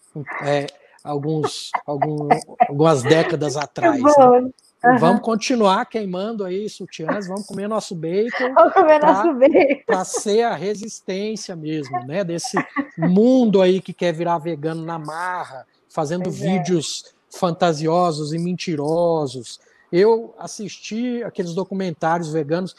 é, 0.43 0.67
alguns, 1.05 1.71
algum, 1.87 2.29
algumas 2.69 3.05
décadas 3.05 3.55
atrás. 3.57 4.03
Né? 4.03 4.51
Uhum. 4.85 4.99
Vamos 4.99 5.23
continuar 5.23 5.87
queimando 5.87 6.45
aí 6.45 6.69
sutiãs, 6.69 7.29
vamos 7.29 7.47
comer 7.47 7.69
nosso 7.69 7.95
bacon. 7.95 8.55
Vamos 8.55 8.73
comer 8.73 8.99
pra, 8.99 9.13
nosso 9.13 9.39
bacon. 9.39 9.83
Para 9.87 10.05
ser 10.05 10.43
a 10.43 10.57
resistência 10.57 11.55
mesmo, 11.55 11.97
né? 12.07 12.25
Desse 12.25 12.59
mundo 12.99 13.63
aí 13.63 13.81
que 13.81 13.93
quer 13.93 14.13
virar 14.13 14.39
vegano 14.39 14.85
na 14.85 14.99
marra, 14.99 15.65
fazendo 15.89 16.25
pois 16.25 16.43
é. 16.43 16.59
vídeos 16.59 17.05
é. 17.07 17.39
fantasiosos 17.39 18.33
e 18.33 18.39
mentirosos. 18.39 19.61
Eu 19.93 20.35
assisti 20.39 21.23
aqueles 21.23 21.55
documentários 21.55 22.33
veganos. 22.33 22.75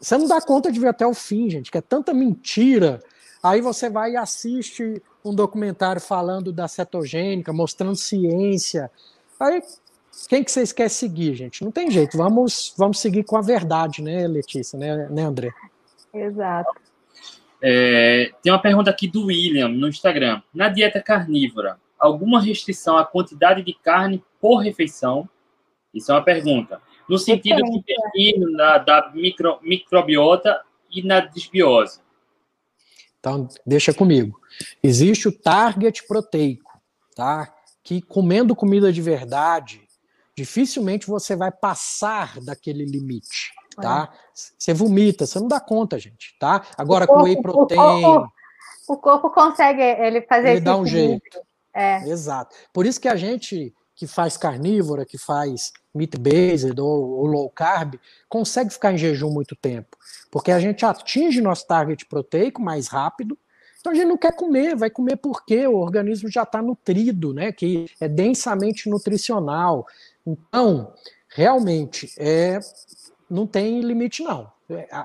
Você 0.00 0.18
não 0.18 0.26
dá 0.26 0.40
conta 0.40 0.72
de 0.72 0.80
ver 0.80 0.88
até 0.88 1.06
o 1.06 1.14
fim, 1.14 1.48
gente, 1.48 1.70
que 1.70 1.78
é 1.78 1.82
tanta 1.82 2.12
mentira. 2.12 3.00
Aí 3.42 3.60
você 3.60 3.88
vai 3.88 4.12
e 4.12 4.16
assiste 4.16 5.00
um 5.24 5.34
documentário 5.34 6.00
falando 6.00 6.52
da 6.52 6.66
cetogênica, 6.66 7.52
mostrando 7.52 7.94
ciência. 7.94 8.90
Aí 9.38 9.62
quem 10.28 10.42
que 10.42 10.50
vocês 10.50 10.72
querem 10.72 10.90
seguir, 10.90 11.34
gente? 11.34 11.62
Não 11.62 11.70
tem 11.70 11.90
jeito, 11.90 12.16
vamos, 12.16 12.74
vamos 12.76 12.98
seguir 12.98 13.22
com 13.22 13.36
a 13.36 13.42
verdade, 13.42 14.02
né, 14.02 14.26
Letícia, 14.26 14.78
né, 14.78 15.08
né 15.10 15.22
André? 15.22 15.50
Exato. 16.12 16.70
É, 17.62 18.30
tem 18.42 18.52
uma 18.52 18.60
pergunta 18.60 18.90
aqui 18.90 19.06
do 19.06 19.26
William 19.26 19.68
no 19.68 19.88
Instagram. 19.88 20.42
Na 20.52 20.68
dieta 20.68 21.00
carnívora, 21.00 21.78
alguma 21.98 22.40
restrição 22.40 22.96
à 22.96 23.04
quantidade 23.04 23.62
de 23.62 23.74
carne 23.74 24.22
por 24.40 24.58
refeição? 24.58 25.28
Isso 25.98 26.10
é 26.10 26.14
uma 26.14 26.24
pergunta. 26.24 26.80
No 27.08 27.18
sentido 27.18 27.62
de 27.62 27.78
intervir 27.78 28.38
na, 28.52 28.78
da 28.78 29.10
micro, 29.14 29.58
microbiota 29.62 30.60
e 30.90 31.02
na 31.02 31.20
desbiose. 31.20 32.00
Então, 33.18 33.48
deixa 33.66 33.92
comigo. 33.92 34.38
Existe 34.82 35.28
o 35.28 35.32
target 35.32 36.06
proteico, 36.06 36.80
tá? 37.14 37.52
Que 37.82 38.00
comendo 38.00 38.54
comida 38.54 38.92
de 38.92 39.02
verdade, 39.02 39.80
dificilmente 40.36 41.06
você 41.06 41.34
vai 41.34 41.50
passar 41.50 42.40
daquele 42.40 42.84
limite, 42.84 43.52
tá? 43.76 44.10
É. 44.12 44.18
Você 44.58 44.72
vomita, 44.72 45.26
você 45.26 45.40
não 45.40 45.48
dá 45.48 45.60
conta, 45.60 45.98
gente, 45.98 46.36
tá? 46.38 46.64
Agora 46.76 47.06
corpo, 47.06 47.22
com 47.22 47.26
whey 47.26 47.42
protein... 47.42 47.78
O 47.78 48.00
corpo, 48.00 48.32
o 48.88 48.96
corpo 48.96 49.30
consegue 49.30 49.82
ele 49.82 50.22
fazer 50.22 50.50
Ele 50.50 50.60
dá 50.60 50.76
um 50.76 50.86
jeito. 50.86 51.40
É. 51.74 52.08
Exato. 52.08 52.54
Por 52.72 52.86
isso 52.86 53.00
que 53.00 53.08
a 53.08 53.16
gente 53.16 53.74
que 53.98 54.06
faz 54.06 54.36
carnívora, 54.36 55.04
que 55.04 55.18
faz 55.18 55.72
meat-based 55.92 56.80
ou, 56.80 57.18
ou, 57.18 57.26
low 57.26 57.50
carb, 57.50 57.96
consegue 58.28 58.70
ficar 58.70 58.92
em 58.92 58.96
jejum 58.96 59.28
muito 59.28 59.56
tempo. 59.56 59.96
Porque 60.30 60.52
a 60.52 60.60
gente 60.60 60.86
atinge 60.86 61.40
nosso 61.40 61.66
target 61.66 62.06
proteico 62.06 62.62
mais 62.62 62.86
rápido, 62.86 63.36
então 63.80 63.90
a 63.90 63.94
gente 63.96 64.06
não 64.06 64.16
quer 64.16 64.32
comer, 64.36 64.76
vai 64.76 64.88
comer 64.88 65.16
porque 65.16 65.66
o 65.66 65.78
organismo 65.78 66.30
já 66.30 66.44
está 66.44 66.62
nutrido, 66.62 67.34
né? 67.34 67.50
Que 67.50 67.86
é 68.00 68.08
densamente 68.08 68.88
nutricional. 68.88 69.84
Então, 70.24 70.92
realmente, 71.28 72.12
é, 72.16 72.60
não 73.28 73.48
tem 73.48 73.80
limite, 73.80 74.22
não. 74.22 74.48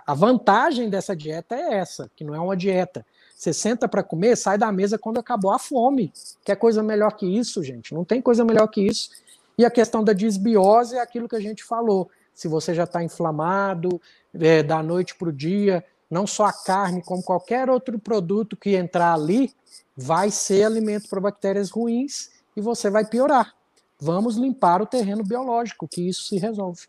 A 0.05 0.13
vantagem 0.13 0.87
dessa 0.87 1.15
dieta 1.15 1.55
é 1.55 1.79
essa, 1.79 2.11
que 2.15 2.23
não 2.23 2.35
é 2.35 2.39
uma 2.39 2.55
dieta. 2.55 3.03
Você 3.43 3.51
senta 3.51 3.89
para 3.89 4.01
comer, 4.01 4.37
sai 4.37 4.57
da 4.57 4.71
mesa 4.71 4.97
quando 4.97 5.19
acabou 5.19 5.51
a 5.51 5.59
fome. 5.59 6.13
Quer 6.45 6.55
coisa 6.55 6.81
melhor 6.81 7.11
que 7.11 7.25
isso, 7.25 7.61
gente? 7.61 7.93
Não 7.93 8.05
tem 8.05 8.21
coisa 8.21 8.45
melhor 8.45 8.67
que 8.67 8.79
isso. 8.79 9.09
E 9.57 9.65
a 9.65 9.69
questão 9.69 10.01
da 10.01 10.13
desbiose 10.13 10.95
é 10.95 11.01
aquilo 11.01 11.27
que 11.27 11.35
a 11.35 11.41
gente 11.41 11.61
falou. 11.61 12.09
Se 12.33 12.47
você 12.47 12.73
já 12.73 12.85
está 12.85 13.03
inflamado, 13.03 13.99
é, 14.33 14.63
da 14.63 14.81
noite 14.81 15.13
para 15.15 15.27
o 15.27 15.33
dia, 15.33 15.83
não 16.09 16.25
só 16.25 16.45
a 16.45 16.53
carne, 16.53 17.03
como 17.03 17.21
qualquer 17.21 17.69
outro 17.69 17.99
produto 17.99 18.55
que 18.55 18.77
entrar 18.77 19.13
ali, 19.13 19.53
vai 19.93 20.31
ser 20.31 20.63
alimento 20.63 21.09
para 21.09 21.19
bactérias 21.19 21.69
ruins 21.69 22.29
e 22.55 22.61
você 22.61 22.89
vai 22.89 23.03
piorar. 23.03 23.53
Vamos 23.99 24.37
limpar 24.37 24.81
o 24.81 24.85
terreno 24.85 25.21
biológico, 25.21 25.85
que 25.85 26.07
isso 26.07 26.23
se 26.29 26.37
resolve. 26.37 26.87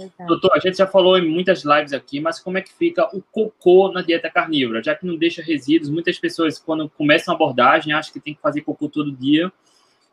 Exato. 0.00 0.26
Doutor, 0.26 0.52
a 0.54 0.58
gente 0.58 0.78
já 0.78 0.86
falou 0.86 1.18
em 1.18 1.28
muitas 1.28 1.64
lives 1.64 1.92
aqui, 1.92 2.20
mas 2.20 2.40
como 2.40 2.58
é 2.58 2.62
que 2.62 2.72
fica 2.72 3.08
o 3.14 3.22
cocô 3.22 3.90
na 3.92 4.02
dieta 4.02 4.30
carnívora? 4.30 4.82
Já 4.82 4.94
que 4.94 5.06
não 5.06 5.16
deixa 5.16 5.42
resíduos, 5.42 5.90
muitas 5.90 6.18
pessoas, 6.18 6.58
quando 6.58 6.88
começam 6.88 7.32
a 7.32 7.34
abordagem, 7.34 7.92
acham 7.92 8.12
que 8.12 8.20
tem 8.20 8.34
que 8.34 8.40
fazer 8.40 8.62
cocô 8.62 8.88
todo 8.88 9.12
dia. 9.12 9.52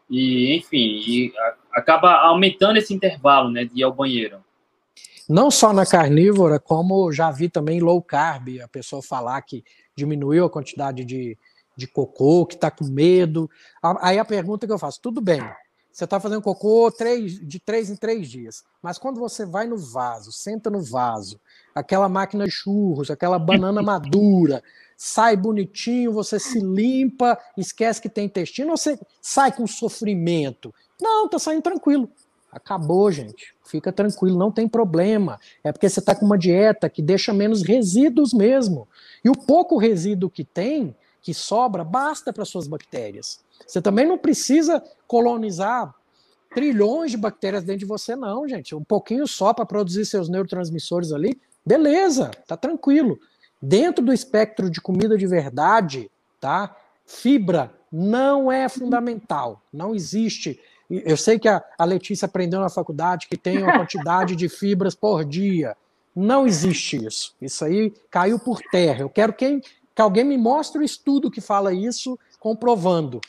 E, 0.10 0.56
enfim, 0.56 1.02
e 1.06 1.34
acaba 1.74 2.14
aumentando 2.22 2.78
esse 2.78 2.94
intervalo 2.94 3.52
né, 3.52 3.66
de 3.66 3.80
ir 3.80 3.84
ao 3.84 3.94
banheiro. 3.94 4.44
Não 5.30 5.52
só 5.52 5.74
na 5.74 5.86
carnívora, 5.86 6.60
como 6.60 7.12
já 7.12 7.30
vi 7.30 7.50
também 7.50 7.82
low 7.82 8.02
carb, 8.02 8.62
a 8.64 8.68
pessoa 8.68 9.02
falar 9.02 9.42
que 9.42 9.64
diminuiu 9.96 10.46
a 10.46 10.50
quantidade 10.50 11.04
de, 11.04 11.38
de 11.76 11.86
cocô, 11.86 12.46
que 12.46 12.56
está 12.56 12.72
com 12.72 12.86
medo. 12.86 13.50
Aí 14.02 14.18
a 14.18 14.24
pergunta 14.24 14.66
que 14.66 14.72
eu 14.72 14.80
faço, 14.80 15.02
tudo 15.02 15.20
bem, 15.20 15.42
você 15.98 16.04
está 16.04 16.20
fazendo 16.20 16.44
cocô 16.44 16.92
três, 16.92 17.40
de 17.40 17.60
três 17.60 17.90
em 17.90 17.96
três 17.96 18.30
dias. 18.30 18.64
Mas 18.84 19.00
quando 19.00 19.20
você 19.20 19.48
vai 19.48 19.66
no 19.66 19.76
vaso, 19.76 20.32
senta 20.32 20.70
no 20.70 20.80
vaso, 20.80 21.40
aquela 21.74 22.08
máquina 22.08 22.46
de 22.46 22.52
churros, 22.52 23.10
aquela 23.10 23.40
banana 23.40 23.82
madura, 23.82 24.64
sai 24.96 25.36
bonitinho, 25.36 26.14
você 26.14 26.40
se 26.40 26.60
limpa, 26.60 27.36
esquece 27.58 28.00
que 28.00 28.10
tem 28.10 28.28
intestino, 28.28 28.70
ou 28.70 28.78
você 28.78 29.00
sai 29.20 29.52
com 29.52 29.66
sofrimento? 29.66 30.72
Não, 31.02 31.28
tá 31.28 31.40
saindo 31.40 31.64
tranquilo. 31.64 32.08
Acabou, 32.52 33.12
gente. 33.12 33.56
Fica 33.66 33.92
tranquilo, 33.92 34.38
não 34.38 34.52
tem 34.52 34.68
problema. 34.68 35.40
É 35.64 35.72
porque 35.72 35.90
você 35.90 36.00
está 36.00 36.14
com 36.14 36.28
uma 36.28 36.38
dieta 36.38 36.88
que 36.92 37.02
deixa 37.02 37.34
menos 37.34 37.64
resíduos 37.64 38.36
mesmo. 38.36 38.88
E 39.26 39.32
o 39.32 39.36
pouco 39.36 39.80
resíduo 39.80 40.30
que 40.30 40.44
tem, 40.44 40.96
que 41.24 41.34
sobra, 41.34 41.84
basta 41.84 42.32
para 42.32 42.46
suas 42.46 42.68
bactérias. 42.68 43.40
Você 43.66 43.82
também 43.82 44.06
não 44.06 44.18
precisa 44.18 44.84
colonizar 45.08 45.94
trilhões 46.54 47.12
de 47.12 47.18
bactérias 47.18 47.64
dentro 47.64 47.80
de 47.80 47.86
você, 47.86 48.16
não, 48.16 48.48
gente. 48.48 48.76
Um 48.76 48.84
pouquinho 48.84 49.28
só 49.28 49.54
para 49.54 49.66
produzir 49.66 50.06
seus 50.06 50.30
neurotransmissores 50.30 51.12
ali, 51.12 51.40
beleza, 51.66 52.32
tá 52.48 52.56
tranquilo. 52.58 53.20
Dentro 53.62 54.04
do 54.04 54.14
espectro 54.14 54.70
de 54.70 54.80
comida 54.80 55.18
de 55.18 55.28
verdade, 55.28 56.10
tá? 56.40 56.76
Fibra 57.06 57.74
não 57.92 58.52
é 58.52 58.68
fundamental, 58.70 59.62
não 59.72 59.96
existe. 59.96 60.60
Eu 60.90 61.18
sei 61.18 61.38
que 61.38 61.48
a, 61.48 61.64
Letícia 61.82 62.26
aprendeu 62.26 62.60
na 62.60 62.70
faculdade 62.70 63.28
que 63.28 63.38
tem 63.38 63.62
uma 63.62 63.78
quantidade 63.78 64.36
de 64.36 64.48
fibras 64.48 64.96
por 64.96 65.26
dia. 65.26 65.76
Não 66.16 66.48
existe 66.48 67.06
isso. 67.06 67.36
Isso 67.42 67.64
aí 67.66 67.94
caiu 68.10 68.40
por 68.40 68.62
terra. 68.72 69.02
Eu 69.02 69.10
quero 69.10 69.34
que, 69.34 69.62
que 69.94 70.02
alguém 70.02 70.24
me 70.24 70.38
mostre 70.38 70.82
o 70.82 70.84
estudo 70.84 71.30
que 71.30 71.42
fala 71.42 71.74
isso, 71.74 72.18
comprovando. 72.40 73.20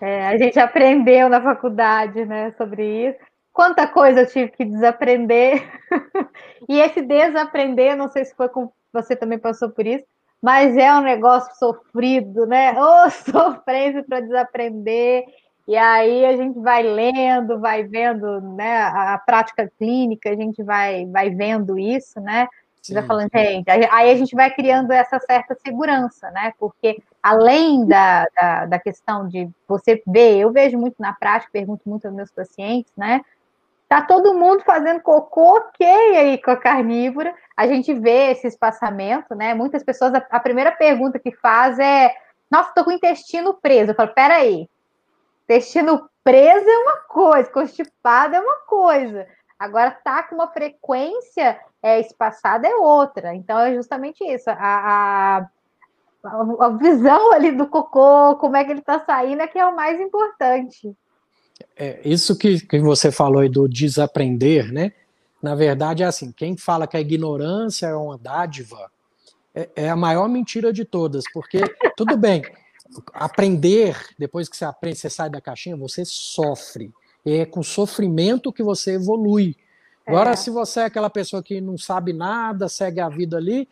É, 0.00 0.28
a 0.28 0.38
gente 0.38 0.58
aprendeu 0.58 1.28
na 1.28 1.42
faculdade, 1.42 2.24
né, 2.24 2.52
sobre 2.52 3.08
isso. 3.08 3.18
Quanta 3.52 3.88
coisa 3.88 4.20
eu 4.20 4.26
tive 4.26 4.50
que 4.52 4.64
desaprender. 4.64 5.68
e 6.68 6.78
esse 6.78 7.02
desaprender, 7.02 7.96
não 7.96 8.08
sei 8.08 8.24
se 8.24 8.34
foi 8.34 8.48
com 8.48 8.70
você 8.92 9.14
também 9.14 9.38
passou 9.38 9.70
por 9.70 9.86
isso, 9.86 10.04
mas 10.40 10.76
é 10.76 10.92
um 10.94 11.00
negócio 11.00 11.54
sofrido, 11.56 12.46
né? 12.46 12.72
Ô, 12.80 13.06
oh, 13.06 13.10
sofrência 13.10 14.04
para 14.04 14.20
desaprender. 14.20 15.24
E 15.66 15.76
aí 15.76 16.24
a 16.24 16.36
gente 16.36 16.58
vai 16.60 16.82
lendo, 16.82 17.60
vai 17.60 17.84
vendo, 17.84 18.40
né, 18.40 18.78
a, 18.78 19.18
prática 19.18 19.70
clínica, 19.78 20.30
a 20.30 20.34
gente 20.34 20.62
vai, 20.62 21.04
vai 21.06 21.28
vendo 21.28 21.78
isso, 21.78 22.18
né? 22.20 22.48
Sim, 22.80 22.94
vai 22.94 23.02
falando, 23.02 23.28
gente, 23.34 23.68
aí 23.68 24.10
a 24.10 24.14
gente 24.14 24.34
vai 24.34 24.50
criando 24.50 24.92
essa 24.92 25.18
certa 25.18 25.54
segurança, 25.62 26.30
né? 26.30 26.54
Porque 26.58 27.02
além 27.22 27.86
da, 27.86 28.26
da, 28.34 28.66
da, 28.66 28.78
questão 28.78 29.28
de 29.28 29.48
você 29.66 30.02
ver, 30.06 30.38
eu 30.38 30.52
vejo 30.52 30.78
muito 30.78 30.96
na 30.98 31.12
prática, 31.12 31.50
pergunto 31.52 31.88
muito 31.88 32.06
aos 32.06 32.14
meus 32.14 32.30
pacientes, 32.30 32.92
né? 32.96 33.22
Tá 33.88 34.02
todo 34.02 34.34
mundo 34.34 34.62
fazendo 34.64 35.00
cocô 35.00 35.56
ok 35.56 35.86
aí 35.86 36.42
com 36.42 36.50
a 36.50 36.56
carnívora, 36.56 37.34
a 37.56 37.66
gente 37.66 37.94
vê 37.94 38.32
esse 38.32 38.46
espaçamento, 38.46 39.34
né? 39.34 39.54
Muitas 39.54 39.82
pessoas, 39.82 40.14
a, 40.14 40.26
a 40.30 40.40
primeira 40.40 40.72
pergunta 40.72 41.18
que 41.18 41.32
faz 41.32 41.78
é: 41.78 42.14
Nossa, 42.50 42.72
tô 42.74 42.84
com 42.84 42.90
o 42.90 42.94
intestino 42.94 43.54
preso. 43.54 43.92
Eu 43.92 43.94
falo: 43.94 44.12
Peraí, 44.12 44.68
intestino 45.44 46.08
preso 46.22 46.68
é 46.68 46.78
uma 46.78 46.96
coisa, 47.08 47.50
constipado 47.50 48.36
é 48.36 48.40
uma 48.40 48.56
coisa. 48.66 49.26
Agora, 49.58 49.90
tá 49.90 50.22
com 50.22 50.36
uma 50.36 50.48
frequência 50.48 51.58
é, 51.82 51.98
espaçada 52.00 52.68
é 52.68 52.74
outra. 52.76 53.34
Então, 53.34 53.58
é 53.58 53.74
justamente 53.74 54.22
isso. 54.22 54.48
A, 54.50 54.54
a, 54.54 55.48
a 56.24 56.68
visão 56.70 57.32
ali 57.34 57.52
do 57.52 57.66
cocô, 57.66 58.36
como 58.36 58.56
é 58.56 58.64
que 58.64 58.70
ele 58.70 58.80
está 58.80 59.04
saindo, 59.04 59.42
é 59.42 59.46
que 59.46 59.58
é 59.58 59.66
o 59.66 59.74
mais 59.74 60.00
importante. 60.00 60.96
É, 61.76 62.00
isso 62.04 62.36
que, 62.36 62.60
que 62.60 62.78
você 62.80 63.10
falou 63.10 63.40
aí 63.40 63.48
do 63.48 63.68
desaprender, 63.68 64.72
né? 64.72 64.92
Na 65.42 65.54
verdade, 65.54 66.02
é 66.02 66.06
assim: 66.06 66.32
quem 66.32 66.56
fala 66.56 66.86
que 66.86 66.96
a 66.96 67.00
ignorância 67.00 67.86
é 67.86 67.94
uma 67.94 68.18
dádiva 68.18 68.90
é, 69.54 69.68
é 69.74 69.88
a 69.88 69.96
maior 69.96 70.28
mentira 70.28 70.72
de 70.72 70.84
todas, 70.84 71.24
porque 71.32 71.60
tudo 71.96 72.16
bem, 72.16 72.42
aprender, 73.12 73.96
depois 74.18 74.48
que 74.48 74.56
você 74.56 74.64
aprende, 74.64 74.98
você 74.98 75.10
sai 75.10 75.30
da 75.30 75.40
caixinha, 75.40 75.76
você 75.76 76.04
sofre. 76.04 76.92
E 77.24 77.32
é 77.32 77.46
com 77.46 77.62
sofrimento 77.62 78.52
que 78.52 78.62
você 78.62 78.94
evolui. 78.94 79.56
Agora, 80.06 80.30
é. 80.30 80.36
se 80.36 80.50
você 80.50 80.80
é 80.80 80.84
aquela 80.84 81.10
pessoa 81.10 81.42
que 81.42 81.60
não 81.60 81.76
sabe 81.76 82.12
nada, 82.12 82.68
segue 82.68 83.00
a 83.00 83.08
vida 83.08 83.36
ali, 83.36 83.68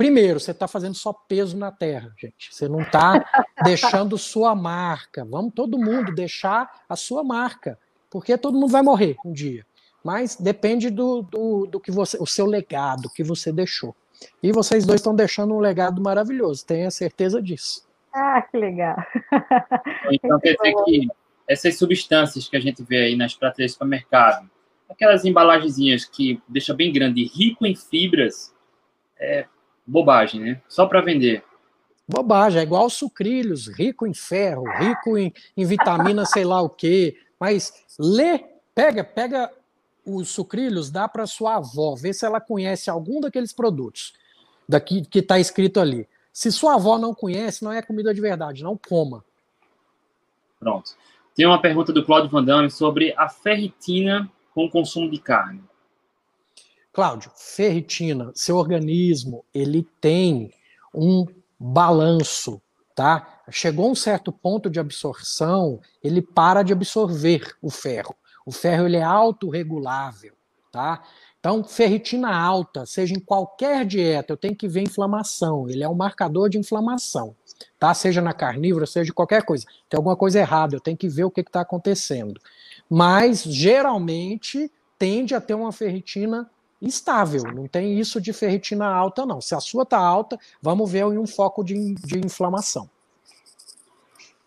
primeiro, 0.00 0.40
você 0.40 0.52
está 0.52 0.66
fazendo 0.66 0.94
só 0.94 1.12
peso 1.12 1.58
na 1.58 1.70
terra, 1.70 2.10
gente. 2.18 2.54
Você 2.54 2.66
não 2.66 2.80
está 2.80 3.22
deixando 3.62 4.16
sua 4.16 4.54
marca. 4.54 5.26
Vamos 5.26 5.52
todo 5.52 5.78
mundo 5.78 6.14
deixar 6.14 6.70
a 6.88 6.96
sua 6.96 7.22
marca, 7.22 7.78
porque 8.08 8.38
todo 8.38 8.58
mundo 8.58 8.72
vai 8.72 8.80
morrer 8.80 9.18
um 9.22 9.30
dia. 9.30 9.66
Mas 10.02 10.36
depende 10.36 10.88
do, 10.88 11.20
do, 11.20 11.66
do 11.66 11.78
que 11.78 11.90
você, 11.90 12.16
o 12.18 12.24
seu 12.24 12.46
legado 12.46 13.10
que 13.10 13.22
você 13.22 13.52
deixou. 13.52 13.94
E 14.42 14.50
vocês 14.52 14.86
dois 14.86 15.02
estão 15.02 15.14
deixando 15.14 15.52
um 15.54 15.60
legado 15.60 16.00
maravilhoso, 16.00 16.64
tenha 16.64 16.90
certeza 16.90 17.42
disso. 17.42 17.86
Ah, 18.10 18.40
que 18.40 18.56
legal. 18.56 18.96
Então 20.10 20.40
quer 20.40 20.56
dizer 20.56 20.74
que 20.86 21.08
essas 21.46 21.76
substâncias 21.76 22.48
que 22.48 22.56
a 22.56 22.60
gente 22.60 22.82
vê 22.82 23.02
aí 23.02 23.16
nas 23.16 23.34
prateleiras 23.34 23.72
do 23.72 23.74
supermercado, 23.74 24.50
aquelas 24.88 25.26
embalagenzinhas 25.26 26.06
que 26.06 26.42
deixa 26.48 26.72
bem 26.72 26.90
grande, 26.90 27.22
rico 27.22 27.66
em 27.66 27.76
fibras, 27.76 28.54
é 29.18 29.44
bobagem, 29.86 30.40
né? 30.40 30.60
Só 30.68 30.86
para 30.86 31.00
vender. 31.00 31.42
Bobagem, 32.08 32.60
é 32.60 32.62
igual 32.62 32.90
sucrilhos, 32.90 33.68
rico 33.68 34.06
em 34.06 34.14
ferro, 34.14 34.64
rico 34.78 35.16
em, 35.16 35.32
em 35.56 35.64
vitamina, 35.64 36.24
sei 36.26 36.44
lá 36.44 36.60
o 36.60 36.68
quê. 36.68 37.16
Mas 37.38 37.72
lê, 37.98 38.44
pega, 38.74 39.04
pega 39.04 39.50
os 40.04 40.28
sucrilhos, 40.28 40.90
dá 40.90 41.06
para 41.06 41.26
sua 41.26 41.56
avó, 41.56 41.94
vê 41.94 42.12
se 42.12 42.24
ela 42.24 42.40
conhece 42.40 42.90
algum 42.90 43.20
daqueles 43.20 43.52
produtos 43.52 44.12
daqui 44.70 45.04
que 45.04 45.18
está 45.18 45.38
escrito 45.38 45.80
ali. 45.80 46.08
Se 46.32 46.50
sua 46.52 46.74
avó 46.74 46.96
não 46.96 47.12
conhece, 47.12 47.64
não 47.64 47.72
é 47.72 47.82
comida 47.82 48.14
de 48.14 48.20
verdade, 48.20 48.62
não 48.62 48.76
coma. 48.76 49.24
Pronto. 50.58 50.92
Tem 51.34 51.44
uma 51.44 51.60
pergunta 51.60 51.92
do 51.92 52.04
Claudio 52.04 52.30
Van 52.30 52.44
Damme 52.44 52.70
sobre 52.70 53.12
a 53.16 53.28
ferritina 53.28 54.30
com 54.54 54.64
o 54.64 54.70
consumo 54.70 55.10
de 55.10 55.18
carne. 55.18 55.62
Cláudio, 57.00 57.32
ferritina, 57.34 58.30
seu 58.34 58.58
organismo, 58.58 59.42
ele 59.54 59.88
tem 60.02 60.52
um 60.94 61.24
balanço, 61.58 62.60
tá? 62.94 63.40
Chegou 63.48 63.90
um 63.90 63.94
certo 63.94 64.30
ponto 64.30 64.68
de 64.68 64.78
absorção, 64.78 65.80
ele 66.04 66.20
para 66.20 66.62
de 66.62 66.74
absorver 66.74 67.56
o 67.62 67.70
ferro. 67.70 68.14
O 68.44 68.52
ferro 68.52 68.84
ele 68.84 68.98
é 68.98 69.02
autorregulável, 69.02 70.34
tá? 70.70 71.02
Então, 71.38 71.64
ferritina 71.64 72.36
alta, 72.36 72.84
seja 72.84 73.14
em 73.14 73.20
qualquer 73.20 73.86
dieta, 73.86 74.34
eu 74.34 74.36
tenho 74.36 74.54
que 74.54 74.68
ver 74.68 74.82
inflamação. 74.82 75.70
Ele 75.70 75.82
é 75.82 75.88
um 75.88 75.94
marcador 75.94 76.50
de 76.50 76.58
inflamação, 76.58 77.34
tá? 77.78 77.94
Seja 77.94 78.20
na 78.20 78.34
carnívora, 78.34 78.84
seja 78.84 79.10
qualquer 79.10 79.42
coisa. 79.42 79.64
Tem 79.88 79.96
alguma 79.96 80.16
coisa 80.16 80.38
errada, 80.38 80.76
eu 80.76 80.80
tenho 80.80 80.98
que 80.98 81.08
ver 81.08 81.24
o 81.24 81.30
que 81.30 81.40
está 81.40 81.62
acontecendo. 81.62 82.38
Mas, 82.90 83.42
geralmente, 83.42 84.70
tende 84.98 85.34
a 85.34 85.40
ter 85.40 85.54
uma 85.54 85.72
ferritina 85.72 86.46
estável, 86.80 87.42
não 87.54 87.66
tem 87.66 87.98
isso 87.98 88.20
de 88.20 88.32
ferritina 88.32 88.86
alta, 88.86 89.26
não. 89.26 89.40
Se 89.40 89.54
a 89.54 89.60
sua 89.60 89.82
está 89.82 89.98
alta, 89.98 90.38
vamos 90.62 90.90
ver 90.90 91.04
em 91.04 91.18
um 91.18 91.26
foco 91.26 91.62
de, 91.62 91.94
de 91.94 92.18
inflamação. 92.18 92.88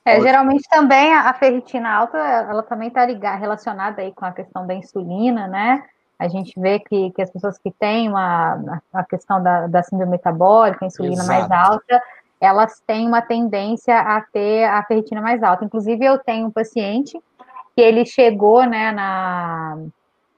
É, 0.05 0.19
geralmente 0.19 0.67
também 0.69 1.13
a 1.13 1.33
ferritina 1.33 1.89
alta, 1.89 2.17
ela 2.17 2.61
também 2.61 2.89
está 2.89 3.05
ligada, 3.05 3.37
relacionada 3.37 4.01
aí 4.01 4.11
com 4.11 4.25
a 4.25 4.33
questão 4.33 4.67
da 4.67 4.73
insulina, 4.73 5.47
né? 5.47 5.83
A 6.19 6.27
gente 6.27 6.59
vê 6.59 6.79
que, 6.79 7.11
que 7.11 7.21
as 7.21 7.29
pessoas 7.29 7.57
que 7.57 7.71
têm 7.71 8.09
uma, 8.09 8.81
a 8.93 9.03
questão 9.03 9.41
da, 9.41 9.67
da 9.67 9.81
síndrome 9.81 10.11
metabólica, 10.11 10.83
a 10.83 10.87
insulina 10.87 11.23
Exato. 11.23 11.49
mais 11.49 11.51
alta, 11.51 12.01
elas 12.39 12.81
têm 12.85 13.07
uma 13.07 13.21
tendência 13.21 13.97
a 13.97 14.21
ter 14.21 14.65
a 14.65 14.83
ferritina 14.83 15.21
mais 15.21 15.41
alta. 15.41 15.63
Inclusive, 15.63 16.03
eu 16.03 16.17
tenho 16.17 16.47
um 16.47 16.51
paciente 16.51 17.17
que 17.75 17.81
ele 17.81 18.05
chegou 18.05 18.65
né, 18.65 18.91
na, 18.91 19.77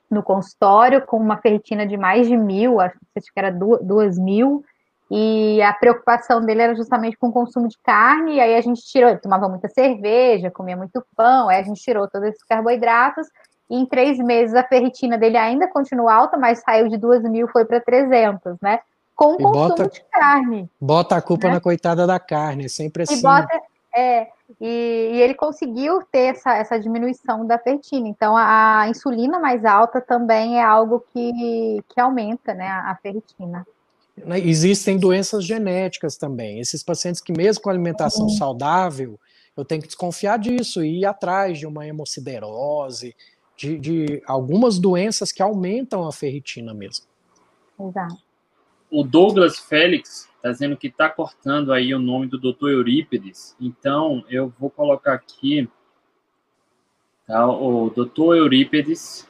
no 0.09 0.23
consultório 0.23 1.05
com 1.05 1.17
uma 1.17 1.37
ferritina 1.37 1.85
de 1.85 1.97
mais 1.97 2.27
de 2.27 2.37
mil, 2.37 2.79
acho 2.79 2.95
que 3.15 3.21
era 3.39 3.51
duas, 3.51 3.81
duas 3.83 4.17
mil, 4.17 4.63
e 5.09 5.61
a 5.61 5.73
preocupação 5.73 6.41
dele 6.41 6.61
era 6.61 6.75
justamente 6.75 7.17
com 7.17 7.27
o 7.27 7.31
consumo 7.31 7.67
de 7.67 7.77
carne, 7.83 8.35
e 8.35 8.39
aí 8.39 8.55
a 8.55 8.61
gente 8.61 8.81
tirou, 8.81 9.09
ele 9.09 9.19
tomava 9.19 9.47
muita 9.47 9.69
cerveja, 9.69 10.49
comia 10.49 10.75
muito 10.75 11.03
pão, 11.15 11.49
aí 11.49 11.59
a 11.59 11.63
gente 11.63 11.81
tirou 11.81 12.07
todos 12.07 12.29
esses 12.29 12.43
carboidratos, 12.43 13.27
e 13.69 13.77
em 13.77 13.85
três 13.85 14.17
meses 14.17 14.55
a 14.55 14.63
ferritina 14.63 15.17
dele 15.17 15.37
ainda 15.37 15.67
continua 15.67 16.13
alta, 16.13 16.37
mas 16.37 16.59
saiu 16.59 16.87
de 16.87 16.97
2 16.97 17.23
mil, 17.23 17.47
foi 17.47 17.65
para 17.65 17.79
300, 17.79 18.57
né? 18.61 18.79
Com 19.15 19.33
o 19.33 19.37
consumo 19.37 19.53
bota, 19.53 19.87
de 19.87 20.03
carne. 20.11 20.69
Bota 20.79 21.15
a 21.15 21.21
culpa 21.21 21.47
né? 21.47 21.53
na 21.55 21.61
coitada 21.61 22.05
da 22.05 22.19
carne, 22.19 22.65
é 22.65 22.67
sempre 22.67 23.03
assim. 23.03 23.17
E, 23.17 23.21
bota, 23.21 23.61
é, 23.95 24.27
e, 24.59 25.11
e, 25.13 25.21
ele 25.21 25.33
conseguiu 25.33 26.01
ter 26.11 26.35
essa, 26.35 26.53
essa 26.55 26.77
diminuição 26.77 27.47
da 27.47 27.57
ferritina. 27.57 28.07
Então, 28.07 28.35
a, 28.35 28.81
a, 28.81 28.89
insulina 28.89 29.39
mais 29.39 29.63
alta 29.63 30.01
também 30.01 30.57
é 30.59 30.63
algo 30.63 31.03
que, 31.13 31.81
que 31.87 31.99
aumenta 31.99 32.53
né, 32.53 32.67
a, 32.67 32.91
a 32.91 32.95
ferritina. 32.95 33.65
Né, 34.17 34.39
existem 34.39 34.97
doenças 34.97 35.45
genéticas 35.45 36.17
também. 36.17 36.59
Esses 36.59 36.83
pacientes 36.83 37.21
que, 37.21 37.31
mesmo 37.31 37.63
com 37.63 37.69
alimentação 37.69 38.23
uhum. 38.23 38.29
saudável, 38.29 39.17
eu 39.55 39.63
tenho 39.63 39.81
que 39.81 39.87
desconfiar 39.87 40.37
disso 40.37 40.83
e 40.83 40.99
ir 40.99 41.05
atrás 41.05 41.57
de 41.57 41.65
uma 41.65 41.87
hemociderose, 41.87 43.15
de, 43.55 43.79
de 43.79 44.21
algumas 44.27 44.77
doenças 44.77 45.31
que 45.31 45.41
aumentam 45.41 46.05
a 46.05 46.11
ferritina 46.11 46.73
mesmo. 46.73 47.05
Exato. 47.79 48.17
O 48.91 49.03
Douglas 49.03 49.57
Félix 49.57 50.29
está 50.45 50.51
dizendo 50.51 50.77
que 50.77 50.87
está 50.87 51.09
cortando 51.09 51.73
aí 51.73 51.93
o 51.95 51.99
nome 51.99 52.27
do 52.27 52.37
Dr. 52.37 52.69
Eurípides. 52.69 53.55
Então, 53.59 54.23
eu 54.29 54.53
vou 54.59 54.69
colocar 54.69 55.13
aqui 55.13 55.67
tá, 57.25 57.47
o 57.47 57.89
Dr. 57.89 58.35
Eurípides 58.35 59.27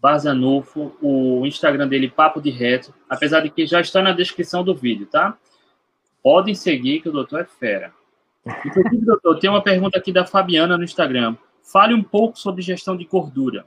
Barzanufo, 0.00 0.96
o 1.00 1.46
Instagram 1.46 1.86
dele, 1.86 2.10
Papo 2.10 2.40
de 2.40 2.50
Reto, 2.50 2.92
apesar 3.08 3.40
de 3.40 3.50
que 3.50 3.66
já 3.66 3.80
está 3.80 4.02
na 4.02 4.12
descrição 4.12 4.64
do 4.64 4.74
vídeo, 4.74 5.06
tá? 5.06 5.38
Podem 6.22 6.54
seguir, 6.54 7.00
que 7.00 7.08
o 7.08 7.12
doutor 7.12 7.42
é 7.42 7.44
fera. 7.44 7.92
Inclusive, 8.64 9.04
doutor, 9.04 9.38
tem 9.38 9.48
uma 9.48 9.62
pergunta 9.62 9.96
aqui 9.96 10.12
da 10.12 10.26
Fabiana 10.26 10.76
no 10.76 10.84
Instagram. 10.84 11.36
Fale 11.62 11.94
um 11.94 12.02
pouco 12.02 12.38
sobre 12.38 12.62
gestão 12.62 12.96
de 12.96 13.04
gordura. 13.04 13.64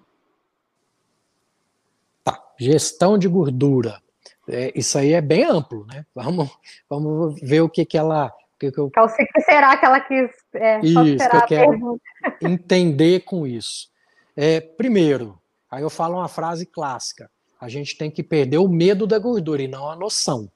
Tá, 2.24 2.38
gestão 2.60 3.18
de 3.18 3.28
gordura. 3.30 4.02
É, 4.50 4.72
isso 4.76 4.98
aí 4.98 5.14
é 5.14 5.22
bem 5.22 5.44
amplo, 5.44 5.86
né? 5.86 6.06
Vamos, 6.14 6.50
vamos 6.90 7.40
ver 7.42 7.62
o 7.62 7.70
que, 7.70 7.86
que 7.86 7.98
ela. 7.98 8.34
Que 8.60 8.72
que 8.72 8.78
eu... 8.80 8.92
Qual 8.92 9.08
será 9.46 9.78
que 9.78 9.86
ela 9.86 10.02
quis 10.02 10.30
é, 10.54 10.80
isso, 10.82 11.30
que 11.30 11.36
eu 11.36 11.46
quero 11.46 12.02
entender 12.42 13.22
com 13.22 13.48
isso. 13.48 13.90
É, 14.36 14.60
primeiro, 14.60 15.40
Aí 15.70 15.84
eu 15.84 15.90
falo 15.90 16.16
uma 16.16 16.28
frase 16.28 16.66
clássica: 16.66 17.30
a 17.60 17.70
gente 17.70 17.98
tem 17.98 18.10
que 18.10 18.24
perder 18.24 18.58
o 18.58 18.68
medo 18.68 19.06
da 19.06 19.20
gordura 19.20 19.62
e 19.62 19.68
não 19.68 19.90
a 19.90 19.96
noção. 19.96 20.50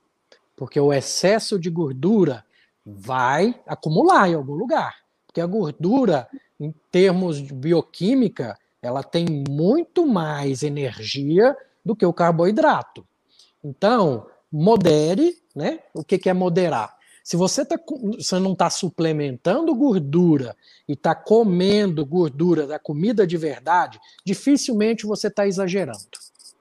Porque 0.55 0.79
o 0.79 0.93
excesso 0.93 1.59
de 1.59 1.69
gordura 1.69 2.43
vai 2.85 3.55
acumular 3.67 4.29
em 4.29 4.35
algum 4.35 4.53
lugar. 4.53 4.95
Porque 5.25 5.41
a 5.41 5.45
gordura, 5.45 6.27
em 6.59 6.73
termos 6.91 7.41
de 7.41 7.53
bioquímica, 7.53 8.57
ela 8.81 9.03
tem 9.03 9.25
muito 9.49 10.05
mais 10.05 10.63
energia 10.63 11.55
do 11.83 11.95
que 11.95 12.05
o 12.05 12.13
carboidrato. 12.13 13.05
Então, 13.63 14.27
modere, 14.51 15.37
né? 15.55 15.79
O 15.93 16.03
que, 16.03 16.17
que 16.17 16.29
é 16.29 16.33
moderar? 16.33 16.95
Se 17.23 17.37
você, 17.37 17.63
tá, 17.63 17.79
você 18.17 18.37
não 18.37 18.51
está 18.51 18.69
suplementando 18.69 19.73
gordura 19.73 20.55
e 20.87 20.91
está 20.91 21.15
comendo 21.15 22.05
gordura 22.05 22.67
da 22.67 22.77
comida 22.77 23.25
de 23.25 23.37
verdade, 23.37 23.99
dificilmente 24.25 25.05
você 25.05 25.27
está 25.27 25.47
exagerando. 25.47 25.99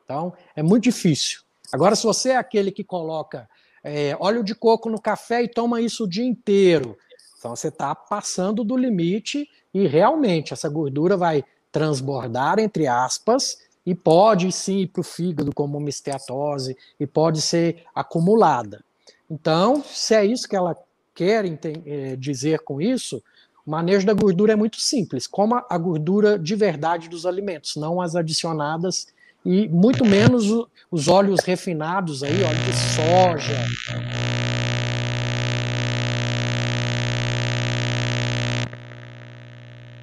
Então, 0.05 0.33
é 0.55 0.63
muito 0.63 0.85
difícil. 0.85 1.41
Agora, 1.73 1.97
se 1.97 2.05
você 2.05 2.31
é 2.31 2.37
aquele 2.37 2.71
que 2.71 2.85
coloca 2.85 3.49
é, 3.83 4.17
óleo 4.21 4.45
de 4.45 4.55
coco 4.55 4.89
no 4.89 5.01
café 5.01 5.43
e 5.43 5.49
toma 5.49 5.81
isso 5.81 6.05
o 6.05 6.09
dia 6.09 6.25
inteiro, 6.25 6.97
então 7.37 7.57
você 7.57 7.69
está 7.69 7.93
passando 7.93 8.63
do 8.63 8.77
limite 8.77 9.49
e 9.75 9.89
realmente 9.89 10.53
essa 10.53 10.69
gordura 10.69 11.17
vai 11.17 11.45
transbordar, 11.73 12.61
entre 12.61 12.87
aspas, 12.87 13.59
e 13.85 13.95
pode 13.95 14.51
sim 14.53 14.79
ir 14.79 14.89
para 14.89 15.01
o 15.01 15.05
fígado 15.05 15.53
como 15.55 15.79
uma 15.79 15.89
esteatose 15.89 16.77
e 16.99 17.07
pode 17.07 17.41
ser 17.41 17.85
acumulada. 17.95 18.85
Então, 19.31 19.83
se 19.83 20.15
é 20.15 20.25
isso 20.25 20.49
que 20.49 20.57
ela 20.57 20.77
quer 21.15 21.45
é, 21.87 22.17
dizer 22.17 22.61
com 22.61 22.81
isso, 22.81 23.23
o 23.67 23.71
manejo 23.71 24.07
da 24.07 24.13
gordura 24.13 24.53
é 24.53 24.57
muito 24.57 24.81
simples. 24.81 25.27
Coma 25.27 25.65
a 25.69 25.79
gordura 25.79 26.39
de 26.39 26.55
verdade 26.55 27.09
dos 27.09 27.25
alimentos, 27.27 27.77
não 27.77 28.01
as 28.01 28.17
adicionadas 28.17 29.07
e 29.45 29.69
muito 29.69 30.05
menos 30.05 30.47
os 30.91 31.09
óleos 31.09 31.41
refinados 31.41 32.23
aí, 32.23 32.43
óleo 32.43 32.65
de 32.65 32.73
soja. 32.73 34.42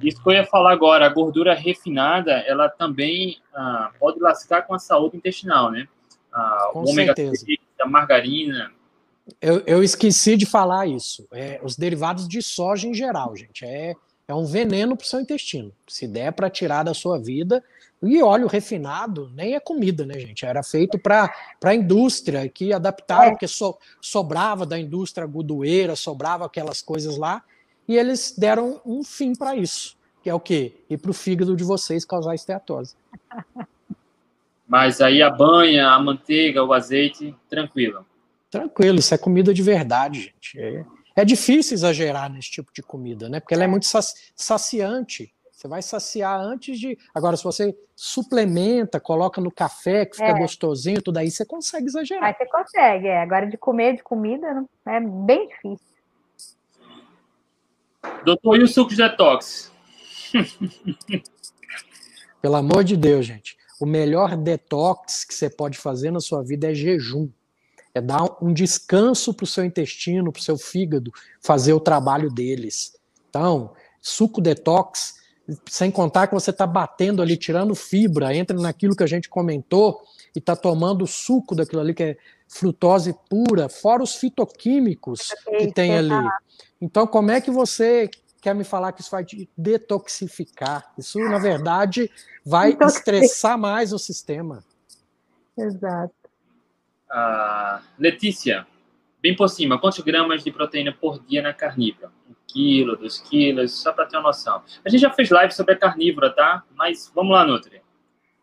Isso 0.02 0.22
que 0.22 0.28
eu 0.28 0.34
ia 0.34 0.46
falar 0.46 0.72
agora, 0.72 1.06
a 1.06 1.08
gordura 1.08 1.54
refinada, 1.54 2.32
ela 2.46 2.68
também 2.68 3.38
ah, 3.54 3.90
pode 3.98 4.20
lascar 4.20 4.62
com 4.62 4.74
a 4.74 4.78
saúde 4.78 5.16
intestinal, 5.16 5.70
né? 5.70 5.86
Ah, 6.32 6.70
com 6.72 6.80
ômega 6.80 7.14
certeza. 7.14 7.44
3, 7.44 7.58
a 7.80 7.86
margarina, 7.86 8.70
eu, 9.40 9.62
eu 9.66 9.82
esqueci 9.84 10.36
de 10.36 10.46
falar 10.46 10.86
isso. 10.86 11.26
É, 11.32 11.60
os 11.62 11.76
derivados 11.76 12.26
de 12.26 12.42
soja 12.42 12.88
em 12.88 12.94
geral, 12.94 13.36
gente. 13.36 13.64
É, 13.64 13.94
é 14.26 14.34
um 14.34 14.44
veneno 14.44 14.96
para 14.96 15.04
o 15.04 15.06
seu 15.06 15.20
intestino. 15.20 15.72
Se 15.86 16.08
der 16.08 16.32
para 16.32 16.50
tirar 16.50 16.82
da 16.82 16.94
sua 16.94 17.18
vida, 17.18 17.62
e 18.02 18.22
óleo 18.22 18.46
refinado 18.46 19.30
nem 19.34 19.54
é 19.54 19.60
comida, 19.60 20.06
né, 20.06 20.18
gente? 20.18 20.46
Era 20.46 20.62
feito 20.62 20.98
para 20.98 21.30
a 21.62 21.74
indústria, 21.74 22.48
que 22.48 22.72
adaptaram, 22.72 23.28
é. 23.28 23.30
porque 23.30 23.48
so, 23.48 23.76
sobrava 24.00 24.64
da 24.64 24.78
indústria 24.78 25.24
agudoeira, 25.24 25.94
sobrava 25.94 26.46
aquelas 26.46 26.80
coisas 26.80 27.16
lá, 27.16 27.42
e 27.90 27.98
eles 27.98 28.36
deram 28.38 28.80
um 28.86 29.02
fim 29.02 29.34
para 29.34 29.56
isso, 29.56 29.98
que 30.22 30.30
é 30.30 30.34
o 30.34 30.38
quê? 30.38 30.76
Ir 30.88 30.96
para 30.96 31.10
o 31.10 31.14
fígado 31.14 31.56
de 31.56 31.64
vocês 31.64 32.04
causar 32.04 32.36
esteatose. 32.36 32.94
Mas 34.68 35.00
aí 35.00 35.20
a 35.20 35.28
banha, 35.28 35.88
a 35.88 35.98
manteiga, 35.98 36.62
o 36.62 36.72
azeite, 36.72 37.34
tranquilo. 37.48 38.06
Tranquilo, 38.48 39.00
isso 39.00 39.12
é 39.12 39.18
comida 39.18 39.52
de 39.52 39.60
verdade, 39.60 40.20
gente. 40.20 40.60
É, 40.60 40.84
é 41.16 41.24
difícil 41.24 41.74
exagerar 41.74 42.30
nesse 42.30 42.48
tipo 42.52 42.72
de 42.72 42.80
comida, 42.80 43.28
né? 43.28 43.40
Porque 43.40 43.54
ela 43.54 43.64
é 43.64 43.66
muito 43.66 43.86
saciante. 44.36 45.34
Você 45.50 45.66
vai 45.66 45.82
saciar 45.82 46.38
antes 46.38 46.78
de. 46.78 46.96
Agora, 47.12 47.36
se 47.36 47.42
você 47.42 47.76
suplementa, 47.96 49.00
coloca 49.00 49.40
no 49.40 49.50
café, 49.50 50.06
que 50.06 50.16
fica 50.16 50.28
é. 50.28 50.38
gostosinho, 50.38 51.02
tudo 51.02 51.16
aí, 51.16 51.28
você 51.28 51.44
consegue 51.44 51.86
exagerar. 51.86 52.22
Aí 52.22 52.34
você 52.34 52.46
consegue, 52.46 53.08
é. 53.08 53.20
Agora, 53.20 53.48
de 53.48 53.58
comer, 53.58 53.96
de 53.96 54.02
comida, 54.04 54.64
é 54.86 55.00
bem 55.00 55.48
difícil. 55.48 55.90
Doutor, 58.24 58.60
e 58.60 58.62
o 58.62 58.68
suco 58.68 58.90
de 58.90 58.96
detox? 58.96 59.70
Pelo 62.40 62.56
amor 62.56 62.84
de 62.84 62.96
Deus, 62.96 63.26
gente. 63.26 63.56
O 63.80 63.86
melhor 63.86 64.36
detox 64.36 65.24
que 65.24 65.34
você 65.34 65.48
pode 65.48 65.78
fazer 65.78 66.10
na 66.10 66.20
sua 66.20 66.42
vida 66.42 66.70
é 66.70 66.74
jejum. 66.74 67.28
É 67.94 68.00
dar 68.00 68.36
um 68.40 68.52
descanso 68.52 69.34
para 69.34 69.44
o 69.44 69.46
seu 69.46 69.64
intestino, 69.64 70.32
para 70.32 70.40
o 70.40 70.42
seu 70.42 70.56
fígado, 70.56 71.10
fazer 71.40 71.72
o 71.72 71.80
trabalho 71.80 72.30
deles. 72.30 72.96
Então, 73.28 73.72
suco 74.00 74.40
detox 74.40 75.20
sem 75.66 75.90
contar 75.90 76.28
que 76.28 76.34
você 76.34 76.50
está 76.50 76.66
batendo 76.66 77.20
ali, 77.20 77.36
tirando 77.36 77.74
fibra, 77.74 78.34
entra 78.34 78.56
naquilo 78.56 78.94
que 78.94 79.02
a 79.02 79.06
gente 79.06 79.28
comentou 79.28 80.00
e 80.34 80.38
está 80.38 80.54
tomando 80.54 81.06
suco 81.06 81.54
daquilo 81.54 81.80
ali 81.80 81.94
que 81.94 82.02
é 82.02 82.16
frutose 82.50 83.14
pura, 83.28 83.68
fora 83.68 84.02
os 84.02 84.16
fitoquímicos 84.16 85.28
que 85.58 85.72
tem 85.72 85.96
ali. 85.96 86.28
Então, 86.80 87.06
como 87.06 87.30
é 87.30 87.40
que 87.40 87.50
você 87.50 88.10
quer 88.42 88.54
me 88.54 88.64
falar 88.64 88.92
que 88.92 89.00
isso 89.00 89.10
vai 89.10 89.24
detoxificar? 89.56 90.92
Isso, 90.98 91.18
na 91.20 91.38
verdade, 91.38 92.10
vai 92.44 92.76
estressar 92.80 93.56
mais 93.56 93.92
o 93.92 93.98
sistema. 93.98 94.64
Exato. 95.56 96.14
Uh, 97.10 97.82
Letícia, 97.98 98.66
bem 99.22 99.36
por 99.36 99.48
cima, 99.48 99.80
quantos 99.80 100.00
gramas 100.00 100.42
de 100.42 100.50
proteína 100.50 100.92
por 100.92 101.22
dia 101.24 101.42
na 101.42 101.52
carnívora? 101.52 102.10
quilo, 102.52 102.96
dois 102.96 103.18
quilos, 103.18 103.72
só 103.72 103.92
para 103.92 104.06
ter 104.06 104.16
uma 104.16 104.24
noção. 104.24 104.62
A 104.84 104.88
gente 104.88 105.00
já 105.00 105.10
fez 105.10 105.30
live 105.30 105.52
sobre 105.52 105.74
a 105.74 105.78
carnívora, 105.78 106.30
tá? 106.30 106.64
Mas 106.74 107.10
vamos 107.14 107.32
lá, 107.32 107.44
Nutri. 107.44 107.80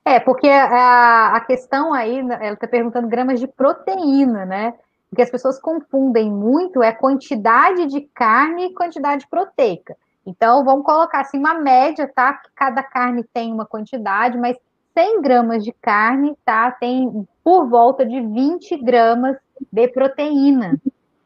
É, 0.07 0.21
porque 0.21 0.47
a, 0.47 1.35
a 1.35 1.41
questão 1.41 1.93
aí, 1.93 2.19
ela 2.19 2.53
está 2.53 2.65
perguntando 2.65 3.09
gramas 3.09 3.41
de 3.41 3.47
proteína, 3.47 4.45
né? 4.45 4.73
Porque 5.09 5.21
as 5.21 5.29
pessoas 5.29 5.59
confundem 5.59 6.31
muito 6.31 6.81
é 6.81 6.93
quantidade 6.93 7.87
de 7.87 7.99
carne 8.15 8.67
e 8.67 8.73
quantidade 8.73 9.27
proteica. 9.27 9.97
Então, 10.25 10.63
vamos 10.63 10.85
colocar 10.85 11.19
assim 11.19 11.37
uma 11.37 11.55
média, 11.55 12.09
tá? 12.15 12.35
Que 12.35 12.49
cada 12.55 12.81
carne 12.81 13.25
tem 13.33 13.51
uma 13.51 13.65
quantidade, 13.65 14.37
mas 14.37 14.55
100 14.93 15.21
gramas 15.21 15.61
de 15.61 15.73
carne, 15.73 16.37
tá? 16.45 16.71
Tem 16.71 17.27
por 17.43 17.67
volta 17.67 18.05
de 18.05 18.21
20 18.21 18.77
gramas 18.77 19.35
de 19.69 19.89
proteína. 19.89 20.79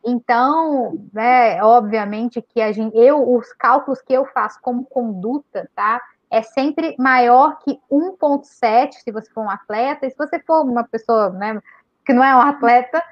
Então, 0.04 1.00
né, 1.14 1.64
obviamente 1.64 2.42
que 2.42 2.60
a 2.60 2.72
gente, 2.72 2.98
eu, 2.98 3.32
os 3.32 3.54
cálculos 3.54 4.02
que 4.02 4.12
eu 4.12 4.26
faço 4.26 4.60
como 4.60 4.86
conduta, 4.86 5.70
tá? 5.76 6.02
É 6.32 6.42
sempre 6.42 6.96
maior 6.98 7.60
que 7.60 7.78
1,7 7.92 8.94
se 9.04 9.12
você 9.12 9.30
for 9.32 9.44
um 9.44 9.50
atleta, 9.50 10.06
e 10.06 10.10
se 10.10 10.18
você 10.18 10.40
for 10.40 10.64
uma 10.64 10.84
pessoa 10.86 11.30
né, 11.30 11.62
que 12.06 12.14
não 12.14 12.24
é 12.24 12.34
um 12.36 12.42
atleta, 12.42 13.04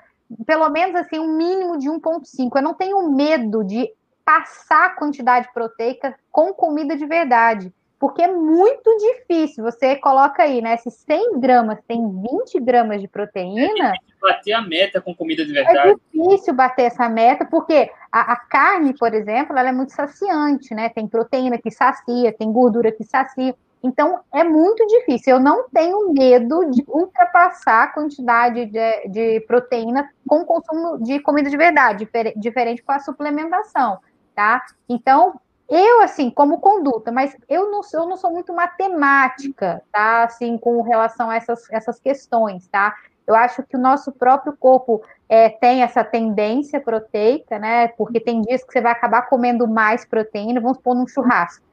pelo 0.45 0.69
menos 0.69 0.95
assim, 0.95 1.19
um 1.19 1.35
mínimo 1.35 1.77
de 1.77 1.89
1,5. 1.89 2.49
Eu 2.55 2.61
não 2.61 2.73
tenho 2.73 3.11
medo 3.11 3.63
de 3.63 3.91
passar 4.23 4.85
a 4.85 4.95
quantidade 4.95 5.49
proteica 5.53 6.15
com 6.31 6.53
comida 6.53 6.95
de 6.95 7.05
verdade 7.05 7.73
porque 7.99 8.21
é 8.21 8.31
muito 8.31 8.89
difícil. 8.97 9.63
Você 9.63 9.97
coloca 9.97 10.43
aí, 10.43 10.61
né? 10.61 10.77
Se 10.77 10.89
100 10.89 11.39
gramas 11.39 11.79
tem 11.85 12.01
20 12.01 12.59
gramas 12.61 13.01
de 13.01 13.07
proteína. 13.07 13.89
É 13.89 13.93
bater 14.21 14.53
a 14.53 14.61
meta 14.61 15.01
com 15.01 15.13
comida 15.13 15.45
de 15.45 15.51
verdade. 15.51 15.89
É 15.89 15.95
difícil 16.17 16.53
bater 16.53 16.83
essa 16.83 17.09
meta, 17.09 17.45
porque 17.45 17.91
a, 18.11 18.33
a, 18.33 18.35
carne, 18.37 18.93
por 18.97 19.13
exemplo, 19.13 19.57
ela 19.57 19.69
é 19.69 19.73
muito 19.73 19.91
saciante, 19.91 20.73
né? 20.73 20.89
Tem 20.89 21.07
proteína 21.07 21.57
que 21.57 21.69
sacia, 21.69 22.31
tem 22.31 22.51
gordura 22.51 22.91
que 22.91 23.03
sacia. 23.03 23.53
Então, 23.83 24.19
é 24.33 24.43
muito 24.43 24.85
difícil. 24.87 25.35
Eu 25.35 25.39
não 25.39 25.69
tenho 25.69 26.11
medo 26.13 26.69
de 26.69 26.83
ultrapassar 26.87 27.83
a 27.83 27.87
quantidade 27.87 28.65
de, 28.65 29.07
de 29.09 29.39
proteína 29.41 30.09
com 30.27 30.41
o 30.41 30.45
consumo 30.45 31.01
de 31.03 31.19
comida 31.19 31.49
de 31.49 31.57
verdade, 31.57 32.07
diferente 32.35 32.81
com 32.81 32.91
a 32.91 32.99
suplementação, 32.99 33.99
tá? 34.35 34.61
Então, 34.87 35.39
eu, 35.69 36.01
assim, 36.01 36.31
como 36.31 36.59
conduta, 36.59 37.11
mas 37.11 37.35
eu 37.47 37.69
não, 37.69 37.81
eu 37.93 38.05
não 38.07 38.17
sou 38.17 38.31
muito 38.31 38.53
matemática, 38.53 39.81
tá? 39.91 40.23
Assim, 40.23 40.57
com 40.57 40.81
relação 40.81 41.29
a 41.29 41.35
essas, 41.35 41.69
essas 41.71 41.99
questões, 41.99 42.67
tá? 42.67 42.95
Eu 43.27 43.35
acho 43.35 43.61
que 43.61 43.77
o 43.77 43.79
nosso 43.79 44.11
próprio 44.11 44.57
corpo 44.57 45.03
é, 45.29 45.49
tem 45.49 45.83
essa 45.83 46.03
tendência 46.03 46.81
proteica, 46.81 47.59
né? 47.59 47.89
Porque 47.89 48.19
tem 48.19 48.41
dias 48.41 48.63
que 48.63 48.73
você 48.73 48.81
vai 48.81 48.91
acabar 48.91 49.29
comendo 49.29 49.67
mais 49.67 50.03
proteína, 50.03 50.59
vamos 50.59 50.79
pôr 50.79 50.95
num 50.95 51.07
churrasco. 51.07 51.63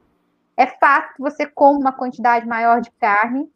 É 0.55 0.67
fato 0.67 1.15
que 1.15 1.21
você 1.21 1.47
come 1.47 1.79
uma 1.79 1.91
quantidade 1.91 2.45
maior 2.45 2.81
de 2.81 2.91
carne 2.91 3.49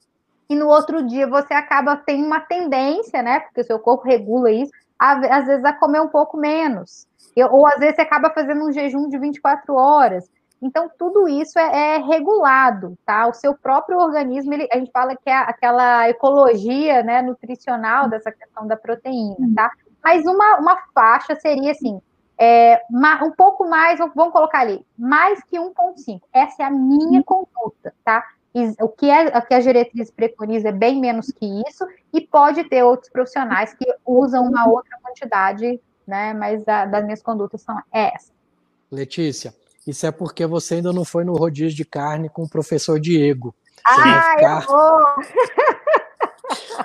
e 0.50 0.56
no 0.56 0.68
outro 0.68 1.06
dia 1.06 1.28
você 1.28 1.54
acaba 1.54 1.96
tem 1.96 2.24
uma 2.24 2.40
tendência, 2.40 3.22
né? 3.22 3.42
Porque 3.42 3.62
o 3.62 3.64
seu 3.64 3.78
corpo 3.78 4.04
regula 4.08 4.52
isso, 4.52 4.72
a, 4.98 5.38
às 5.38 5.46
vezes 5.46 5.64
a 5.64 5.74
comer 5.74 6.02
um 6.02 6.08
pouco 6.08 6.36
menos. 6.36 7.08
Ou 7.38 7.66
às 7.68 7.80
vezes 7.80 7.96
você 7.96 8.02
acaba 8.02 8.30
fazendo 8.30 8.66
um 8.66 8.72
jejum 8.72 9.08
de 9.08 9.18
24 9.18 9.74
horas. 9.74 10.30
Então, 10.62 10.90
tudo 10.98 11.28
isso 11.28 11.58
é, 11.58 11.96
é 11.96 11.98
regulado, 11.98 12.96
tá? 13.04 13.28
O 13.28 13.34
seu 13.34 13.56
próprio 13.56 13.98
organismo, 13.98 14.54
ele, 14.54 14.68
a 14.72 14.78
gente 14.78 14.92
fala 14.92 15.16
que 15.16 15.30
é 15.30 15.36
aquela 15.36 16.08
ecologia 16.08 17.02
né, 17.02 17.22
nutricional 17.22 18.08
dessa 18.08 18.32
questão 18.32 18.68
da 18.68 18.78
proteína, 18.78 19.50
tá? 19.56 19.72
Mas 20.04 20.24
uma, 20.26 20.58
uma 20.60 20.78
faixa 20.94 21.36
seria 21.36 21.72
assim, 21.72 22.00
é, 22.38 22.80
um 23.24 23.32
pouco 23.32 23.68
mais, 23.68 23.98
vamos 23.98 24.32
colocar 24.32 24.60
ali, 24.60 24.86
mais 24.98 25.44
que 25.44 25.58
1,5. 25.58 26.22
Essa 26.32 26.64
é 26.64 26.66
a 26.68 26.72
minha 26.72 27.24
conduta, 27.24 27.94
tá? 28.04 28.24
o 28.82 28.90
que, 28.90 29.10
é, 29.10 29.28
o 29.38 29.42
que 29.44 29.54
a 29.54 29.60
diretriz 29.60 30.12
preconiza 30.12 30.70
é 30.70 30.74
bem 30.74 31.00
menos 31.00 31.28
que 31.32 31.46
isso, 31.68 31.88
e 32.14 32.20
pode 32.20 32.64
ter 32.66 32.84
outros 32.84 33.10
profissionais 33.10 33.74
que 33.74 33.86
usam 34.06 34.46
uma 34.46 34.68
outra 34.68 34.98
quantidade 35.02 35.80
né? 36.08 36.34
Mas 36.34 36.68
a, 36.68 36.86
das 36.86 37.04
minhas 37.04 37.22
condutas 37.22 37.62
são 37.62 37.80
essas. 37.92 38.32
Letícia, 38.92 39.56
isso 39.86 40.06
é 40.06 40.12
porque 40.12 40.46
você 40.46 40.76
ainda 40.76 40.92
não 40.94 41.06
foi 41.06 41.24
no 41.24 41.34
rodízio 41.34 41.76
de 41.76 41.86
carne 41.86 42.30
com 42.30 42.44
o 42.44 42.50
professor 42.50 43.00
Diego. 43.00 43.56
Você 43.76 44.02
ah, 44.02 44.36
ficar... 44.36 44.62
eu 44.62 44.68
vou! 44.68 45.02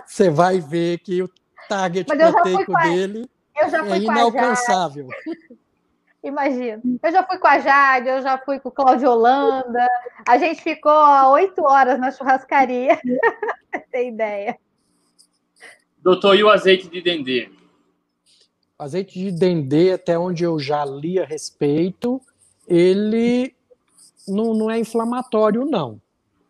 você 0.07 0.31
vai 0.31 0.61
ver 0.61 0.99
que 0.99 1.23
o 1.23 1.31
target 1.69 2.07
proteico 2.07 2.73
dele 2.83 3.29
é 3.55 3.99
inalcançável. 3.99 5.09
Imagina. 6.23 6.83
Eu 7.03 7.13
já 7.13 7.23
fui 7.23 7.39
com 7.39 7.47
a 7.47 7.59
Jade, 7.61 8.09
eu 8.09 8.23
já 8.23 8.37
fui 8.39 8.59
com 8.59 8.69
o 8.69 8.73
Cláudio 8.73 9.11
Holanda. 9.11 9.87
A 10.27 10.39
gente 10.39 10.61
ficou 10.61 10.93
oito 11.33 11.63
horas 11.63 12.01
na 12.01 12.11
churrascaria. 12.11 12.99
Tem 13.93 14.09
ideia. 14.09 14.59
Doutor, 15.99 16.35
e 16.35 16.43
o 16.43 16.49
azeite 16.49 16.89
de 16.89 17.01
dendê? 17.01 17.49
Azeite 18.79 19.19
de 19.19 19.31
dendê, 19.31 19.93
até 19.93 20.19
onde 20.19 20.45
eu 20.45 20.59
já 20.59 20.85
li 20.85 21.19
a 21.19 21.25
respeito, 21.25 22.21
ele 22.67 23.55
não, 24.29 24.55
não 24.55 24.71
é 24.71 24.79
inflamatório, 24.79 25.65
não. 25.65 26.01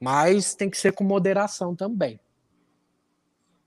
Mas 0.01 0.55
tem 0.55 0.68
que 0.68 0.79
ser 0.79 0.93
com 0.93 1.05
moderação 1.05 1.74
também. 1.74 2.18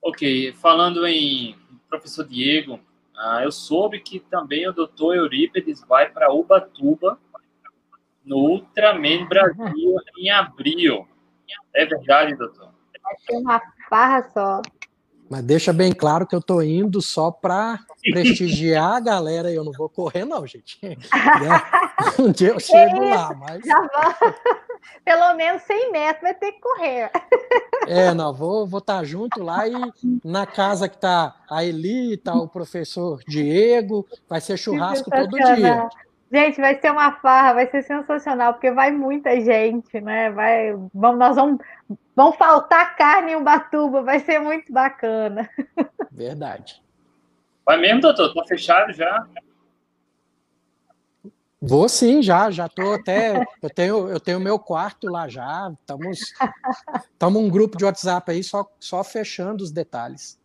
Ok, 0.01 0.53
falando 0.53 1.05
em 1.05 1.55
professor 1.89 2.25
Diego, 2.25 2.79
ah, 3.15 3.43
eu 3.43 3.51
soube 3.51 3.99
que 3.99 4.19
também 4.19 4.67
o 4.67 4.73
doutor 4.73 5.15
Eurípides 5.15 5.83
vai 5.87 6.09
para 6.09 6.31
Ubatuba, 6.31 7.19
no 8.23 8.37
Ultraman 8.37 9.27
Brasil, 9.27 9.95
em 10.17 10.29
abril. 10.29 11.07
É 11.73 11.85
verdade, 11.85 12.35
doutor? 12.35 12.71
Vai 13.01 13.15
ser 13.19 13.37
uma 13.37 13.61
farra 13.89 14.29
só. 14.31 14.61
Mas 15.29 15.43
deixa 15.43 15.71
bem 15.71 15.91
claro 15.91 16.25
que 16.25 16.33
eu 16.33 16.39
estou 16.39 16.63
indo 16.63 17.01
só 17.01 17.29
para 17.29 17.79
prestigiar 18.01 18.95
a 18.95 18.99
galera. 18.99 19.51
Eu 19.51 19.63
não 19.63 19.71
vou 19.71 19.87
correr, 19.87 20.25
não, 20.25 20.45
gente. 20.47 20.79
Um 22.17 22.31
dia 22.31 22.49
eu 22.49 22.59
chego 22.61 23.03
lá, 23.09 23.33
mas. 23.35 23.61
Pelo 25.03 25.33
menos 25.33 25.61
100 25.63 25.91
metros 25.91 26.21
vai 26.21 26.33
ter 26.33 26.53
que 26.53 26.61
correr. 26.61 27.11
É, 27.87 28.13
não, 28.13 28.33
vou 28.33 28.63
estar 28.63 28.69
vou 28.69 28.81
tá 28.81 29.03
junto 29.03 29.43
lá 29.43 29.67
e 29.67 29.73
na 30.23 30.45
casa 30.45 30.87
que 30.87 30.97
tá 30.97 31.35
a 31.49 31.63
Eli, 31.63 32.15
tá 32.15 32.33
o 32.35 32.47
professor 32.47 33.21
Diego, 33.27 34.07
vai 34.29 34.39
ser 34.39 34.57
churrasco 34.57 35.11
todo 35.11 35.29
dia. 35.29 35.89
Gente, 36.31 36.61
vai 36.61 36.79
ser 36.79 36.91
uma 36.91 37.13
farra, 37.13 37.53
vai 37.53 37.67
ser 37.67 37.81
sensacional, 37.81 38.53
porque 38.53 38.69
vai 38.71 38.91
muita 38.91 39.39
gente, 39.41 39.99
né? 39.99 40.29
Vai, 40.29 40.73
vamos, 40.93 41.17
nós 41.17 41.35
vamos, 41.35 41.59
vão 42.15 42.31
faltar 42.31 42.95
carne 42.95 43.31
em 43.31 43.35
Ubatuba, 43.35 44.03
vai 44.03 44.19
ser 44.19 44.39
muito 44.39 44.71
bacana. 44.71 45.49
Verdade. 46.11 46.81
Vai 47.65 47.77
mesmo, 47.77 48.01
doutor? 48.01 48.31
Tô 48.33 48.45
fechado 48.45 48.93
já. 48.93 49.27
Vou 51.61 51.89
sim, 51.89 52.21
já, 52.21 52.49
já 52.49 52.69
tô 52.69 52.93
até. 52.93 53.43
Eu 53.61 53.69
tenho, 53.69 54.07
eu 54.07 54.19
tenho 54.19 54.39
meu 54.39 54.57
quarto 54.57 55.07
lá 55.07 55.27
já. 55.27 55.71
Estamos, 55.79 56.33
estamos 57.11 57.41
um 57.41 57.49
grupo 57.49 57.77
de 57.77 57.83
WhatsApp 57.83 58.31
aí 58.31 58.43
só, 58.43 58.65
só 58.79 59.03
fechando 59.03 59.63
os 59.63 59.71
detalhes. 59.71 60.39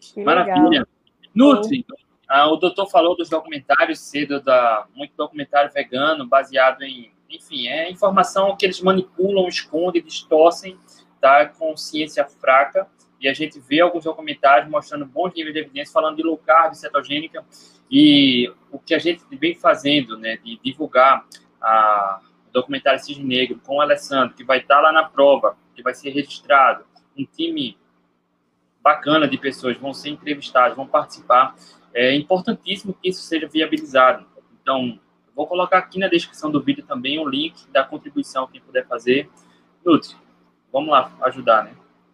Que 0.00 0.24
Maravilha. 0.24 0.86
Nutri, 1.34 1.84
ah, 2.28 2.48
o 2.50 2.56
doutor 2.56 2.88
falou 2.88 3.16
dos 3.16 3.28
documentários 3.28 4.00
cedo, 4.00 4.40
da, 4.40 4.86
muito 4.94 5.14
documentário 5.16 5.70
vegano, 5.72 6.26
baseado 6.26 6.82
em, 6.82 7.12
enfim, 7.28 7.68
é 7.68 7.90
informação 7.90 8.56
que 8.56 8.64
eles 8.64 8.80
manipulam, 8.80 9.48
escondem, 9.48 10.02
distorcem, 10.02 10.78
tá? 11.20 11.46
Com 11.46 11.76
ciência 11.76 12.24
fraca. 12.24 12.86
E 13.20 13.28
a 13.28 13.32
gente 13.32 13.58
vê 13.58 13.80
alguns 13.80 14.04
documentários 14.04 14.70
mostrando 14.70 15.06
bons 15.06 15.32
níveis 15.34 15.54
de 15.54 15.60
evidência, 15.60 15.92
falando 15.92 16.16
de 16.16 16.22
low 16.22 16.36
carb, 16.36 16.74
cetogênica, 16.74 17.44
e 17.90 18.52
o 18.70 18.78
que 18.78 18.94
a 18.94 18.98
gente 18.98 19.22
vem 19.36 19.54
fazendo, 19.54 20.18
né, 20.18 20.36
de 20.38 20.58
divulgar 20.62 21.24
a, 21.60 22.20
documentário 22.54 23.00
Cisne 23.00 23.24
Negro 23.24 23.60
com 23.66 23.76
o 23.76 23.80
Alessandro, 23.80 24.34
que 24.34 24.44
vai 24.44 24.58
estar 24.58 24.80
lá 24.80 24.92
na 24.92 25.02
prova, 25.02 25.56
que 25.74 25.82
vai 25.82 25.92
ser 25.92 26.10
registrado, 26.10 26.84
um 27.18 27.26
time 27.26 27.76
bacana 28.80 29.26
de 29.26 29.36
pessoas 29.36 29.76
vão 29.76 29.92
ser 29.92 30.10
entrevistados, 30.10 30.76
vão 30.76 30.86
participar. 30.86 31.56
É 31.94 32.14
importantíssimo 32.14 32.92
que 32.92 33.08
isso 33.08 33.22
seja 33.22 33.46
viabilizado. 33.46 34.26
Então, 34.60 34.98
vou 35.34 35.46
colocar 35.46 35.78
aqui 35.78 35.98
na 35.98 36.08
descrição 36.08 36.50
do 36.50 36.60
vídeo 36.60 36.84
também 36.84 37.18
o 37.18 37.28
link 37.28 37.70
da 37.70 37.84
contribuição, 37.84 38.48
quem 38.48 38.60
puder 38.60 38.86
fazer. 38.86 39.30
Nutri, 39.84 40.16
vamos 40.72 40.90
lá 40.90 41.12
ajudar, 41.22 41.64
né? 41.64 41.70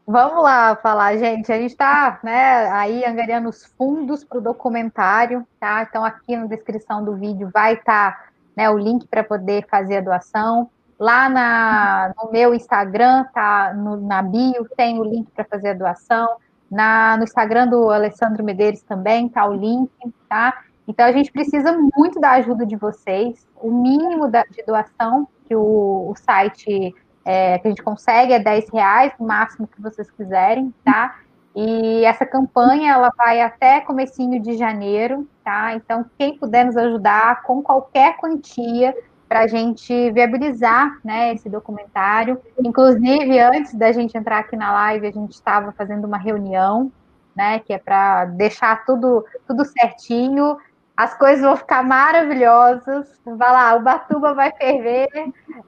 Vamos 0.07 0.43
lá 0.43 0.74
falar, 0.74 1.16
gente. 1.16 1.53
A 1.53 1.57
gente 1.57 1.70
está 1.70 2.18
né, 2.24 2.68
aí 2.72 3.05
angariando 3.05 3.49
os 3.49 3.64
fundos 3.78 4.24
para 4.24 4.39
o 4.39 4.41
documentário, 4.41 5.47
tá? 5.61 5.87
Então, 5.89 6.05
aqui 6.05 6.37
na 6.37 6.47
descrição 6.47 7.05
do 7.05 7.14
vídeo 7.14 7.49
vai 7.55 7.74
estar 7.74 8.12
tá, 8.12 8.24
né, 8.57 8.68
o 8.68 8.76
link 8.76 9.07
para 9.07 9.22
poder 9.22 9.66
fazer 9.70 9.99
a 9.99 10.01
doação. 10.01 10.68
Lá 10.99 11.28
na, 11.28 12.12
no 12.20 12.31
meu 12.33 12.53
Instagram, 12.53 13.24
tá? 13.33 13.72
No, 13.72 13.97
na 13.97 14.20
bio, 14.20 14.68
tem 14.76 14.99
o 14.99 15.05
link 15.05 15.31
para 15.31 15.45
fazer 15.45 15.70
a 15.70 15.74
doação. 15.74 16.37
Na, 16.71 17.16
no 17.16 17.25
Instagram 17.25 17.66
do 17.66 17.91
Alessandro 17.91 18.45
Medeiros 18.45 18.83
também 18.83 19.29
tá 19.29 19.47
o 19.47 19.55
link, 19.55 19.91
tá? 20.29 20.62
Então, 20.87 21.07
a 21.07 21.12
gente 21.12 21.31
precisa 21.31 21.77
muito 21.97 22.21
da 22.21 22.33
ajuda 22.33 22.64
de 22.64 22.77
vocês. 22.77 23.47
O 23.61 23.71
mínimo 23.71 24.29
da, 24.29 24.45
de 24.45 24.62
doação 24.64 25.29
que 25.47 25.55
o, 25.55 26.11
o 26.11 26.14
site 26.16 26.95
é, 27.25 27.59
que 27.59 27.66
a 27.66 27.71
gente 27.71 27.83
consegue 27.83 28.33
é 28.33 28.39
10 28.39 28.71
reais, 28.71 29.12
o 29.18 29.25
máximo 29.25 29.66
que 29.66 29.81
vocês 29.81 30.11
quiserem, 30.11 30.73
tá? 30.85 31.18
E 31.55 32.05
essa 32.05 32.25
campanha 32.25 32.93
ela 32.93 33.11
vai 33.16 33.41
até 33.41 33.81
comecinho 33.81 34.41
de 34.41 34.57
janeiro, 34.57 35.29
tá? 35.45 35.75
Então, 35.75 36.07
quem 36.16 36.39
puder 36.39 36.64
nos 36.64 36.77
ajudar 36.77 37.43
com 37.43 37.62
qualquer 37.62 38.16
quantia 38.16 38.95
para 39.31 39.43
a 39.43 39.47
gente 39.47 40.11
viabilizar 40.11 40.99
né, 41.05 41.33
esse 41.33 41.49
documentário. 41.49 42.41
Inclusive, 42.59 43.39
antes 43.39 43.72
da 43.76 43.93
gente 43.93 44.18
entrar 44.18 44.41
aqui 44.41 44.57
na 44.57 44.72
live, 44.72 45.07
a 45.07 45.12
gente 45.12 45.35
estava 45.35 45.70
fazendo 45.70 46.05
uma 46.05 46.18
reunião, 46.18 46.91
né? 47.35 47.61
Que 47.61 47.72
é 47.72 47.78
para 47.78 48.24
deixar 48.24 48.85
tudo, 48.85 49.24
tudo 49.47 49.64
certinho 49.64 50.59
as 50.97 51.16
coisas 51.16 51.41
vão 51.41 51.57
ficar 51.57 51.83
maravilhosas. 51.83 53.09
Vai 53.24 53.53
lá, 53.53 53.74
o 53.74 53.81
Batuba 53.81 54.35
vai 54.35 54.53
ferver, 54.53 55.09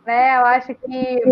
né? 0.04 0.36
Eu 0.36 0.44
acho 0.44 0.74
que 0.74 1.22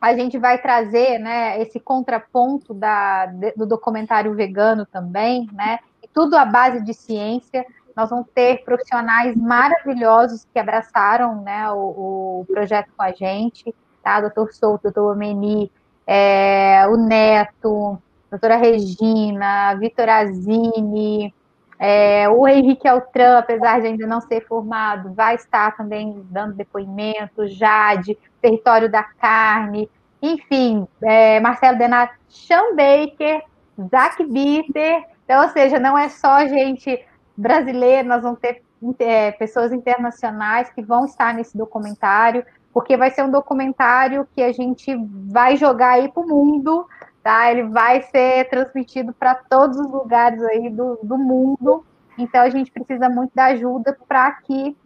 a 0.00 0.14
gente 0.16 0.36
vai 0.36 0.58
trazer, 0.60 1.18
né, 1.18 1.60
esse 1.60 1.78
contraponto 1.78 2.72
da, 2.72 3.26
do 3.54 3.66
documentário 3.66 4.34
vegano 4.34 4.86
também, 4.86 5.46
né? 5.52 5.78
E 6.02 6.08
tudo 6.08 6.36
à 6.36 6.44
base 6.44 6.82
de 6.82 6.94
ciência. 6.94 7.64
Nós 7.96 8.10
vamos 8.10 8.26
ter 8.34 8.64
profissionais 8.64 9.36
maravilhosos 9.36 10.46
que 10.52 10.58
abraçaram, 10.58 11.42
né, 11.42 11.70
o, 11.70 12.40
o 12.40 12.46
projeto 12.46 12.90
com 12.96 13.02
a 13.02 13.12
gente, 13.12 13.74
tá? 14.02 14.20
Doutor 14.20 14.52
Souto, 14.52 14.84
doutor 14.84 15.12
Omeni, 15.12 15.70
é, 16.06 16.86
o 16.88 16.96
Neto, 16.96 17.98
doutora 18.30 18.56
Regina, 18.56 19.74
Vitor 19.74 20.08
Azini, 20.08 21.34
é, 21.78 22.28
o 22.28 22.46
Henrique 22.46 22.86
Altran, 22.86 23.38
apesar 23.38 23.80
de 23.80 23.86
ainda 23.86 24.06
não 24.06 24.20
ser 24.20 24.46
formado, 24.46 25.14
vai 25.14 25.34
estar 25.34 25.76
também 25.76 26.24
dando 26.30 26.54
depoimento, 26.54 27.46
Jade, 27.46 28.18
Território 28.40 28.90
da 28.90 29.02
Carne, 29.02 29.88
enfim, 30.20 30.86
é, 31.02 31.40
Marcelo 31.40 31.78
Denato, 31.78 32.14
Sean 32.28 32.74
Baker, 32.74 33.42
Zach 33.90 34.22
Bitter, 34.24 35.04
então, 35.24 35.42
ou 35.42 35.48
seja, 35.50 35.78
não 35.78 35.96
é 35.96 36.08
só 36.08 36.44
gente 36.46 37.02
brasileira, 37.36 38.06
nós 38.06 38.22
vamos 38.22 38.38
ter 38.40 38.62
é, 38.98 39.32
pessoas 39.32 39.72
internacionais 39.72 40.70
que 40.70 40.82
vão 40.82 41.04
estar 41.04 41.34
nesse 41.34 41.56
documentário, 41.56 42.44
porque 42.72 42.96
vai 42.96 43.10
ser 43.10 43.22
um 43.22 43.30
documentário 43.30 44.26
que 44.34 44.42
a 44.42 44.52
gente 44.52 44.94
vai 45.28 45.56
jogar 45.56 45.92
aí 45.92 46.08
para 46.08 46.22
o 46.22 46.28
mundo, 46.28 46.86
tá? 47.22 47.50
Ele 47.50 47.64
vai 47.64 48.02
ser 48.02 48.48
transmitido 48.48 49.12
para 49.12 49.34
todos 49.34 49.78
os 49.78 49.90
lugares 49.90 50.42
aí 50.44 50.70
do, 50.70 50.98
do 51.02 51.18
mundo. 51.18 51.84
Então 52.16 52.40
a 52.42 52.50
gente 52.50 52.70
precisa 52.70 53.08
muito 53.08 53.32
da 53.34 53.46
ajuda 53.46 53.96
para 54.06 54.30
que 54.32 54.76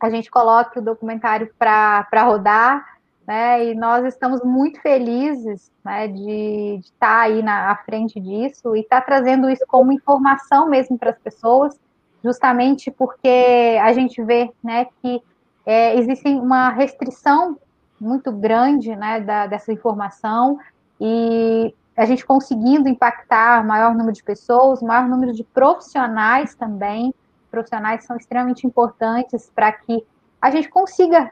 a 0.00 0.08
gente 0.08 0.30
coloque 0.30 0.78
o 0.78 0.82
documentário 0.82 1.52
para 1.58 2.22
rodar, 2.24 2.99
né? 3.30 3.64
E 3.64 3.74
nós 3.76 4.04
estamos 4.04 4.42
muito 4.42 4.80
felizes 4.80 5.70
né, 5.84 6.08
de, 6.08 6.80
estar 6.82 6.98
tá 6.98 7.20
aí 7.20 7.40
na 7.44 7.70
à 7.70 7.76
frente 7.76 8.18
disso 8.18 8.74
e 8.74 8.80
estar 8.80 9.02
tá 9.02 9.06
trazendo 9.06 9.48
isso 9.48 9.64
como 9.68 9.92
informação 9.92 10.68
mesmo 10.68 10.98
para 10.98 11.10
as 11.10 11.18
pessoas, 11.20 11.78
justamente 12.24 12.90
porque 12.90 13.78
a 13.80 13.92
gente 13.92 14.20
vê 14.24 14.50
né, 14.60 14.88
que 15.00 15.22
é, 15.64 15.96
existe 15.96 16.28
uma 16.28 16.70
restrição 16.70 17.56
muito 18.00 18.32
grande 18.32 18.96
né, 18.96 19.20
da, 19.20 19.46
dessa 19.46 19.72
informação 19.72 20.58
e 21.00 21.72
a 21.96 22.04
gente 22.06 22.26
conseguindo 22.26 22.88
impactar 22.88 23.64
maior 23.64 23.94
número 23.94 24.12
de 24.12 24.24
pessoas, 24.24 24.82
maior 24.82 25.08
número 25.08 25.32
de 25.32 25.44
profissionais 25.44 26.56
também. 26.56 27.14
Profissionais 27.48 28.02
são 28.02 28.16
extremamente 28.16 28.66
importantes 28.66 29.52
para 29.54 29.70
que 29.70 30.04
a 30.42 30.50
gente 30.50 30.68
consiga 30.68 31.30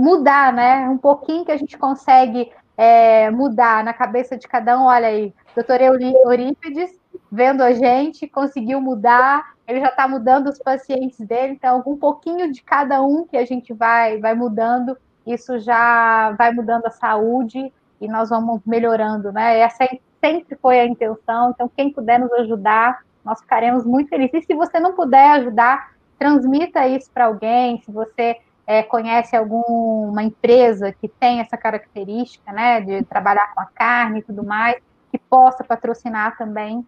mudar, 0.00 0.50
né? 0.50 0.88
Um 0.88 0.96
pouquinho 0.96 1.44
que 1.44 1.52
a 1.52 1.56
gente 1.58 1.76
consegue 1.76 2.50
é, 2.76 3.30
mudar 3.30 3.84
na 3.84 3.92
cabeça 3.92 4.34
de 4.34 4.48
cada 4.48 4.78
um. 4.80 4.84
Olha 4.84 5.08
aí, 5.08 5.34
doutor 5.54 5.78
Eurípides, 5.80 6.98
vendo 7.30 7.62
a 7.62 7.72
gente, 7.74 8.26
conseguiu 8.26 8.80
mudar, 8.80 9.52
ele 9.68 9.80
já 9.80 9.88
está 9.88 10.08
mudando 10.08 10.48
os 10.48 10.58
pacientes 10.58 11.18
dele, 11.20 11.52
então 11.52 11.82
um 11.86 11.98
pouquinho 11.98 12.50
de 12.50 12.62
cada 12.62 13.02
um 13.02 13.26
que 13.26 13.36
a 13.36 13.44
gente 13.44 13.74
vai, 13.74 14.18
vai 14.18 14.34
mudando, 14.34 14.96
isso 15.26 15.58
já 15.58 16.32
vai 16.32 16.50
mudando 16.50 16.86
a 16.86 16.90
saúde 16.90 17.70
e 18.00 18.08
nós 18.08 18.30
vamos 18.30 18.62
melhorando, 18.64 19.30
né? 19.30 19.58
Essa 19.58 19.86
sempre 20.18 20.56
foi 20.56 20.80
a 20.80 20.86
intenção, 20.86 21.50
então 21.50 21.70
quem 21.76 21.92
puder 21.92 22.18
nos 22.18 22.32
ajudar, 22.32 23.02
nós 23.22 23.40
ficaremos 23.40 23.84
muito 23.84 24.08
felizes. 24.08 24.42
E 24.44 24.46
se 24.46 24.54
você 24.54 24.80
não 24.80 24.94
puder 24.94 25.32
ajudar, 25.32 25.92
transmita 26.18 26.88
isso 26.88 27.10
para 27.12 27.26
alguém, 27.26 27.82
se 27.82 27.92
você 27.92 28.38
é, 28.70 28.84
conhece 28.84 29.34
alguma 29.34 30.22
empresa 30.22 30.92
que 30.92 31.08
tem 31.08 31.40
essa 31.40 31.56
característica, 31.56 32.52
né, 32.52 32.80
de 32.80 33.02
trabalhar 33.02 33.52
com 33.52 33.60
a 33.60 33.66
carne 33.66 34.20
e 34.20 34.22
tudo 34.22 34.44
mais, 34.44 34.76
que 35.10 35.18
possa 35.18 35.64
patrocinar 35.64 36.38
também, 36.38 36.86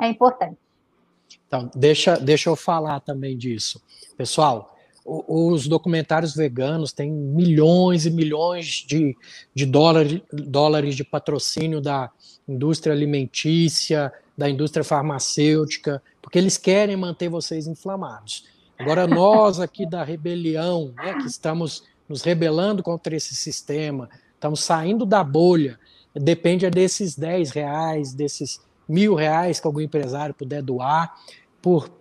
é 0.00 0.06
importante. 0.06 0.56
Então, 1.44 1.68
deixa, 1.74 2.16
deixa 2.20 2.48
eu 2.48 2.54
falar 2.54 3.00
também 3.00 3.36
disso. 3.36 3.82
Pessoal, 4.16 4.76
os 5.04 5.66
documentários 5.66 6.36
veganos 6.36 6.92
têm 6.92 7.10
milhões 7.10 8.06
e 8.06 8.12
milhões 8.12 8.84
de, 8.86 9.16
de 9.52 9.66
dólares, 9.66 10.20
dólares 10.32 10.94
de 10.94 11.02
patrocínio 11.02 11.80
da 11.80 12.12
indústria 12.46 12.92
alimentícia, 12.94 14.12
da 14.36 14.48
indústria 14.48 14.84
farmacêutica, 14.84 16.00
porque 16.22 16.38
eles 16.38 16.56
querem 16.56 16.96
manter 16.96 17.28
vocês 17.28 17.66
inflamados. 17.66 18.44
Agora, 18.78 19.06
nós 19.06 19.58
aqui 19.58 19.84
da 19.84 20.04
rebelião, 20.04 20.92
né, 20.96 21.14
que 21.14 21.26
estamos 21.26 21.84
nos 22.08 22.22
rebelando 22.22 22.82
contra 22.82 23.16
esse 23.16 23.34
sistema, 23.34 24.08
estamos 24.34 24.62
saindo 24.62 25.04
da 25.04 25.24
bolha, 25.24 25.78
depende 26.14 26.64
é 26.64 26.70
desses 26.70 27.16
10 27.16 27.50
reais, 27.50 28.14
desses 28.14 28.60
mil 28.88 29.14
reais 29.14 29.60
que 29.60 29.66
algum 29.66 29.80
empresário 29.80 30.34
puder 30.34 30.62
doar, 30.62 31.14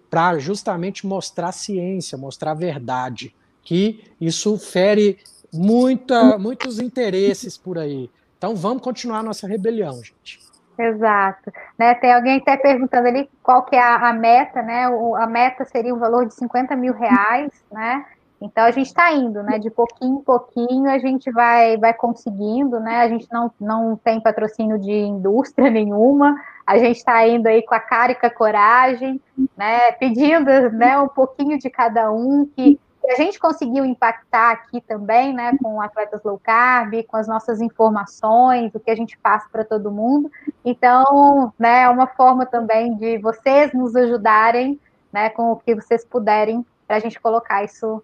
para 0.09 0.39
justamente 0.39 1.05
mostrar 1.05 1.51
ciência, 1.51 2.17
mostrar 2.17 2.53
verdade, 2.53 3.35
que 3.63 4.03
isso 4.21 4.57
fere 4.57 5.17
muita, 5.51 6.37
muitos 6.37 6.79
interesses 6.79 7.57
por 7.57 7.77
aí. 7.77 8.09
Então 8.37 8.55
vamos 8.55 8.81
continuar 8.81 9.23
nossa 9.23 9.47
rebelião, 9.47 10.01
gente. 10.03 10.39
Exato. 10.77 11.51
Né, 11.77 11.95
tem 11.95 12.13
alguém 12.13 12.37
até 12.37 12.55
perguntando 12.55 13.07
ali 13.07 13.29
qual 13.41 13.63
que 13.63 13.75
é 13.75 13.81
a, 13.81 14.09
a 14.09 14.13
meta, 14.13 14.61
né? 14.61 14.87
O, 14.89 15.15
a 15.15 15.25
meta 15.25 15.65
seria 15.65 15.93
um 15.93 15.99
valor 15.99 16.25
de 16.27 16.35
50 16.35 16.75
mil 16.75 16.93
reais, 16.93 17.51
né? 17.71 18.05
Então 18.39 18.63
a 18.65 18.71
gente 18.71 18.87
está 18.87 19.11
indo, 19.11 19.41
né? 19.41 19.57
De 19.57 19.69
pouquinho 19.71 20.19
em 20.19 20.23
pouquinho 20.23 20.89
a 20.91 20.99
gente 20.99 21.31
vai, 21.31 21.75
vai 21.77 21.93
conseguindo, 21.93 22.79
né? 22.79 22.97
A 22.97 23.09
gente 23.09 23.27
não, 23.31 23.51
não 23.59 23.95
tem 23.97 24.21
patrocínio 24.21 24.77
de 24.77 24.91
indústria 24.91 25.69
nenhuma, 25.71 26.35
a 26.65 26.77
gente 26.77 26.97
está 26.97 27.25
indo 27.27 27.47
aí 27.47 27.63
com 27.63 27.73
a 27.73 27.79
cara 27.79 28.11
e 28.11 28.15
com 28.15 28.27
a 28.27 28.29
coragem, 28.29 29.19
né? 29.57 29.91
Pedindo 29.93 30.69
né, 30.71 30.99
um 30.99 31.07
pouquinho 31.07 31.57
de 31.57 31.69
cada 31.69 32.11
um, 32.11 32.45
que, 32.45 32.79
que 33.07 33.11
a 33.13 33.15
gente 33.15 33.39
conseguiu 33.39 33.85
impactar 33.85 34.51
aqui 34.51 34.81
também, 34.81 35.33
né? 35.33 35.57
Com 35.63 35.79
atletas 35.81 36.21
low 36.23 36.37
carb, 36.37 37.01
com 37.03 37.15
as 37.15 37.25
nossas 37.25 37.61
informações, 37.61 38.75
o 38.75 38.81
que 38.81 38.91
a 38.91 38.95
gente 38.95 39.17
passa 39.19 39.47
para 39.49 39.63
todo 39.63 39.89
mundo. 39.89 40.29
Então, 40.65 41.53
né, 41.57 41.83
é 41.83 41.89
uma 41.89 42.07
forma 42.07 42.45
também 42.45 42.95
de 42.97 43.17
vocês 43.19 43.71
nos 43.71 43.95
ajudarem, 43.95 44.77
né? 45.09 45.29
Com 45.29 45.53
o 45.53 45.55
que 45.55 45.73
vocês 45.73 46.03
puderem 46.03 46.65
para 46.85 46.97
a 46.97 46.99
gente 46.99 47.17
colocar 47.17 47.63
isso 47.63 48.03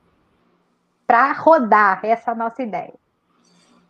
para 1.05 1.33
rodar 1.33 1.99
essa 2.05 2.31
é 2.31 2.33
a 2.33 2.37
nossa 2.37 2.63
ideia. 2.63 2.93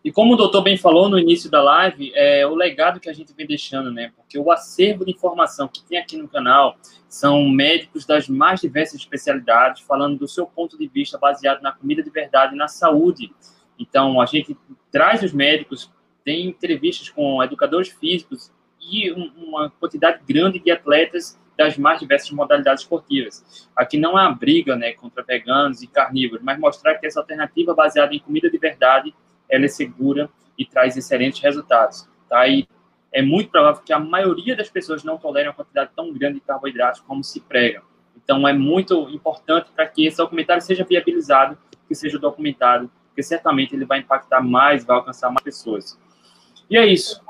E 0.04 0.12
como 0.12 0.34
o 0.34 0.36
doutor 0.36 0.62
bem 0.62 0.76
falou 0.76 1.08
no 1.08 1.18
início 1.18 1.50
da 1.50 1.64
live, 1.64 2.12
é 2.14 2.46
o 2.46 2.54
legado 2.54 3.00
que 3.00 3.10
a 3.10 3.14
gente 3.14 3.34
vem 3.34 3.48
deixando, 3.48 3.90
né? 3.90 4.12
Porque 4.18 4.38
o 4.38 4.52
acervo 4.52 5.06
de 5.06 5.12
informação 5.12 5.68
que 5.68 5.82
tem 5.82 5.98
aqui 5.98 6.18
no 6.18 6.28
canal 6.28 6.76
são 7.08 7.48
médicos 7.48 8.06
das 8.06 8.28
mais 8.28 8.60
diversas 8.60 9.00
especialidades, 9.00 9.82
falando 9.82 10.18
do 10.18 10.28
seu 10.28 10.46
ponto 10.46 10.78
de 10.78 10.88
vista 10.88 11.18
baseado 11.18 11.62
na 11.62 11.72
comida 11.72 12.04
de 12.04 12.10
verdade 12.10 12.54
e 12.54 12.58
na 12.58 12.68
saúde. 12.68 13.34
Então, 13.80 14.20
a 14.20 14.26
gente 14.26 14.58
traz 14.92 15.24
os 15.24 15.32
médicos, 15.32 15.90
tem 16.26 16.48
entrevistas 16.48 17.10
com 17.10 17.42
educadores 17.42 17.88
físicos 17.88 18.52
e 18.82 19.10
uma 19.12 19.70
quantidade 19.70 20.22
grande 20.28 20.60
de 20.60 20.70
atletas 20.70 21.40
das 21.58 21.78
mais 21.78 22.00
diversas 22.00 22.32
modalidades 22.32 22.84
esportivas. 22.84 23.70
Aqui 23.74 23.98
não 23.98 24.18
há 24.18 24.30
briga 24.30 24.76
né, 24.76 24.92
contra 24.92 25.24
veganos 25.24 25.82
e 25.82 25.88
carnívoros, 25.88 26.44
mas 26.44 26.60
mostrar 26.60 26.96
que 26.96 27.06
essa 27.06 27.22
alternativa 27.22 27.74
baseada 27.74 28.14
em 28.14 28.20
comida 28.20 28.50
de 28.50 28.58
verdade 28.58 29.14
ela 29.50 29.66
é 29.66 29.68
segura 29.68 30.30
e 30.58 30.66
traz 30.66 30.98
excelentes 30.98 31.42
resultados. 31.42 32.08
Tá? 32.30 32.48
E 32.48 32.68
é 33.12 33.22
muito 33.22 33.52
provável 33.52 33.82
que 33.84 33.94
a 33.94 34.00
maioria 34.00 34.56
das 34.56 34.70
pessoas 34.70 35.04
não 35.04 35.18
tolerem 35.18 35.50
uma 35.50 35.56
quantidade 35.56 35.92
tão 35.96 36.12
grande 36.12 36.36
de 36.36 36.42
carboidratos 36.42 37.02
como 37.02 37.24
se 37.24 37.40
prega. 37.40 37.82
Então, 38.16 38.48
é 38.48 38.54
muito 38.54 39.10
importante 39.10 39.70
para 39.76 39.88
que 39.88 40.06
esse 40.06 40.18
documentário 40.18 40.62
seja 40.62 40.84
viabilizado, 40.84 41.58
que 41.88 41.94
seja 41.94 42.18
documentado, 42.18 42.90
porque 43.08 43.22
certamente 43.22 43.76
ele 43.76 43.86
vai 43.86 44.00
impactar 44.00 44.42
mais, 44.42 44.84
vai 44.84 44.96
alcançar 44.96 45.30
mais 45.30 45.44
pessoas. 45.44 46.00
E 46.70 46.78
é 46.78 46.86
isso. 46.86 47.22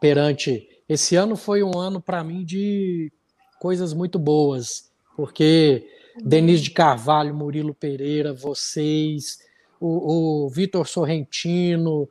perante. 0.00 0.68
Esse 0.88 1.16
ano 1.16 1.36
foi 1.36 1.62
um 1.62 1.78
ano 1.78 2.00
para 2.00 2.24
mim 2.24 2.44
de 2.44 3.12
coisas 3.60 3.94
muito 3.94 4.18
boas, 4.18 4.90
porque 5.16 5.86
Denise 6.22 6.62
de 6.62 6.70
Carvalho, 6.70 7.34
Murilo 7.34 7.74
Pereira, 7.74 8.32
vocês, 8.32 9.40
o, 9.80 10.44
o 10.44 10.48
Vitor 10.48 10.86
Sorrentino, 10.86 12.08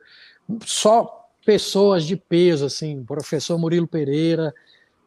só 0.65 1.27
pessoas 1.45 2.05
de 2.05 2.15
peso, 2.15 2.65
assim, 2.65 3.03
professor 3.03 3.57
Murilo 3.57 3.87
Pereira, 3.87 4.53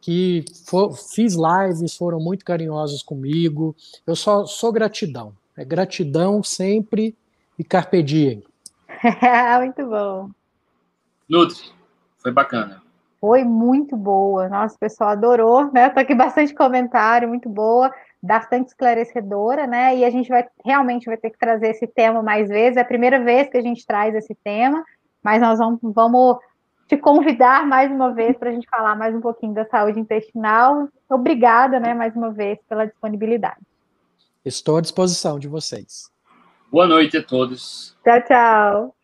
que 0.01 0.45
for, 0.67 0.97
fiz 0.97 1.35
lives, 1.35 1.97
foram 1.97 2.21
muito 2.21 2.45
carinhosos 2.45 3.03
comigo. 3.03 3.75
Eu 4.07 4.15
só 4.15 4.47
sou 4.47 4.73
gratidão. 4.73 5.33
É 5.57 5.65
gratidão 5.65 6.43
sempre 6.43 7.17
e 7.59 7.65
carpe 7.65 8.03
diem. 8.03 8.43
muito 9.61 9.87
bom. 9.87 10.31
Nutri, 11.29 11.73
foi 12.19 12.31
bacana. 12.31 12.83
Foi 13.21 13.43
muito 13.43 13.97
boa. 13.97 14.49
Nossa, 14.49 14.77
o 14.77 14.79
pessoal 14.79 15.11
adorou, 15.11 15.73
né? 15.73 15.89
Tô 15.89 15.99
aqui 15.99 16.15
bastante 16.15 16.55
comentário, 16.55 17.29
muito 17.29 17.49
boa, 17.49 17.93
bastante 18.23 18.69
esclarecedora, 18.69 19.67
né? 19.67 19.97
E 19.97 20.05
a 20.05 20.11
gente 20.11 20.29
vai 20.29 20.45
realmente 20.65 21.07
vai 21.07 21.17
ter 21.17 21.31
que 21.31 21.39
trazer 21.39 21.69
esse 21.69 21.87
tema 21.87 22.23
mais 22.23 22.49
vezes. 22.49 22.77
É 22.77 22.81
a 22.81 22.85
primeira 22.85 23.23
vez 23.23 23.49
que 23.49 23.57
a 23.57 23.63
gente 23.63 23.87
traz 23.87 24.15
esse 24.15 24.35
tema, 24.43 24.85
mas 25.23 25.41
nós 25.41 25.59
vamos, 25.59 25.81
vamos 25.83 26.39
te 26.87 26.97
convidar 26.97 27.67
mais 27.67 27.91
uma 27.91 28.13
vez 28.13 28.37
para 28.37 28.51
a 28.51 28.53
gente 28.53 28.69
falar 28.69 28.95
mais 28.95 29.15
um 29.15 29.21
pouquinho 29.21 29.55
da 29.55 29.65
saúde 29.67 29.99
intestinal. 29.99 30.89
Obrigada, 31.09 31.81
né, 31.81 31.95
mais 31.95 32.15
uma 32.15 32.31
vez, 32.31 32.59
pela 32.69 32.87
disponibilidade. 32.87 33.61
Estou 34.45 34.77
à 34.77 34.81
disposição 34.81 35.39
de 35.39 35.49
vocês. 35.49 36.11
Boa 36.71 36.87
noite 36.87 37.17
a 37.17 37.23
todos. 37.23 37.97
Tchau, 38.05 38.23
tchau. 38.23 38.97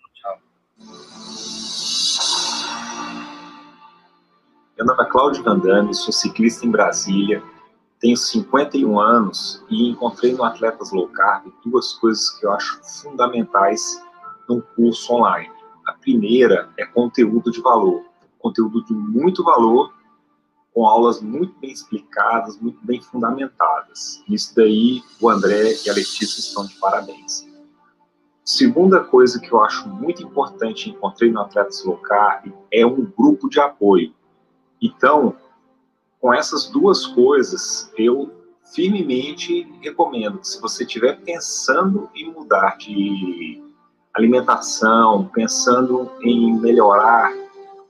Meu 4.77 4.87
nome 4.87 5.03
é 5.03 5.07
Cláudio 5.07 5.45
Vandame, 5.45 5.95
sou 5.95 6.13
ciclista 6.13 6.67
em 6.67 6.71
Brasília, 6.71 7.43
tenho 8.03 8.17
51 8.17 8.99
anos 8.99 9.65
e 9.71 9.89
encontrei 9.89 10.35
no 10.35 10.43
Atletas 10.43 10.91
Low 10.91 11.07
Carb 11.09 11.47
duas 11.65 11.93
coisas 11.95 12.31
que 12.31 12.45
eu 12.45 12.53
acho 12.53 12.81
fundamentais 13.01 14.03
num 14.49 14.61
curso 14.61 15.15
online. 15.15 15.49
A 15.87 15.93
primeira 15.93 16.69
é 16.77 16.85
conteúdo 16.85 17.53
de 17.53 17.63
valor, 17.63 18.05
conteúdo 18.41 18.85
de 18.85 18.93
muito 18.93 19.45
valor, 19.45 19.95
com 20.75 20.85
aulas 20.85 21.21
muito 21.21 21.55
bem 21.61 21.71
explicadas, 21.71 22.59
muito 22.61 22.85
bem 22.85 23.01
fundamentadas. 23.01 24.21
Isso 24.29 24.53
daí 24.57 25.01
o 25.21 25.29
André 25.31 25.77
e 25.87 25.89
a 25.89 25.95
Letícia 25.95 26.41
estão 26.41 26.67
de 26.67 26.75
parabéns. 26.81 27.49
Segunda 28.45 28.99
coisa 28.99 29.39
que 29.39 29.53
eu 29.53 29.63
acho 29.63 29.89
muito 29.89 30.25
importante 30.25 30.91
encontrei 30.91 31.31
no 31.31 31.41
Atletas 31.41 31.85
Low 31.85 31.99
Carb 31.99 32.53
é 32.73 32.85
um 32.85 33.05
grupo 33.17 33.49
de 33.49 33.61
apoio 33.61 34.13
então, 34.83 35.37
com 36.23 36.33
essas 36.33 36.67
duas 36.67 37.05
coisas, 37.05 37.91
eu 37.99 38.31
firmemente 38.73 39.69
recomendo 39.83 40.39
que 40.39 40.47
se 40.47 40.61
você 40.61 40.85
estiver 40.85 41.21
pensando 41.21 42.09
em 42.15 42.31
mudar 42.31 42.79
de 42.79 43.61
alimentação, 44.15 45.29
pensando 45.35 46.13
em 46.23 46.57
melhorar, 46.61 47.35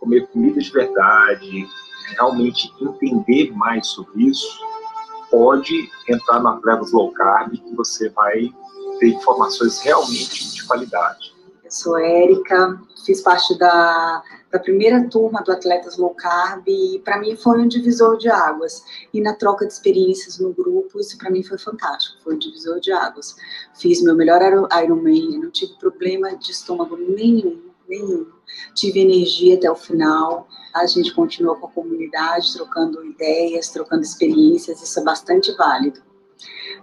comer 0.00 0.26
comida 0.28 0.58
de 0.58 0.72
verdade, 0.72 1.68
realmente 2.16 2.72
entender 2.80 3.52
mais 3.52 3.88
sobre 3.88 4.24
isso, 4.24 4.58
pode 5.30 5.90
entrar 6.08 6.40
na 6.40 6.54
Atletas 6.54 6.90
Low 6.90 7.12
Carb 7.12 7.52
que 7.52 7.74
você 7.76 8.08
vai 8.08 8.50
ter 8.98 9.08
informações 9.08 9.82
realmente 9.82 10.54
de 10.54 10.66
qualidade. 10.66 11.34
Eu 11.62 11.70
sou 11.70 11.98
Érica, 11.98 12.80
fiz 13.04 13.20
parte 13.20 13.56
da 13.58 14.22
da 14.52 14.58
primeira 14.58 15.08
turma 15.08 15.42
do 15.42 15.50
Atletas 15.50 15.96
Low 15.96 16.14
Carb 16.14 16.62
e 16.68 17.00
para 17.02 17.18
mim 17.18 17.34
foi 17.34 17.58
um 17.58 17.66
divisor 17.66 18.18
de 18.18 18.28
águas. 18.28 18.84
E 19.12 19.18
na 19.18 19.34
troca 19.34 19.66
de 19.66 19.72
experiências 19.72 20.38
no 20.38 20.52
grupo, 20.52 21.00
isso 21.00 21.16
para 21.16 21.30
mim 21.30 21.42
foi 21.42 21.56
fantástico, 21.56 22.22
foi 22.22 22.34
um 22.34 22.38
divisor 22.38 22.78
de 22.78 22.92
águas. 22.92 23.34
Fiz 23.74 24.02
meu 24.02 24.14
melhor 24.14 24.42
Ironman, 24.42 25.38
não 25.38 25.50
tive 25.50 25.72
problema 25.78 26.36
de 26.36 26.50
estômago 26.50 26.98
nenhum, 26.98 27.62
nenhum. 27.88 28.26
Tive 28.74 29.00
energia 29.00 29.56
até 29.56 29.70
o 29.70 29.74
final. 29.74 30.46
A 30.74 30.86
gente 30.86 31.14
continuou 31.14 31.56
com 31.56 31.66
a 31.66 31.70
comunidade, 31.70 32.52
trocando 32.52 33.02
ideias, 33.06 33.70
trocando 33.70 34.02
experiências, 34.02 34.82
isso 34.82 35.00
é 35.00 35.02
bastante 35.02 35.50
válido. 35.56 36.02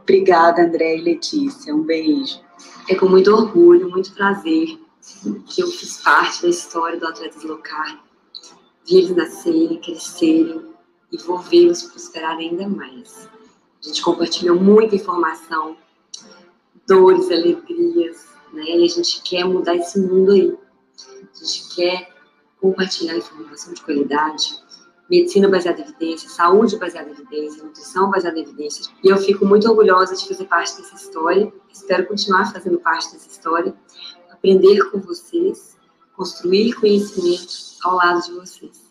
Obrigada, 0.02 0.64
André 0.64 0.98
e 0.98 1.02
Letícia. 1.02 1.76
Um 1.76 1.84
beijo. 1.84 2.42
É 2.90 2.96
com 2.96 3.06
muito 3.08 3.32
orgulho, 3.32 3.92
muito 3.92 4.12
prazer 4.14 4.79
que 5.48 5.62
eu 5.62 5.68
fiz 5.68 5.98
parte 6.02 6.42
da 6.42 6.50
história 6.50 7.00
do 7.00 7.08
Atletas 7.08 7.44
Locar, 7.44 8.04
vi 8.86 8.98
eles 8.98 9.16
nascerem, 9.16 9.80
crescerem 9.82 10.70
e 11.12 11.18
vou 11.18 11.40
vê-los 11.40 11.84
prosperar 11.84 12.38
ainda 12.38 12.68
mais. 12.68 13.28
A 13.84 13.88
gente 13.88 14.02
compartilhou 14.02 14.60
muita 14.60 14.96
informação, 14.96 15.78
dores, 16.88 17.30
alegrias, 17.32 18.28
né? 18.54 18.64
E 18.64 18.84
a 18.84 18.88
gente 18.88 19.22
quer 19.22 19.46
mudar 19.46 19.76
esse 19.76 20.00
mundo 20.00 20.32
aí. 20.32 20.58
A 21.22 21.46
gente 21.46 21.76
quer 21.76 22.14
compartilhar 22.60 23.16
informação 23.16 23.74
de 23.74 23.82
qualidade, 23.82 24.60
medicina 25.10 25.48
baseada 25.48 25.80
em 25.80 25.84
evidência, 25.84 26.30
saúde 26.30 26.78
baseada 26.78 27.10
em 27.10 27.14
evidência, 27.14 27.64
nutrição 27.64 28.10
baseada 28.10 28.38
em 28.38 28.44
evidências. 28.44 28.92
E 29.04 29.10
eu 29.10 29.18
fico 29.18 29.46
muito 29.46 29.68
orgulhosa 29.70 30.16
de 30.16 30.28
fazer 30.28 30.46
parte 30.46 30.78
dessa 30.78 30.96
história. 30.96 31.52
Espero 31.72 32.06
continuar 32.06 32.52
fazendo 32.52 32.80
parte 32.80 33.12
dessa 33.14 33.30
história, 33.30 33.74
aprender 34.40 34.90
com 34.90 35.00
vocês, 35.00 35.78
construir 36.16 36.74
conhecimento 36.74 37.54
ao 37.84 37.96
lado 37.96 38.22
de 38.24 38.32
vocês. 38.32 38.90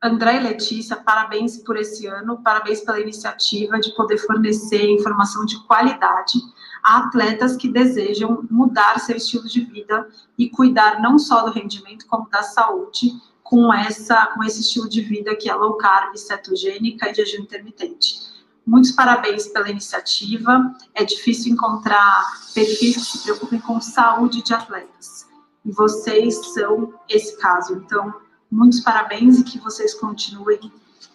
André 0.00 0.36
e 0.36 0.40
Letícia, 0.40 0.94
parabéns 0.94 1.56
por 1.56 1.76
esse 1.76 2.06
ano, 2.06 2.40
parabéns 2.42 2.82
pela 2.82 3.00
iniciativa 3.00 3.80
de 3.80 3.96
poder 3.96 4.18
fornecer 4.18 4.88
informação 4.88 5.44
de 5.44 5.58
qualidade 5.66 6.38
a 6.84 6.98
atletas 6.98 7.56
que 7.56 7.68
desejam 7.68 8.46
mudar 8.48 9.00
seu 9.00 9.16
estilo 9.16 9.48
de 9.48 9.62
vida 9.64 10.08
e 10.38 10.48
cuidar 10.48 11.00
não 11.02 11.18
só 11.18 11.42
do 11.44 11.50
rendimento, 11.50 12.06
como 12.06 12.30
da 12.30 12.44
saúde, 12.44 13.10
com, 13.42 13.74
essa, 13.74 14.26
com 14.26 14.44
esse 14.44 14.60
estilo 14.60 14.88
de 14.88 15.00
vida 15.00 15.34
que 15.34 15.50
é 15.50 15.54
low 15.54 15.76
carb, 15.76 16.16
cetogênica 16.16 17.10
e 17.10 17.14
jejum 17.14 17.42
intermitente. 17.42 18.37
Muitos 18.68 18.92
parabéns 18.92 19.46
pela 19.46 19.70
iniciativa. 19.70 20.76
É 20.94 21.02
difícil 21.02 21.50
encontrar 21.50 22.22
perfis 22.52 22.96
que 22.96 23.00
se 23.00 23.22
preocupem 23.22 23.58
com 23.60 23.80
saúde 23.80 24.42
de 24.42 24.52
atletas. 24.52 25.26
E 25.64 25.72
vocês 25.72 26.34
são 26.52 26.92
esse 27.08 27.38
caso. 27.38 27.72
Então, 27.72 28.12
muitos 28.50 28.80
parabéns 28.80 29.40
e 29.40 29.44
que 29.44 29.58
vocês 29.58 29.94
continuem 29.94 30.70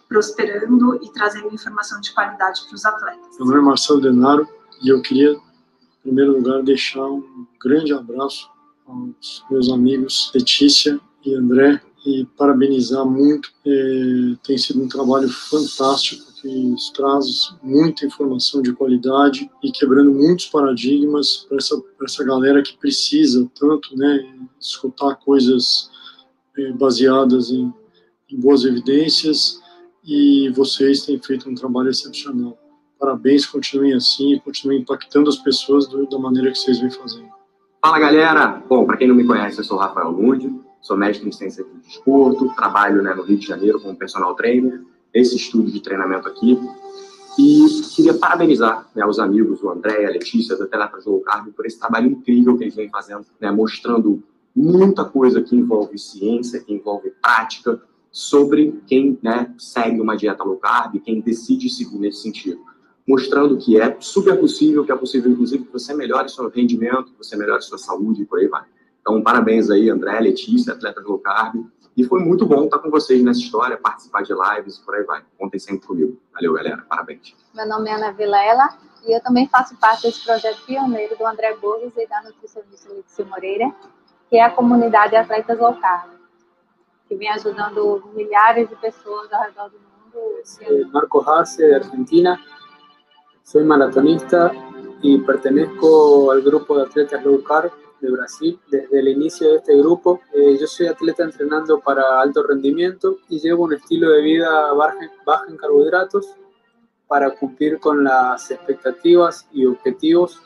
prosperando 0.09 0.99
e 1.03 1.11
trazendo 1.11 1.53
informação 1.53 2.01
de 2.01 2.11
qualidade 2.11 2.65
para 2.65 2.73
os 2.73 2.85
atletas. 2.85 3.37
Meu 3.37 3.45
nome 3.45 3.59
é 3.59 3.61
Marcelo 3.61 4.01
Denaro 4.01 4.47
e 4.81 4.89
eu 4.89 4.99
queria, 5.03 5.33
em 5.33 5.39
primeiro 6.01 6.31
lugar, 6.31 6.63
deixar 6.63 7.05
um 7.05 7.45
grande 7.61 7.93
abraço 7.93 8.49
aos 8.87 9.45
meus 9.51 9.71
amigos 9.71 10.31
Letícia 10.33 10.99
e 11.23 11.35
André 11.35 11.79
e 12.03 12.25
parabenizar 12.35 13.05
muito. 13.05 13.51
É, 13.63 14.35
tem 14.43 14.57
sido 14.57 14.81
um 14.81 14.87
trabalho 14.87 15.29
fantástico 15.29 16.32
que 16.43 16.75
traz 16.93 17.55
muita 17.63 18.05
informação 18.05 18.61
de 18.61 18.73
qualidade 18.73 19.49
e 19.63 19.71
quebrando 19.71 20.11
muitos 20.11 20.47
paradigmas 20.47 21.45
para 21.47 21.57
essa, 21.57 21.81
essa 22.03 22.23
galera 22.25 22.61
que 22.61 22.77
precisa 22.77 23.49
tanto, 23.57 23.95
né, 23.97 24.29
escutar 24.59 25.15
coisas 25.15 25.89
é, 26.57 26.73
baseadas 26.73 27.49
em, 27.49 27.73
em 28.29 28.37
boas 28.37 28.65
evidências 28.65 29.61
e 30.03 30.49
vocês 30.49 31.05
têm 31.05 31.17
feito 31.17 31.49
um 31.49 31.55
trabalho 31.55 31.89
excepcional. 31.89 32.57
Parabéns, 32.99 33.45
continuem 33.45 33.93
assim, 33.93 34.37
continuem 34.43 34.81
impactando 34.81 35.29
as 35.29 35.37
pessoas 35.37 35.87
do, 35.87 36.05
da 36.09 36.19
maneira 36.19 36.51
que 36.51 36.57
vocês 36.57 36.77
vêm 36.79 36.91
fazendo. 36.91 37.29
Fala 37.81 37.99
galera! 37.99 38.61
Bom, 38.67 38.85
para 38.85 38.97
quem 38.97 39.07
não 39.07 39.15
me 39.15 39.25
conhece, 39.25 39.59
eu 39.59 39.63
sou 39.63 39.77
Rafael 39.77 40.11
Lund, 40.11 40.59
sou 40.81 40.97
mestre 40.97 41.27
em 41.27 41.31
ciência 41.31 41.63
de 41.63 41.87
desporto, 41.87 42.53
trabalho 42.55 43.01
né, 43.01 43.13
no 43.13 43.23
Rio 43.23 43.37
de 43.37 43.47
Janeiro 43.47 43.79
como 43.79 43.95
personal 43.95 44.35
trainer, 44.35 44.81
esse 45.13 45.35
estudo 45.35 45.71
de 45.71 45.81
treinamento 45.81 46.27
aqui. 46.27 46.59
E 47.37 47.65
queria 47.95 48.13
parabenizar 48.13 48.87
né, 48.95 49.05
os 49.05 49.19
amigos, 49.19 49.61
o 49.63 49.69
André, 49.69 50.05
a 50.05 50.09
Letícia, 50.09 50.55
da 50.55 50.67
Teletra 50.67 50.99
Low 51.05 51.21
Carb, 51.21 51.51
por 51.51 51.65
esse 51.65 51.79
trabalho 51.79 52.11
incrível 52.11 52.57
que 52.57 52.63
eles 52.63 52.75
vêm 52.75 52.89
fazendo, 52.89 53.25
né, 53.39 53.51
mostrando 53.51 54.23
muita 54.55 55.03
coisa 55.03 55.41
que 55.41 55.55
envolve 55.55 55.97
ciência, 55.97 56.59
que 56.59 56.73
envolve 56.73 57.11
prática, 57.21 57.81
sobre 58.11 58.79
quem 58.85 59.17
né, 59.23 59.51
segue 59.57 59.99
uma 59.99 60.15
dieta 60.15 60.43
low 60.43 60.57
carb, 60.57 60.99
quem 60.99 61.19
decide 61.19 61.67
seguir 61.67 61.97
nesse 61.97 62.21
sentido 62.21 62.61
mostrando 63.07 63.57
que 63.57 63.79
é 63.79 63.95
super 63.99 64.39
possível, 64.39 64.83
que 64.85 64.91
é 64.91 64.95
possível, 64.95 65.31
inclusive, 65.31 65.65
que 65.65 65.71
você 65.71 65.93
melhore 65.93 66.29
seu 66.29 66.49
rendimento, 66.49 67.11
que 67.11 67.17
você 67.17 67.35
melhore 67.35 67.61
sua 67.61 67.77
saúde 67.77 68.21
e 68.21 68.25
por 68.25 68.39
aí 68.39 68.47
vai. 68.47 68.63
Então, 69.01 69.21
parabéns 69.21 69.69
aí, 69.69 69.89
André, 69.89 70.19
Letícia, 70.19 70.73
atleta 70.73 71.01
low 71.01 71.19
carb. 71.19 71.65
E 71.95 72.03
foi 72.03 72.21
muito 72.21 72.45
bom 72.45 72.63
estar 72.65 72.79
com 72.79 72.89
vocês 72.89 73.23
nessa 73.23 73.39
história, 73.39 73.77
participar 73.77 74.23
de 74.23 74.33
lives 74.33 74.77
e 74.77 74.83
por 74.83 74.95
aí 74.95 75.03
vai. 75.03 75.23
Contem 75.37 75.59
sempre 75.59 75.85
comigo. 75.85 76.19
Valeu, 76.33 76.53
galera. 76.53 76.83
Parabéns. 76.89 77.35
Meu 77.53 77.67
nome 77.67 77.89
é 77.89 77.93
Ana 77.93 78.11
Vilela 78.11 78.69
e 79.05 79.15
eu 79.15 79.21
também 79.21 79.47
faço 79.47 79.77
parte 79.77 80.03
desse 80.03 80.23
projeto 80.25 80.65
pioneiro 80.65 81.15
do 81.15 81.25
André 81.25 81.55
Borges 81.57 81.93
e 81.95 82.07
da 82.07 82.23
nutricionista 82.23 82.91
Letícia 82.91 83.25
Moreira, 83.25 83.71
que 84.29 84.37
é 84.37 84.43
a 84.43 84.49
comunidade 84.49 85.15
Atletas 85.15 85.59
Low 85.59 85.75
Carb, 85.75 86.09
que 87.07 87.15
vem 87.15 87.29
ajudando 87.29 88.11
milhares 88.15 88.67
de 88.67 88.75
pessoas 88.77 89.31
ao 89.31 89.43
redor 89.43 89.69
do 89.69 89.77
mundo. 89.77 90.91
Marco 90.91 91.21
Arce, 91.29 91.57
de 91.57 91.75
Argentina. 91.75 92.39
Soy 93.43 93.63
maratonista 93.65 94.51
y 95.01 95.17
pertenezco 95.19 96.31
al 96.31 96.41
grupo 96.41 96.77
de 96.77 96.83
atletas 96.83 97.23
low 97.25 97.43
carb 97.43 97.71
de 98.03 98.11
Brasil. 98.11 98.59
Desde 98.69 98.99
el 98.99 99.07
inicio 99.07 99.49
de 99.49 99.55
este 99.57 99.77
grupo, 99.77 100.21
eh, 100.33 100.57
yo 100.59 100.67
soy 100.67 100.87
atleta 100.87 101.23
entrenando 101.23 101.79
para 101.79 102.21
alto 102.21 102.43
rendimiento 102.43 103.17
y 103.29 103.39
llevo 103.39 103.63
un 103.63 103.73
estilo 103.73 104.11
de 104.11 104.21
vida 104.21 104.73
bajo 104.73 105.45
en 105.47 105.57
carbohidratos 105.57 106.27
para 107.07 107.31
cumplir 107.31 107.79
con 107.79 108.03
las 108.03 108.51
expectativas 108.51 109.47
y 109.51 109.65
objetivos 109.65 110.41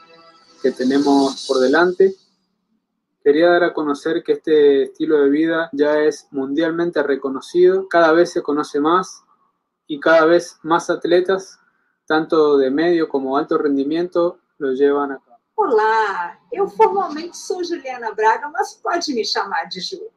que 0.62 0.72
tenemos 0.72 1.46
por 1.48 1.60
delante. 1.60 2.14
Quería 3.24 3.50
dar 3.50 3.64
a 3.64 3.74
conocer 3.74 4.24
que 4.24 4.34
este 4.34 4.84
estilo 4.84 5.18
de 5.18 5.30
vida 5.30 5.70
ya 5.74 6.00
es 6.00 6.28
mundialmente 6.32 7.02
reconocido, 7.04 7.88
cada 7.88 8.12
vez 8.12 8.32
se 8.32 8.42
conoce 8.42 8.80
más 8.80 9.24
y 9.88 10.00
cada 10.00 10.26
vez 10.26 10.60
más 10.64 10.90
atletas 10.90 11.60
tanto 12.06 12.58
de 12.58 12.72
médio 12.72 13.10
como 13.10 13.38
alto 13.38 13.58
rendimento, 13.58 14.40
lo 14.60 14.72
llevan 14.72 15.12
a 15.12 15.20
cabo. 15.20 15.37
Olá, 15.58 16.38
eu 16.52 16.70
formalmente 16.70 17.36
sou 17.36 17.64
Juliana 17.64 18.14
Braga, 18.14 18.48
mas 18.48 18.76
pode 18.76 19.12
me 19.12 19.26
chamar 19.26 19.64
de 19.64 19.80
Ju. 19.80 20.08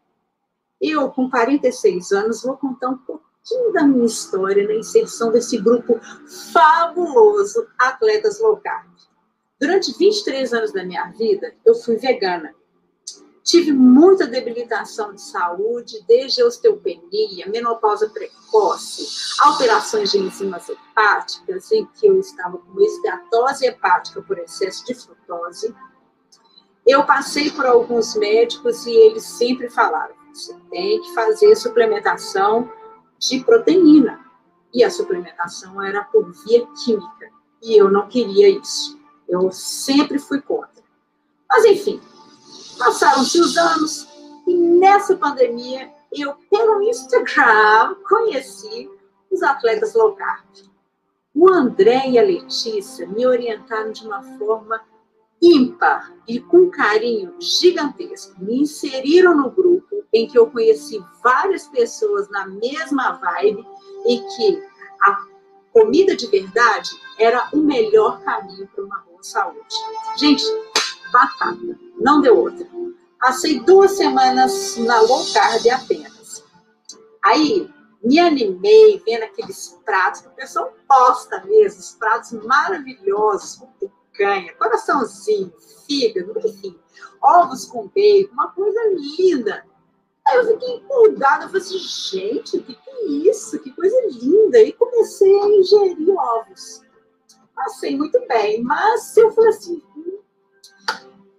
Eu, 0.78 1.10
com 1.10 1.30
46 1.30 2.12
anos, 2.12 2.42
vou 2.42 2.58
contar 2.58 2.90
um 2.90 2.98
pouquinho 2.98 3.72
da 3.72 3.82
minha 3.82 4.04
história 4.04 4.68
na 4.68 4.74
inserção 4.74 5.32
desse 5.32 5.56
grupo 5.56 5.98
fabuloso 6.52 7.66
Atletas 7.78 8.38
Low 8.38 8.58
Carb. 8.58 8.90
Durante 9.58 9.96
23 9.96 10.52
anos 10.52 10.72
da 10.72 10.84
minha 10.84 11.06
vida, 11.12 11.54
eu 11.64 11.74
fui 11.74 11.96
vegana 11.96 12.54
Tive 13.50 13.72
muita 13.72 14.28
debilitação 14.28 15.12
de 15.12 15.20
saúde, 15.20 16.04
desde 16.06 16.40
osteopenia, 16.40 17.48
menopausa 17.48 18.08
precoce, 18.08 19.04
alterações 19.40 20.12
de 20.12 20.18
enzimas 20.18 20.68
hepáticas, 20.68 21.72
em 21.72 21.84
que 21.84 22.06
eu 22.06 22.20
estava 22.20 22.58
com 22.58 22.80
esteatose 22.80 23.66
hepática 23.66 24.22
por 24.22 24.38
excesso 24.38 24.86
de 24.86 24.94
frutose. 24.94 25.74
Eu 26.86 27.04
passei 27.04 27.50
por 27.50 27.66
alguns 27.66 28.14
médicos 28.14 28.86
e 28.86 28.92
eles 28.92 29.24
sempre 29.24 29.68
falaram: 29.68 30.14
você 30.32 30.56
tem 30.70 31.02
que 31.02 31.12
fazer 31.12 31.56
suplementação 31.56 32.70
de 33.18 33.42
proteína. 33.42 34.24
E 34.72 34.84
a 34.84 34.90
suplementação 34.92 35.82
era 35.82 36.04
por 36.04 36.30
via 36.44 36.64
química. 36.84 37.28
E 37.60 37.76
eu 37.76 37.90
não 37.90 38.06
queria 38.06 38.48
isso. 38.48 38.96
Eu 39.28 39.50
sempre 39.50 40.20
fui 40.20 40.40
contra. 40.40 40.84
Mas, 41.50 41.64
enfim, 41.64 42.00
Passaram-se 42.80 43.38
os 43.38 43.58
anos 43.58 44.08
e 44.46 44.56
nessa 44.56 45.14
pandemia 45.14 45.92
eu, 46.10 46.34
pelo 46.50 46.82
Instagram, 46.82 47.94
conheci 48.08 48.90
os 49.30 49.42
atletas 49.42 49.94
low 49.94 50.16
carb. 50.16 50.46
O 51.34 51.48
André 51.48 52.08
e 52.08 52.18
a 52.18 52.22
Letícia 52.22 53.06
me 53.06 53.26
orientaram 53.26 53.92
de 53.92 54.06
uma 54.06 54.22
forma 54.38 54.80
ímpar 55.42 56.12
e 56.26 56.40
com 56.40 56.70
carinho 56.70 57.34
gigantesco. 57.38 58.42
Me 58.42 58.62
inseriram 58.62 59.36
no 59.36 59.50
grupo 59.50 60.02
em 60.12 60.26
que 60.26 60.38
eu 60.38 60.50
conheci 60.50 60.98
várias 61.22 61.68
pessoas 61.68 62.30
na 62.30 62.46
mesma 62.46 63.12
vibe 63.12 63.64
e 64.06 64.20
que 64.20 64.62
a 65.02 65.18
comida 65.72 66.16
de 66.16 66.26
verdade 66.26 66.90
era 67.18 67.46
o 67.52 67.58
melhor 67.58 68.20
caminho 68.22 68.66
para 68.74 68.84
uma 68.84 68.98
boa 69.00 69.22
saúde. 69.22 69.76
Gente, 70.16 70.42
batata. 71.10 71.78
Não 72.00 72.20
deu 72.20 72.38
outra. 72.38 72.66
Passei 73.18 73.60
duas 73.60 73.92
semanas 73.92 74.76
na 74.78 75.00
low 75.02 75.24
carb 75.32 75.66
apenas. 75.68 76.42
Aí, 77.22 77.70
me 78.02 78.18
animei 78.18 79.02
vendo 79.04 79.24
aqueles 79.24 79.78
pratos 79.84 80.22
que 80.22 80.28
o 80.28 80.32
pessoal 80.32 80.74
posta 80.88 81.44
mesmo, 81.44 81.80
os 81.80 81.92
pratos 81.92 82.32
maravilhosos, 82.32 83.56
com 83.56 83.66
picanha, 83.66 84.54
coraçãozinho, 84.54 85.52
fígado, 85.86 86.32
enfim, 86.38 86.78
ovos 87.22 87.66
com 87.66 87.88
bacon, 87.88 88.32
uma 88.32 88.50
coisa 88.52 88.80
linda. 89.18 89.64
Aí 90.26 90.36
eu 90.38 90.46
fiquei 90.46 90.76
empolgada, 90.76 91.44
eu 91.44 91.48
falei 91.48 91.62
assim, 91.62 91.78
gente, 91.78 92.56
o 92.56 92.62
que, 92.62 92.74
que 92.74 92.90
é 92.90 93.04
isso? 93.06 93.58
Que 93.58 93.70
coisa 93.72 93.96
linda! 94.22 94.58
E 94.60 94.72
comecei 94.72 95.40
a 95.40 95.48
ingerir 95.48 96.14
ovos. 96.16 96.82
Passei 97.54 97.96
muito 97.96 98.18
bem, 98.26 98.62
mas 98.62 99.16
eu 99.16 99.30
falei 99.32 99.50
assim, 99.50 99.82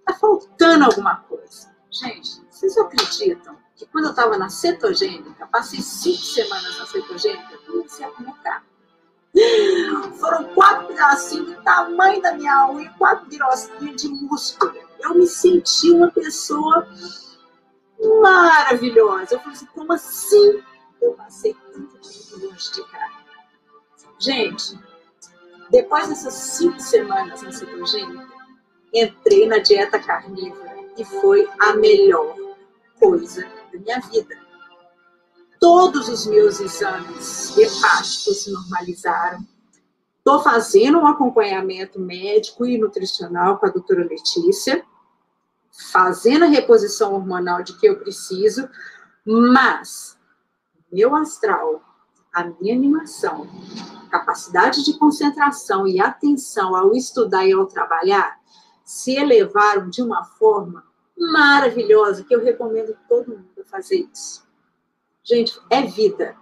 Tá 0.06 0.14
faltando 0.14 0.86
alguma 0.86 1.18
coisa. 1.18 1.69
Gente, 1.90 2.41
vocês 2.49 2.78
acreditam 2.78 3.57
que 3.76 3.86
quando 3.88 4.06
eu 4.06 4.11
estava 4.11 4.38
na 4.38 4.49
cetogênica, 4.49 5.48
passei 5.48 5.82
cinco 5.82 6.22
semanas 6.22 6.78
na 6.78 6.86
cetogênica, 6.86 7.57
comecei 7.65 8.06
a 8.06 8.11
comer 8.11 8.34
carne. 8.44 8.72
Foram 10.19 10.44
quatro 10.53 10.88
pedacinhos 10.88 11.56
do 11.56 11.64
tamanho 11.64 12.22
da 12.22 12.34
minha 12.34 12.69
unha, 12.69 12.90
quatro 12.98 13.28
birosquinhas 13.28 14.02
de 14.02 14.10
músculo. 14.10 14.73
Eu 14.99 15.15
me 15.15 15.26
senti 15.26 15.91
uma 15.91 16.11
pessoa 16.11 16.88
maravilhosa. 18.22 19.36
Eu 19.36 19.40
falei 19.40 19.53
assim, 19.56 19.65
como 19.68 19.94
assim? 19.94 20.64
Eu 21.02 21.14
passei 21.14 21.56
tanto 21.73 21.98
tempo 21.98 22.45
longe 22.45 22.72
de 22.72 22.84
cá. 22.86 23.10
Gente, 24.19 24.80
depois 25.72 26.10
dessas 26.10 26.34
cinco 26.34 26.80
semanas 26.80 27.41
na 27.41 27.52
cetogênica, 27.52 28.28
entrei 28.93 29.47
na 29.47 29.59
dieta 29.59 29.99
carnívora 29.99 30.76
e 30.97 31.05
foi 31.05 31.47
a 31.59 31.73
melhor 31.73 32.35
coisa 32.99 33.47
da 33.72 33.80
minha 33.80 33.99
vida. 34.01 34.38
Todos 35.59 36.07
os 36.09 36.26
meus 36.26 36.59
exames 36.59 37.55
hepáticos 37.57 38.43
se 38.43 38.51
normalizaram. 38.51 39.39
Estou 40.18 40.41
fazendo 40.41 40.99
um 40.99 41.07
acompanhamento 41.07 41.99
médico 41.99 42.65
e 42.65 42.77
nutricional 42.77 43.57
com 43.57 43.65
a 43.65 43.69
doutora 43.69 44.03
Letícia, 44.03 44.84
fazendo 45.91 46.45
a 46.45 46.47
reposição 46.47 47.13
hormonal 47.13 47.63
de 47.63 47.77
que 47.77 47.88
eu 47.88 47.99
preciso, 47.99 48.69
mas 49.26 50.18
meu 50.91 51.15
astral, 51.15 51.81
a 52.34 52.43
minha 52.43 52.76
animação, 52.76 53.47
capacidade 54.09 54.84
de 54.84 54.97
concentração 54.97 55.88
e 55.88 56.01
atenção 56.01 56.76
ao 56.76 56.93
estudar 56.93 57.45
e 57.45 57.53
ao 57.53 57.65
trabalhar 57.65 58.40
se 58.91 59.15
elevaram 59.15 59.89
de 59.89 60.01
uma 60.01 60.26
forma 60.26 60.85
maravilhosa 61.18 62.26
que 62.26 62.35
eu 62.35 62.43
recomendo 62.43 62.93
todo 63.07 63.30
mundo 63.30 63.63
fazer 63.63 64.05
isso. 64.11 64.45
Gente, 65.23 65.57
é 65.69 65.84
vida. 65.84 66.35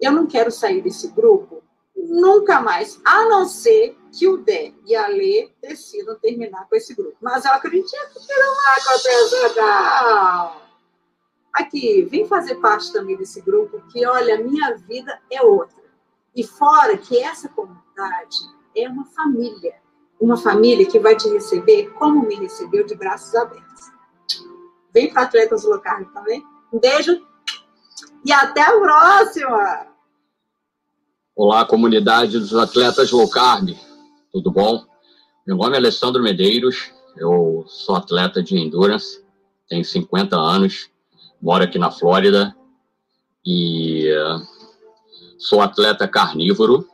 Eu 0.00 0.10
não 0.10 0.26
quero 0.26 0.50
sair 0.50 0.82
desse 0.82 1.06
grupo 1.12 1.62
nunca 1.94 2.60
mais, 2.60 3.00
a 3.04 3.26
não 3.26 3.46
ser 3.46 3.96
que 4.10 4.26
o 4.26 4.38
Dé 4.38 4.74
e 4.84 4.96
a 4.96 5.06
Lê 5.06 5.52
decidam 5.62 6.18
terminar 6.18 6.68
com 6.68 6.74
esse 6.74 6.96
grupo. 6.96 7.16
Mas 7.20 7.44
eu 7.44 7.52
acredito 7.52 7.88
que 7.88 8.34
não 8.34 8.56
vai 8.56 8.80
acontecer, 8.80 9.60
não. 9.60 10.62
Aqui, 11.52 12.02
vem 12.10 12.26
fazer 12.26 12.56
parte 12.56 12.92
também 12.92 13.16
desse 13.16 13.40
grupo, 13.40 13.80
que 13.92 14.04
olha, 14.04 14.42
minha 14.42 14.74
vida 14.78 15.16
é 15.30 15.40
outra. 15.40 15.80
E 16.34 16.42
fora 16.42 16.98
que 16.98 17.22
essa 17.22 17.48
comunidade 17.48 18.36
é 18.74 18.88
uma 18.88 19.04
família. 19.04 19.81
Uma 20.22 20.36
família 20.36 20.86
que 20.86 21.00
vai 21.00 21.16
te 21.16 21.28
receber 21.28 21.90
como 21.98 22.24
me 22.24 22.36
recebeu, 22.36 22.86
de 22.86 22.94
braços 22.94 23.34
abertos. 23.34 23.90
Vem 24.94 25.12
para 25.12 25.22
Atletas 25.22 25.64
Locais 25.64 26.06
também. 26.14 26.40
Um 26.72 26.78
beijo 26.78 27.20
e 28.24 28.32
até 28.32 28.62
a 28.62 28.70
próxima! 28.70 29.88
Olá, 31.34 31.64
comunidade 31.64 32.38
dos 32.38 32.54
atletas 32.54 33.10
low 33.10 33.28
carb, 33.28 33.76
tudo 34.30 34.48
bom? 34.48 34.86
Meu 35.44 35.56
nome 35.56 35.74
é 35.74 35.78
Alessandro 35.78 36.22
Medeiros, 36.22 36.92
eu 37.16 37.64
sou 37.66 37.96
atleta 37.96 38.40
de 38.40 38.56
endurance, 38.56 39.24
tenho 39.68 39.84
50 39.84 40.36
anos, 40.36 40.88
moro 41.40 41.64
aqui 41.64 41.80
na 41.80 41.90
Flórida 41.90 42.54
e 43.44 44.08
Sou 45.36 45.60
atleta 45.60 46.06
carnívoro. 46.06 46.88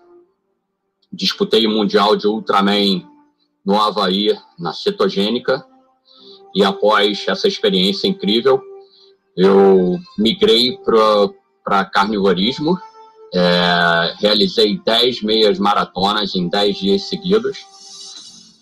Disputei 1.12 1.66
o 1.66 1.70
Mundial 1.70 2.16
de 2.16 2.26
Ultraman 2.26 3.06
no 3.68 3.78
Havaí, 3.78 4.34
na 4.58 4.72
cetogênica. 4.72 5.62
E 6.54 6.64
após 6.64 7.26
essa 7.28 7.46
experiência 7.46 8.08
incrível, 8.08 8.62
eu 9.36 9.98
migrei 10.16 10.78
para 11.62 11.84
carnivorismo. 11.84 12.78
É, 13.34 14.14
realizei 14.20 14.80
10 14.82 15.20
meias 15.20 15.58
maratonas 15.58 16.34
em 16.34 16.48
10 16.48 16.78
dias 16.78 17.02
seguidos. 17.02 17.58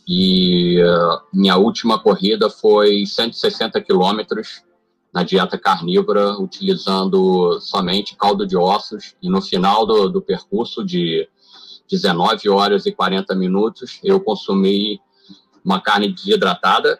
E 0.08 0.82
uh, 0.82 1.20
minha 1.32 1.56
última 1.56 2.00
corrida 2.00 2.50
foi 2.50 3.06
160 3.06 3.80
quilômetros 3.82 4.62
na 5.14 5.22
dieta 5.22 5.56
carnívora, 5.56 6.32
utilizando 6.36 7.60
somente 7.60 8.16
caldo 8.16 8.44
de 8.44 8.56
ossos, 8.56 9.14
e 9.22 9.30
no 9.30 9.40
final 9.40 9.86
do, 9.86 10.08
do 10.08 10.20
percurso 10.20 10.84
de 10.84 11.28
19 11.88 12.48
horas 12.48 12.86
e 12.86 12.92
40 12.92 13.34
minutos, 13.34 14.00
eu 14.02 14.20
consumi 14.20 15.00
uma 15.64 15.80
carne 15.80 16.12
desidratada 16.12 16.98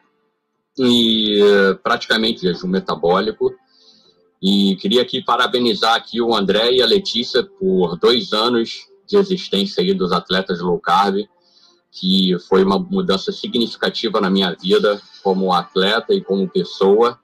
e 0.78 1.40
praticamente 1.82 2.42
jejum 2.42 2.68
metabólico. 2.68 3.54
E 4.42 4.76
queria 4.76 5.02
aqui 5.02 5.22
parabenizar 5.22 5.94
aqui 5.94 6.20
o 6.20 6.34
André 6.34 6.72
e 6.72 6.82
a 6.82 6.86
Letícia 6.86 7.42
por 7.42 7.96
dois 7.96 8.32
anos 8.32 8.86
de 9.06 9.16
existência 9.16 9.82
aí 9.82 9.94
dos 9.94 10.12
atletas 10.12 10.60
low 10.60 10.78
carb, 10.78 11.26
que 11.90 12.36
foi 12.48 12.62
uma 12.62 12.78
mudança 12.78 13.32
significativa 13.32 14.20
na 14.20 14.28
minha 14.28 14.54
vida 14.54 15.00
como 15.22 15.52
atleta 15.52 16.12
e 16.12 16.20
como 16.20 16.48
pessoa. 16.48 17.18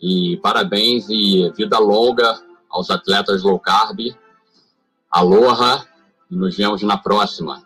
E 0.00 0.38
parabéns 0.38 1.08
e 1.10 1.50
vida 1.56 1.78
longa 1.78 2.40
aos 2.70 2.90
atletas 2.90 3.42
low 3.42 3.58
carb. 3.58 3.98
Aloha 5.10 5.86
nos 6.32 6.56
vemos 6.56 6.82
na 6.82 6.96
próxima. 6.96 7.62